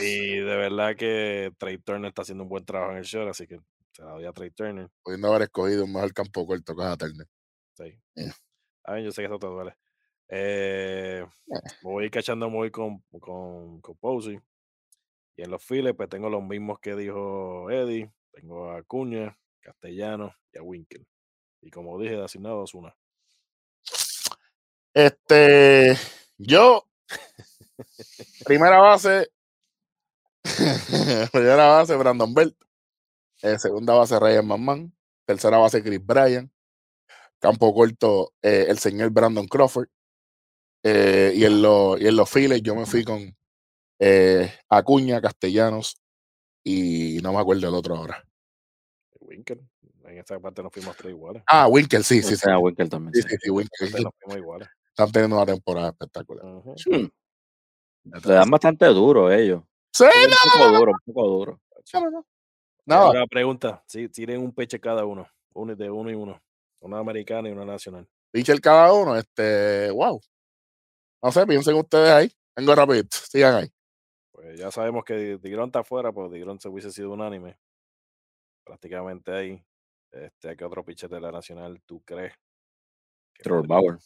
Y 0.01 0.37
de 0.39 0.57
verdad 0.57 0.97
que 0.97 1.53
Trey 1.59 1.79
Turner 1.79 2.09
está 2.09 2.23
haciendo 2.23 2.45
un 2.45 2.49
buen 2.51 2.65
trabajo 2.65 2.93
en 2.93 2.99
el 2.99 3.05
show, 3.05 3.29
así 3.29 3.47
que 3.47 3.61
se 3.93 4.03
la 4.03 4.13
doy 4.13 4.25
a 4.25 4.33
Trey 4.33 4.51
Turner. 4.51 4.89
Pudiendo 5.03 5.29
haber 5.29 5.43
escogido 5.43 5.85
un 5.85 5.93
mejor 5.93 6.13
campo 6.15 6.47
corto 6.47 6.75
que 6.75 6.83
a 6.83 6.97
Turner. 6.97 7.27
Sí. 7.75 8.01
Yeah. 8.15 8.35
A 8.85 8.95
ver, 8.95 9.05
yo 9.05 9.13
sé 9.13 9.23
que 9.23 9.27
eso 9.27 9.39
te 9.39 9.47
duele. 9.47 9.77
Eh, 10.29 11.25
Eh. 11.25 11.27
me 11.83 11.91
voy 11.91 12.07
a 12.07 12.11
cachando 12.11 12.49
muy 12.49 12.71
con, 12.71 13.03
con, 13.21 13.81
con 13.81 13.97
Posey. 13.99 14.41
Y 15.37 15.43
en 15.43 15.51
los 15.51 15.63
files, 15.65 15.95
pues 15.95 16.09
tengo 16.09 16.31
los 16.31 16.43
mismos 16.43 16.79
que 16.81 16.97
dijo 16.97 17.71
Eddie. 17.71 18.11
Tengo 18.33 18.71
a 18.71 18.83
Cuña, 18.83 19.39
Castellano 19.61 20.35
y 20.53 20.59
a 20.59 20.63
Winkel. 20.63 21.07
Y 21.61 21.71
como 21.71 21.99
dije, 22.01 22.17
de 22.17 22.25
asignados 22.25 22.75
una. 22.75 22.97
Este, 24.95 25.97
yo, 26.37 26.87
primera 28.45 28.79
base, 28.79 29.29
primera 31.33 31.69
base, 31.69 31.97
Brandon 31.97 32.35
Belt. 32.35 32.57
Eh, 33.43 33.59
segunda 33.59 33.95
base, 33.95 34.19
Ryan 34.19 34.47
McMahon. 34.47 34.93
Tercera 35.25 35.59
base, 35.59 35.83
Chris 35.83 36.05
Bryan. 36.05 36.51
Campo 37.39 37.75
corto, 37.75 38.35
eh, 38.43 38.67
el 38.69 38.79
señor 38.79 39.11
Brandon 39.11 39.47
Crawford. 39.47 39.89
Eh, 40.85 41.33
y, 41.37 41.45
en 41.45 41.63
los, 41.63 42.01
y 42.01 42.09
en 42.09 42.17
los 42.17 42.29
files 42.29 42.61
yo 42.63 42.75
me 42.75 42.87
fui 42.87 43.05
con 43.05 43.37
eh, 44.01 44.53
Acuña, 44.69 45.21
Castellanos 45.21 46.01
y 46.65 47.21
no 47.23 47.33
me 47.33 47.39
acuerdo 47.39 47.69
el 47.69 47.75
otro 47.75 47.97
ahora. 47.97 48.25
Winkel. 49.21 49.61
En 50.05 50.19
esta 50.19 50.39
parte 50.39 50.63
nos 50.63 50.73
fuimos 50.73 50.97
tres 50.97 51.13
iguales. 51.13 51.43
Ah, 51.47 51.69
Winkel, 51.69 52.05
sí, 52.05 52.23
sí, 52.23 52.37
sí. 52.37 52.43
Era 52.45 52.59
Winkel 52.59 52.89
también. 52.91 53.15
Sí, 53.15 53.23
sí. 53.23 53.29
sí, 53.29 53.37
sí, 53.43 53.51
Winkel. 53.51 54.03
Nos 54.03 54.13
fuimos 54.21 54.37
iguales. 54.37 54.69
Están 54.93 55.11
teniendo 55.11 55.37
una 55.37 55.47
temporada 55.47 55.89
espectacular. 55.89 56.45
Ujú. 56.45 56.75
Hmm. 56.87 57.11
Le 58.05 58.35
dan 58.35 58.51
bastante 58.51 58.87
duro 58.87 59.31
ellos. 59.33 59.63
Sí, 59.93 60.05
Un 60.05 60.61
poco 60.61 60.79
duro, 60.79 60.93
un 61.07 61.15
poco 61.15 61.29
duro. 61.29 61.61
no, 62.87 62.95
Ahora 62.95 63.27
pregunta, 63.27 63.83
si 63.87 64.09
tienen 64.09 64.41
un 64.41 64.53
peche 64.53 64.81
cada 64.81 65.05
uno, 65.05 65.27
uno 65.55 65.75
de 65.75 65.91
uno 65.91 66.11
y 66.11 66.15
uno, 66.15 66.43
una 66.81 66.99
americana 66.99 67.49
y 67.49 67.53
una 67.53 67.65
nacional. 67.65 68.07
pitcher 68.31 68.61
cada 68.61 68.93
uno, 68.93 69.17
este, 69.17 69.91
wow. 69.91 70.21
No 71.23 71.31
sé, 71.33 71.47
piensen 71.47 71.77
ustedes 71.77 72.11
ahí. 72.11 72.33
Vengo 72.57 72.75
rapidito, 72.75 73.17
sigan 73.17 73.55
ahí. 73.55 73.73
Pues 74.33 74.59
ya 74.59 74.71
sabemos 74.71 75.05
que 75.05 75.39
Digrón 75.39 75.67
está 75.69 75.81
afuera, 75.81 76.13
pues 76.13 76.31
Digrón 76.33 76.59
se 76.61 76.69
hubiese 76.69 76.91
sido 76.91 77.13
unánime. 77.13 77.57
Prácticamente 78.65 79.33
ahí. 79.33 79.65
Este, 80.11 80.57
¿Qué 80.57 80.65
otro 80.65 80.85
pitcher 80.85 81.09
de 81.09 81.21
la 81.21 81.31
nacional 81.33 81.81
tú 81.87 82.03
crees? 82.03 82.35
Trevor 83.39 83.67
Bauer. 83.67 83.99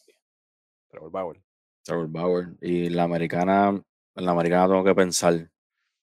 Trevor 0.96 1.10
Bauer. 1.10 1.42
Trevor 1.82 2.08
Bauer. 2.08 2.48
Y 2.62 2.88
la 2.88 3.02
americana, 3.02 3.68
en 3.68 4.24
la 4.24 4.30
americana 4.30 4.66
tengo 4.66 4.82
que 4.82 4.94
pensar. 4.94 5.50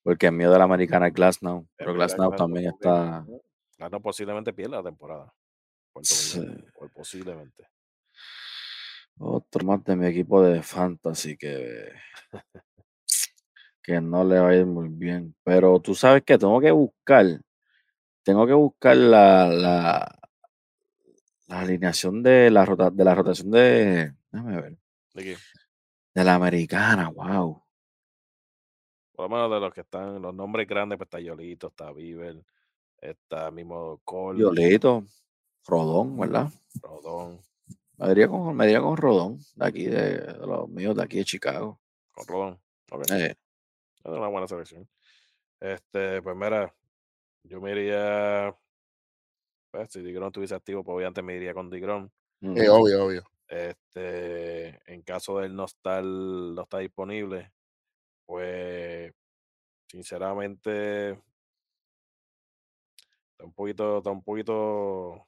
Porque 0.04 0.28
el 0.28 0.34
mío 0.34 0.52
de 0.52 0.60
la 0.60 0.66
americana 0.66 1.08
es 1.08 1.14
Glasnow. 1.14 1.66
Pero 1.76 1.92
Es 1.92 1.98
verdad, 1.98 2.08
Glasnow 2.16 2.30
Glasnow 2.30 2.48
también 2.48 2.68
está. 2.68 3.26
No, 3.80 4.02
posiblemente 4.02 4.54
pierda 4.54 4.78
la 4.78 4.84
temporada. 4.84 5.34
Sí. 6.02 6.46
Posiblemente. 6.94 7.68
Otro 9.18 9.66
más 9.66 9.84
de 9.84 9.96
mi 9.96 10.06
equipo 10.06 10.44
de 10.44 10.62
fantasy 10.62 11.38
que, 11.38 11.90
que 13.82 14.00
no 14.00 14.24
le 14.24 14.40
va 14.40 14.50
a 14.50 14.56
ir 14.56 14.68
muy 14.68 14.90
bien. 14.90 15.34
Pero 15.44 15.80
tú 15.80 15.96
sabes 15.96 16.22
que 16.24 16.38
tengo 16.38 16.60
que 16.62 16.72
buscar. 16.72 17.26
Tengo 18.24 18.46
que 18.46 18.54
buscar 18.54 18.96
la, 18.96 19.48
la, 19.48 20.20
la 21.48 21.60
alineación 21.62 22.22
de 22.22 22.52
la, 22.52 22.64
rota, 22.64 22.92
de 22.92 23.04
la 23.04 23.16
rotación 23.16 23.50
de. 23.50 24.14
Déjame 24.32 24.62
ver. 24.62 24.83
¿De 25.14 25.24
qué? 25.24 25.38
De 26.16 26.24
la 26.24 26.36
americana, 26.36 27.10
wow. 27.10 27.62
Por 29.16 29.30
lo 29.30 29.36
menos 29.36 29.52
de 29.52 29.60
los 29.60 29.74
que 29.74 29.82
están, 29.82 30.22
los 30.22 30.34
nombres 30.34 30.68
grandes, 30.68 30.98
pues 30.98 31.08
está 31.08 31.20
Yolito, 31.20 31.68
está 31.68 31.92
Bieber, 31.92 32.44
está 33.00 33.52
mismo 33.52 34.00
Cole, 34.04 34.40
Violito, 34.40 35.04
Rodón, 35.66 36.18
¿verdad? 36.18 36.50
Rodón, 36.82 37.40
Me 37.98 38.10
diría 38.10 38.28
con, 38.28 38.56
me 38.56 38.66
diría 38.66 38.82
con 38.82 38.98
Rodón, 38.98 39.40
de 39.56 39.66
aquí, 39.66 39.86
de, 39.86 40.18
de 40.20 40.48
los 40.48 40.68
míos 40.68 40.96
de 40.96 41.04
aquí 41.04 41.18
de 41.18 41.26
Chicago. 41.26 41.80
con 42.12 42.28
Rodón. 42.28 42.60
Ok. 42.92 43.04
Eh, 43.12 43.36
Es 43.98 44.06
una 44.06 44.28
buena 44.28 44.48
selección. 44.48 44.88
Este, 45.60 46.22
pues 46.22 46.36
mira, 46.36 46.74
yo 47.44 47.62
me 47.62 47.72
iría. 47.72 48.56
Pues, 49.72 49.92
si 49.92 50.02
Digron 50.02 50.28
estuviese 50.28 50.56
activo, 50.56 50.84
pues 50.84 50.96
obviamente 50.96 51.22
me 51.22 51.36
iría 51.36 51.54
con 51.54 51.70
Digron. 51.70 52.12
Eh, 52.42 52.68
obvio, 52.70 53.06
obvio. 53.06 53.24
Este, 53.48 54.80
en 54.92 55.02
caso 55.04 55.40
de 55.40 55.48
él 55.48 55.56
no 55.56 55.66
estar, 55.66 56.04
no 56.04 56.62
está 56.62 56.80
disponible, 56.80 57.54
pues 58.26 59.14
sinceramente 59.88 61.12
está 63.32 63.46
un 63.46 63.54
poquito, 63.54 63.98
está 63.98 64.12
un 64.12 64.24
poquito 64.24 65.28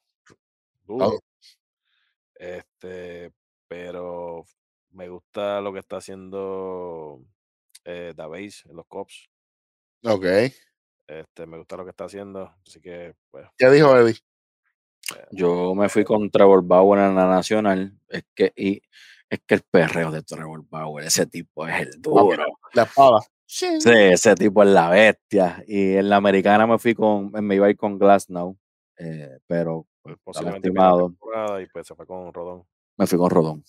duro. 0.83 1.19
Este, 2.35 3.31
pero 3.67 4.45
me 4.91 5.09
gusta 5.09 5.61
lo 5.61 5.73
que 5.73 5.79
está 5.79 5.97
haciendo 5.97 7.21
eh, 7.83 8.13
Davies 8.15 8.65
en 8.65 8.75
los 8.75 8.85
Cops. 8.87 9.29
Ok. 10.03 10.25
Este, 11.07 11.45
me 11.45 11.57
gusta 11.57 11.77
lo 11.77 11.83
que 11.83 11.91
está 11.91 12.05
haciendo. 12.05 12.53
Así 12.65 12.81
que, 12.81 13.15
pues, 13.29 13.47
¿Qué 13.57 13.69
dijo 13.69 13.95
Eddie? 13.97 14.19
Yo 15.31 15.75
me 15.75 15.89
fui 15.89 16.03
con 16.03 16.29
Trevor 16.29 16.63
Bauer 16.63 16.99
en 17.01 17.15
la 17.15 17.27
nacional. 17.27 17.93
Es 18.07 18.23
que, 18.33 18.53
y, 18.55 18.81
es 19.29 19.39
que 19.45 19.55
el 19.55 19.61
perreo 19.61 20.11
de 20.11 20.23
Trevor 20.23 20.63
Bauer, 20.69 21.05
ese 21.05 21.25
tipo 21.25 21.67
es 21.67 21.81
el 21.81 22.01
duro. 22.01 22.37
La 22.73 22.83
espada. 22.83 23.19
Sí, 23.45 23.77
ese 23.85 24.35
tipo 24.35 24.63
es 24.63 24.69
la 24.69 24.89
bestia. 24.89 25.63
Y 25.67 25.95
en 25.95 26.09
la 26.09 26.15
americana 26.17 26.65
me 26.65 26.79
fui 26.79 26.95
con, 26.95 27.31
me 27.31 27.55
iba 27.55 27.67
a 27.67 27.69
ir 27.69 27.77
con 27.77 27.97
Glasnow, 27.99 28.57
eh, 28.97 29.37
pero 29.45 29.85
pues, 30.01 30.17
posiblemente 30.23 30.69
y 30.69 31.67
pues 31.71 31.87
se 31.87 31.95
fue 31.95 32.05
con 32.07 32.33
Rodón. 32.33 32.63
Me 32.97 33.05
fui 33.07 33.17
con 33.17 33.29
Rodón. 33.29 33.63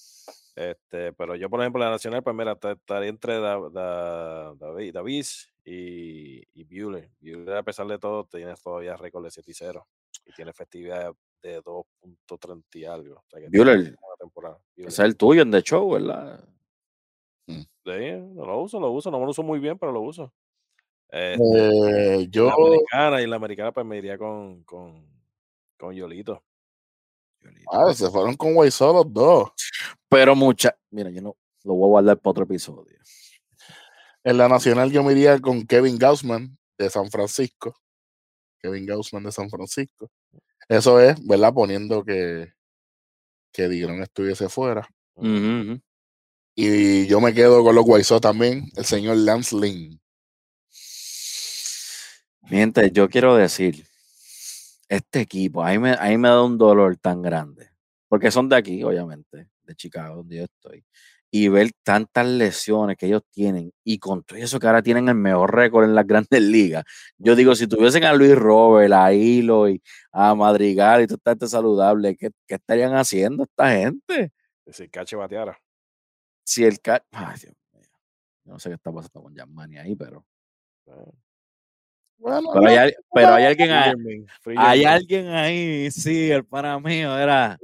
Este, 0.54 1.12
pero 1.12 1.34
yo, 1.36 1.50
por 1.50 1.60
ejemplo, 1.60 1.82
en 1.82 1.86
la 1.90 1.92
nacional, 1.92 2.22
pues 2.22 2.34
mira, 2.34 2.56
ta- 2.56 2.72
estaría 2.72 3.10
entre 3.10 3.38
Da- 3.38 3.68
Da- 3.70 4.54
Davi- 4.54 4.90
Davis 4.92 5.52
y, 5.64 6.42
y 6.54 6.64
Bueller. 6.64 7.10
Bueller, 7.20 7.56
a 7.58 7.62
pesar 7.62 7.86
de 7.86 7.98
todo, 7.98 8.24
tiene 8.24 8.54
todavía 8.62 8.96
récord 8.96 9.24
de 9.24 9.30
7 9.30 9.50
y 9.50 9.54
0 9.54 9.86
y 10.24 10.32
tiene 10.32 10.50
efectividad 10.50 11.12
de 11.42 11.62
2.30 11.62 12.62
y 12.74 12.84
algo. 12.84 13.16
O 13.16 13.24
sea 13.28 13.40
que 13.40 13.48
tiene 13.48 13.64
Bueller, 13.64 13.78
una 13.78 13.96
buena 14.00 14.16
temporada. 14.18 14.58
Bueller. 14.76 14.88
ese 14.88 15.02
es 15.02 15.06
el 15.06 15.16
tuyo 15.16 15.42
en 15.42 15.50
The 15.50 15.62
Show, 15.62 15.90
¿verdad? 15.90 16.48
Sí, 17.46 18.12
no 18.32 18.44
lo 18.44 18.60
uso, 18.62 18.80
lo 18.80 18.90
uso, 18.90 19.10
no 19.12 19.18
me 19.18 19.24
lo 19.24 19.30
uso 19.30 19.44
muy 19.44 19.60
bien, 19.60 19.78
pero 19.78 19.92
lo 19.92 20.00
uso. 20.00 20.32
Este, 21.08 22.18
Eh, 22.18 22.26
yo, 22.28 22.46
la 22.46 22.54
americana, 22.54 23.20
y 23.20 23.24
en 23.24 23.30
la 23.30 23.36
americana, 23.36 23.72
pues 23.72 23.86
me 23.86 23.98
iría 23.98 24.18
con, 24.18 24.64
con, 24.64 25.08
con 25.78 25.94
Yolito. 25.94 26.42
ah, 27.70 27.94
se 27.94 28.10
fueron 28.10 28.34
con 28.34 28.54
Guaysó 28.54 28.92
los 28.92 29.12
dos. 29.12 29.50
Pero 30.08 30.34
mucha, 30.34 30.76
mira, 30.90 31.10
yo 31.10 31.22
no 31.22 31.36
lo 31.62 31.74
voy 31.74 31.86
a 31.86 31.90
guardar 31.90 32.18
para 32.18 32.30
otro 32.32 32.44
episodio. 32.44 32.98
En 34.24 34.38
la 34.38 34.48
nacional 34.48 34.90
yo 34.90 35.04
me 35.04 35.12
iría 35.12 35.38
con 35.38 35.64
Kevin 35.64 35.98
Gaussman 35.98 36.58
de 36.76 36.90
San 36.90 37.08
Francisco. 37.10 37.76
Kevin 38.60 38.84
Gaussman 38.84 39.22
de 39.22 39.30
San 39.30 39.48
Francisco. 39.48 40.10
Eso 40.68 41.00
es, 41.00 41.24
¿verdad? 41.24 41.54
Poniendo 41.54 42.04
que, 42.04 42.52
que 43.52 43.68
Digron 43.68 44.02
estuviese 44.02 44.48
fuera. 44.48 44.88
Y 46.54 47.06
yo 47.06 47.20
me 47.20 47.34
quedo 47.34 47.62
con 47.62 47.74
los 47.74 47.84
Guaysó 47.84 48.20
también, 48.20 48.70
el 48.76 48.84
señor 48.84 49.16
Lance 49.18 49.54
Lynn. 49.54 50.00
Mi 52.42 52.58
gente, 52.58 52.90
yo 52.92 53.08
quiero 53.08 53.36
decir, 53.36 53.86
este 54.88 55.20
equipo, 55.20 55.64
a 55.64 55.70
mí, 55.70 55.78
me, 55.78 55.92
a 55.92 56.04
mí 56.04 56.18
me 56.18 56.28
da 56.28 56.42
un 56.42 56.58
dolor 56.58 56.96
tan 56.96 57.22
grande, 57.22 57.70
porque 58.08 58.30
son 58.30 58.48
de 58.48 58.56
aquí, 58.56 58.82
obviamente, 58.84 59.48
de 59.64 59.74
Chicago, 59.74 60.16
donde 60.16 60.36
yo 60.36 60.44
estoy, 60.44 60.84
y 61.44 61.48
ver 61.48 61.70
tantas 61.82 62.26
lesiones 62.26 62.96
que 62.96 63.06
ellos 63.06 63.22
tienen, 63.30 63.72
y 63.84 63.98
con 63.98 64.22
todo 64.24 64.38
eso 64.38 64.58
que 64.60 64.66
ahora 64.66 64.82
tienen 64.82 65.08
el 65.08 65.14
mejor 65.16 65.54
récord 65.54 65.84
en 65.84 65.94
las 65.94 66.06
grandes 66.30 66.40
ligas. 66.42 66.84
Yo 67.18 67.34
digo, 67.36 67.54
si 67.54 67.66
tuviesen 67.66 68.04
a 68.04 68.14
Luis 68.14 68.34
Robert, 68.34 68.92
a 68.92 69.12
Hilo 69.12 69.68
y 69.68 69.80
a 70.12 70.34
Madrigal 70.34 71.02
y 71.02 71.06
toda 71.06 71.32
esta 71.32 71.46
saludable, 71.48 72.16
¿qué, 72.16 72.30
¿qué 72.46 72.54
estarían 72.56 72.94
haciendo 72.94 73.44
esta 73.44 73.70
gente? 73.70 74.32
Si 74.70 74.88
Cache 74.88 75.16
bateara. 75.16 75.58
Si 76.44 76.64
el 76.64 76.80
ca- 76.80 77.04
Ay, 77.12 77.36
Dios 77.40 77.54
mío. 77.72 77.88
Yo 78.44 78.52
no 78.52 78.58
sé 78.60 78.68
qué 78.70 78.74
está 78.76 78.92
pasando 78.92 79.22
con 79.22 79.34
Yamani 79.34 79.78
ahí, 79.78 79.96
pero. 79.96 80.24
eh, 80.86 80.92
Bueno, 82.18 82.50
Pero 82.52 82.66
hay, 82.66 82.76
no, 82.76 82.82
al- 82.82 82.96
pero 83.12 83.34
hay 83.34 83.44
alguien 83.44 83.70
ahí. 83.72 83.92
Hay 84.56 84.84
alguien 84.84 85.28
ahí, 85.28 85.90
sí, 85.90 86.30
el 86.30 86.44
pana 86.44 86.78
mío 86.80 87.16
era. 87.16 87.58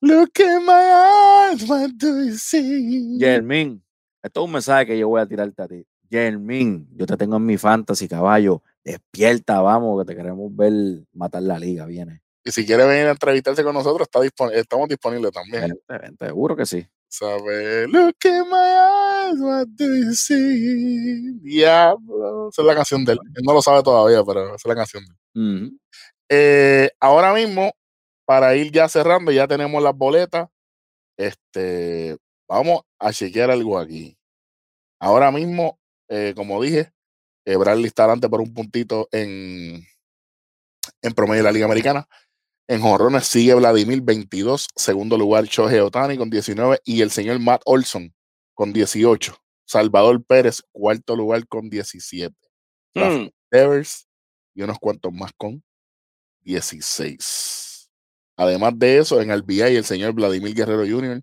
Look 0.00 0.30
in 0.38 0.64
my 0.64 1.52
eyes, 1.52 1.68
what 1.68 1.90
do 1.96 2.24
you 2.24 2.34
see? 2.36 3.18
Yermin. 3.18 3.82
Esto 4.22 4.40
es 4.40 4.46
un 4.46 4.52
mensaje 4.52 4.86
que 4.86 4.98
yo 4.98 5.08
voy 5.08 5.20
a 5.20 5.26
tirarte 5.26 5.62
a 5.62 5.68
ti. 5.68 5.84
Yermin, 6.08 6.88
yo 6.96 7.06
te 7.06 7.16
tengo 7.16 7.36
en 7.36 7.44
mi 7.46 7.56
fantasy, 7.58 8.08
caballo. 8.08 8.62
Despierta, 8.84 9.60
vamos, 9.60 10.00
que 10.04 10.12
te 10.12 10.16
queremos 10.16 10.54
ver 10.56 11.04
matar 11.12 11.42
la 11.42 11.58
liga, 11.58 11.84
viene. 11.86 12.22
Y 12.44 12.50
si 12.50 12.64
quiere 12.64 12.86
venir 12.86 13.06
a 13.06 13.10
entrevistarse 13.10 13.62
con 13.62 13.74
nosotros, 13.74 14.08
está 14.08 14.20
dispon- 14.20 14.52
estamos 14.54 14.88
disponibles 14.88 15.32
también. 15.32 15.62
Vente, 15.86 15.98
vente, 16.06 16.26
seguro 16.26 16.56
que 16.56 16.64
sí. 16.64 16.86
¿Sabe? 17.08 17.86
Look 17.88 18.16
in 18.24 18.44
my 18.48 18.50
what 18.50 19.17
Diablo. 21.42 22.48
Esa 22.48 22.62
es 22.62 22.66
la 22.66 22.74
canción 22.74 23.04
de 23.04 23.12
él. 23.12 23.18
Él 23.34 23.42
no 23.44 23.52
lo 23.52 23.62
sabe 23.62 23.82
todavía, 23.82 24.22
pero 24.24 24.46
esa 24.46 24.54
es 24.56 24.64
la 24.64 24.74
canción 24.74 25.04
de 25.04 25.10
él. 25.10 25.78
Eh, 26.30 26.90
ahora 27.00 27.32
mismo, 27.34 27.72
para 28.26 28.54
ir 28.56 28.70
ya 28.72 28.88
cerrando, 28.88 29.32
ya 29.32 29.46
tenemos 29.46 29.82
las 29.82 29.94
boletas. 29.96 30.48
Este, 31.16 32.16
vamos 32.48 32.82
a 32.98 33.12
chequear 33.12 33.50
algo 33.50 33.78
aquí. 33.78 34.16
Ahora 35.00 35.30
mismo, 35.30 35.78
eh, 36.08 36.32
como 36.36 36.62
dije, 36.62 36.92
eh, 37.46 37.56
Bradley 37.56 37.86
está 37.86 38.04
adelante 38.04 38.28
por 38.28 38.40
un 38.40 38.52
puntito 38.52 39.08
en, 39.12 39.84
en 41.02 41.12
promedio 41.14 41.42
de 41.42 41.44
la 41.44 41.52
Liga 41.52 41.66
Americana. 41.66 42.08
En 42.68 42.82
jonrones 42.82 43.26
sigue 43.26 43.54
Vladimir 43.54 44.02
22, 44.02 44.68
segundo 44.76 45.16
lugar 45.16 45.44
Shohei 45.44 45.78
Otani 45.80 46.18
con 46.18 46.28
19 46.28 46.80
y 46.84 47.00
el 47.00 47.10
señor 47.10 47.38
Matt 47.38 47.62
Olson 47.64 48.12
con 48.58 48.72
18. 48.72 49.36
Salvador 49.64 50.24
Pérez, 50.24 50.64
cuarto 50.72 51.14
lugar 51.14 51.46
con 51.46 51.70
17. 51.70 52.34
Rafael 52.92 52.92
Mm. 52.92 53.28
Y 54.52 54.62
unos 54.62 54.80
cuantos 54.80 55.12
más 55.12 55.30
con 55.36 55.62
16. 56.40 57.88
Además 58.36 58.72
de 58.76 58.98
eso, 58.98 59.20
en 59.20 59.30
RBI 59.30 59.76
el 59.76 59.84
señor 59.84 60.12
Vladimir 60.12 60.56
Guerrero 60.56 60.84
Jr. 60.84 61.22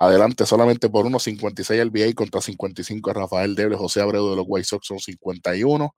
Adelante 0.00 0.44
solamente 0.44 0.88
por 0.88 1.06
unos 1.06 1.22
56 1.22 1.84
RBI 1.84 2.14
contra 2.14 2.40
55 2.40 3.12
Rafael 3.12 3.54
Devers, 3.54 3.78
José 3.78 4.00
Abreu 4.00 4.28
de 4.28 4.34
los 4.34 4.44
White 4.48 4.66
Sox 4.66 4.88
son 4.88 4.98
51. 4.98 5.94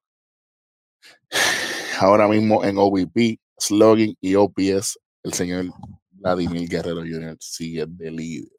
Ahora 1.98 2.28
mismo 2.28 2.62
en 2.62 2.76
OVP, 2.76 3.40
slugging 3.56 4.14
y 4.20 4.34
OPS, 4.34 4.98
el 5.22 5.32
señor 5.32 5.72
Vladimir 6.10 6.68
Guerrero 6.68 7.00
Jr. 7.00 7.38
sigue 7.40 7.86
de 7.88 8.10
líder. 8.10 8.57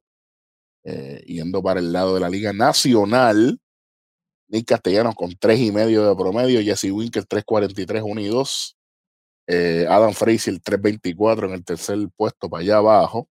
Eh, 0.84 1.24
yendo 1.26 1.62
para 1.62 1.80
el 1.80 1.92
lado 1.92 2.16
de 2.16 2.22
la 2.22 2.30
Liga 2.30 2.54
Nacional, 2.54 3.60
Nick 4.48 4.68
Castellanos 4.68 5.16
con 5.16 5.36
tres 5.38 5.60
y 5.60 5.72
medio 5.72 6.08
de 6.08 6.16
promedio, 6.16 6.62
Jesse 6.62 6.92
Winker 6.92 7.26
3.43, 7.26 8.02
1 8.04 8.22
y 8.22 8.28
2. 8.28 8.78
Eh, 9.48 9.86
Adam 9.90 10.14
Frazier 10.14 10.60
3.24 10.62 11.46
en 11.48 11.54
el 11.54 11.66
tercer 11.66 11.98
puesto 12.16 12.50
para 12.50 12.62
allá 12.62 12.78
abajo. 12.78 13.28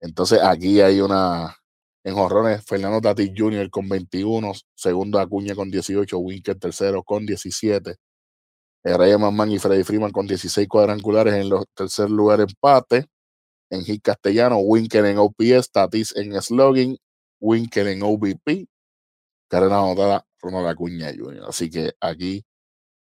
Entonces 0.00 0.40
aquí 0.42 0.80
hay 0.80 1.00
una 1.00 1.56
en 2.04 2.14
jorrones, 2.14 2.64
Fernando 2.66 3.00
Tatis 3.00 3.32
Jr. 3.36 3.70
con 3.70 3.88
21, 3.88 4.52
segundo 4.74 5.18
Acuña 5.18 5.54
con 5.54 5.70
18, 5.70 6.18
Winker 6.18 6.58
tercero 6.58 7.02
con 7.02 7.24
17. 7.24 7.96
Eh, 8.84 8.96
Ryan 8.98 9.22
McMahon 9.22 9.52
y 9.52 9.58
Freddy 9.58 9.84
Freeman 9.84 10.12
con 10.12 10.26
16 10.26 10.68
cuadrangulares 10.68 11.34
en 11.34 11.48
los 11.48 11.64
tercer 11.74 12.10
lugar 12.10 12.40
empate. 12.40 13.06
En 13.74 13.84
Hit 13.84 14.02
Castellano, 14.02 14.58
Winker 14.58 15.04
en 15.04 15.18
OPS, 15.18 15.70
Tatis 15.70 16.14
en 16.16 16.40
slugging, 16.40 16.98
Winker 17.40 17.88
en 17.88 18.02
OBP, 18.02 18.68
carrera 19.48 19.78
anotada 19.78 20.26
Ronald 20.40 20.68
Acuña 20.68 21.12
Jr. 21.16 21.44
Así 21.48 21.70
que 21.70 21.92
aquí 22.00 22.44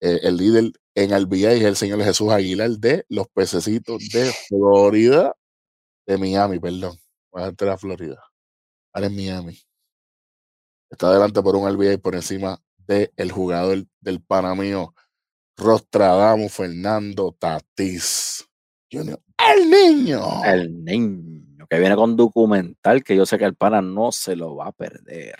eh, 0.00 0.20
el 0.22 0.36
líder 0.36 0.72
en 0.94 1.10
RBI 1.10 1.44
es 1.44 1.62
el 1.62 1.76
señor 1.76 2.02
Jesús 2.02 2.30
Aguilar 2.30 2.70
de 2.70 3.04
los 3.08 3.28
pececitos 3.28 4.08
de 4.12 4.32
Florida, 4.48 5.34
de 6.06 6.18
Miami, 6.18 6.58
perdón. 6.58 6.96
A 7.32 7.42
darte 7.42 7.66
la 7.66 7.78
Florida. 7.78 8.22
Ahora 8.92 9.06
en 9.08 9.16
Miami. 9.16 9.58
Está 10.90 11.08
adelante 11.08 11.42
por 11.42 11.54
un 11.54 11.70
RBI 11.70 11.98
por 11.98 12.14
encima 12.14 12.60
del 12.78 13.30
jugador 13.30 13.84
del 14.00 14.22
Panamío, 14.22 14.94
Rostradamus 15.56 16.52
Fernando 16.52 17.36
Tatis. 17.38 18.47
Jr. 18.90 19.20
¡El 19.38 19.70
niño! 19.70 20.44
El 20.44 20.84
niño 20.84 21.66
que 21.68 21.78
viene 21.78 21.96
con 21.96 22.16
documental 22.16 23.04
que 23.04 23.14
yo 23.16 23.26
sé 23.26 23.38
que 23.38 23.44
el 23.44 23.54
pana 23.56 23.82
no 23.82 24.10
se 24.12 24.36
lo 24.36 24.56
va 24.56 24.68
a 24.68 24.72
perder. 24.72 25.36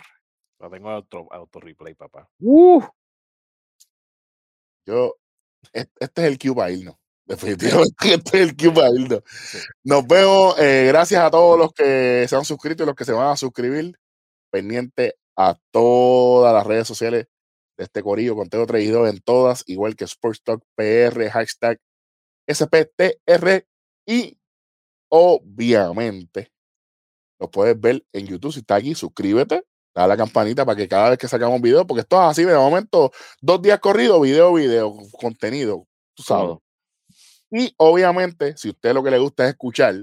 Lo 0.59 0.69
tengo 0.69 0.89
auto, 0.89 1.27
auto 1.31 1.59
replay, 1.59 1.95
papá. 1.95 2.29
Uh, 2.39 2.83
Yo, 4.85 5.15
es- 5.73 5.89
este 5.99 6.21
es 6.27 6.27
el 6.41 6.55
para 6.55 6.71
irnos. 6.71 6.95
Definitivamente, 7.25 7.95
este 8.13 8.43
es 8.43 8.49
el 8.49 8.55
irnos. 9.01 9.23
Sí. 9.27 9.57
Nos 9.83 10.07
vemos. 10.07 10.55
eh, 10.59 10.85
gracias 10.87 11.21
a 11.23 11.31
todos 11.31 11.57
los 11.57 11.73
que 11.73 12.25
se 12.27 12.35
han 12.35 12.45
suscrito 12.45 12.83
y 12.83 12.85
los 12.87 12.95
que 12.95 13.05
se 13.05 13.13
van 13.13 13.27
a 13.29 13.37
suscribir. 13.37 13.97
Pendiente 14.51 15.15
a 15.37 15.55
todas 15.71 16.53
las 16.53 16.65
redes 16.65 16.87
sociales 16.87 17.27
de 17.77 17.83
este 17.85 18.01
corillo. 18.03 18.35
Conteo 18.35 18.65
3 18.65 18.83
y 18.83 18.87
2 18.89 19.09
en 19.09 19.19
todas, 19.21 19.63
igual 19.67 19.95
que 19.95 20.05
Sports 20.05 20.41
Talk 20.43 20.63
PR, 20.75 21.29
hashtag 21.31 21.79
SPTR. 22.49 23.65
Y 24.05 24.37
obviamente 25.09 26.51
lo 27.39 27.49
puedes 27.49 27.79
ver 27.79 28.03
en 28.13 28.27
YouTube. 28.27 28.53
Si 28.53 28.59
está 28.59 28.75
aquí, 28.75 28.95
suscríbete. 28.95 29.63
Dale 29.93 30.05
a 30.05 30.07
la 30.07 30.17
campanita 30.17 30.65
para 30.65 30.75
que 30.75 30.87
cada 30.87 31.09
vez 31.09 31.17
que 31.17 31.27
sacamos 31.27 31.61
video, 31.61 31.85
porque 31.85 32.01
esto 32.01 32.15
es 32.17 32.27
así 32.29 32.43
de 32.43 32.55
momento, 32.55 33.11
dos 33.41 33.61
días 33.61 33.79
corridos, 33.79 34.21
video, 34.21 34.53
video, 34.53 34.95
contenido, 35.19 35.87
tú 36.13 36.23
sabes. 36.23 36.57
Y 37.51 37.73
obviamente, 37.77 38.55
si 38.55 38.67
a 38.67 38.71
usted 38.71 38.93
lo 38.93 39.03
que 39.03 39.09
le 39.09 39.17
gusta 39.17 39.45
es 39.45 39.51
escuchar, 39.51 39.95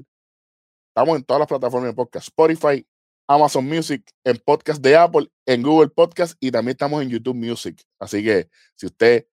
estamos 0.89 1.17
en 1.17 1.25
todas 1.25 1.39
las 1.39 1.49
plataformas 1.49 1.91
de 1.91 1.95
podcast, 1.95 2.27
Spotify, 2.27 2.85
Amazon 3.29 3.65
Music, 3.65 4.05
en 4.25 4.39
podcast 4.39 4.83
de 4.83 4.97
Apple, 4.97 5.31
en 5.47 5.63
Google 5.63 5.89
Podcast 5.89 6.37
y 6.41 6.51
también 6.51 6.73
estamos 6.73 7.03
en 7.03 7.11
YouTube 7.11 7.37
Music. 7.37 7.81
Así 8.01 8.25
que 8.25 8.49
si 8.75 8.87
usted 8.87 9.27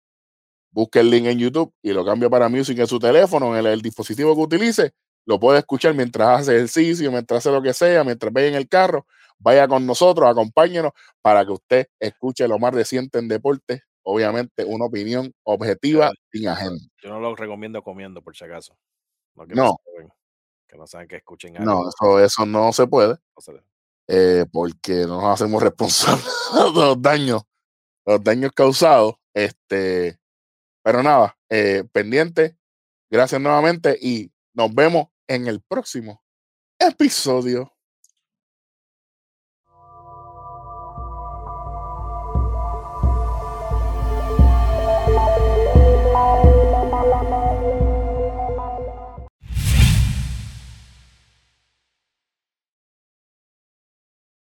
busca 0.74 1.00
el 1.00 1.10
link 1.10 1.26
en 1.28 1.40
YouTube 1.40 1.74
y 1.82 1.92
lo 1.94 2.04
cambia 2.04 2.30
para 2.30 2.50
Music 2.50 2.78
en 2.80 2.88
su 2.88 3.00
teléfono, 3.00 3.54
en 3.54 3.60
el, 3.66 3.74
el 3.74 3.82
dispositivo 3.82 4.36
que 4.36 4.42
utilice, 4.42 4.92
lo 5.26 5.40
puede 5.40 5.60
escuchar 5.60 5.94
mientras 5.94 6.42
hace 6.42 6.56
ejercicio, 6.58 7.10
mientras 7.12 7.40
hace 7.40 7.52
lo 7.56 7.62
que 7.62 7.74
sea, 7.74 8.04
mientras 8.04 8.34
vaya 8.34 8.48
en 8.48 8.56
el 8.56 8.68
carro. 8.68 9.06
Vaya 9.40 9.68
con 9.68 9.86
nosotros, 9.86 10.30
acompáñenos 10.30 10.92
para 11.22 11.46
que 11.46 11.52
usted 11.52 11.88
escuche 12.00 12.48
lo 12.48 12.60
más 12.60 12.74
reciente 12.74 13.20
en 13.20 13.28
deporte. 13.28 13.84
Obviamente, 14.04 14.66
una 14.66 14.86
opinión 14.86 15.34
objetiva, 15.44 16.12
sin 16.32 16.48
agenda. 16.48 16.82
Yo 17.02 17.10
no 17.10 17.20
lo 17.20 17.36
recomiendo 17.36 17.82
comiendo, 17.82 18.22
por 18.22 18.36
si 18.36 18.44
acaso. 18.46 18.76
No, 19.36 19.46
que 19.48 19.56
No. 19.56 19.78
saben, 19.86 20.10
que 20.68 20.78
no 20.78 20.88
saben 20.88 21.08
que 21.08 21.16
escuchen 21.18 21.54
No, 21.56 21.60
algo. 21.72 21.90
eso, 21.90 22.20
eso 22.20 22.46
no 22.46 22.72
se 22.74 22.88
puede. 22.88 23.10
no 23.36 23.42
se- 23.42 23.64
eh, 24.08 24.46
porque 24.52 25.06
no 25.08 25.22
nos 25.22 25.34
hacemos 25.42 25.62
responsables 25.64 26.26
de 26.76 26.82
los 26.82 27.02
daños, 27.02 27.44
los 28.06 28.24
daños 28.24 28.52
causados. 28.54 29.16
Este, 29.34 30.18
pero 30.84 31.02
nada, 31.02 31.38
eh, 31.50 31.84
pendiente. 31.92 32.58
Gracias 33.10 33.40
nuevamente 33.42 33.98
y 34.02 34.32
nos 34.54 34.74
vemos 34.74 35.08
en 35.28 35.48
el 35.48 35.62
próximo 35.62 36.24
episodio. 36.80 37.73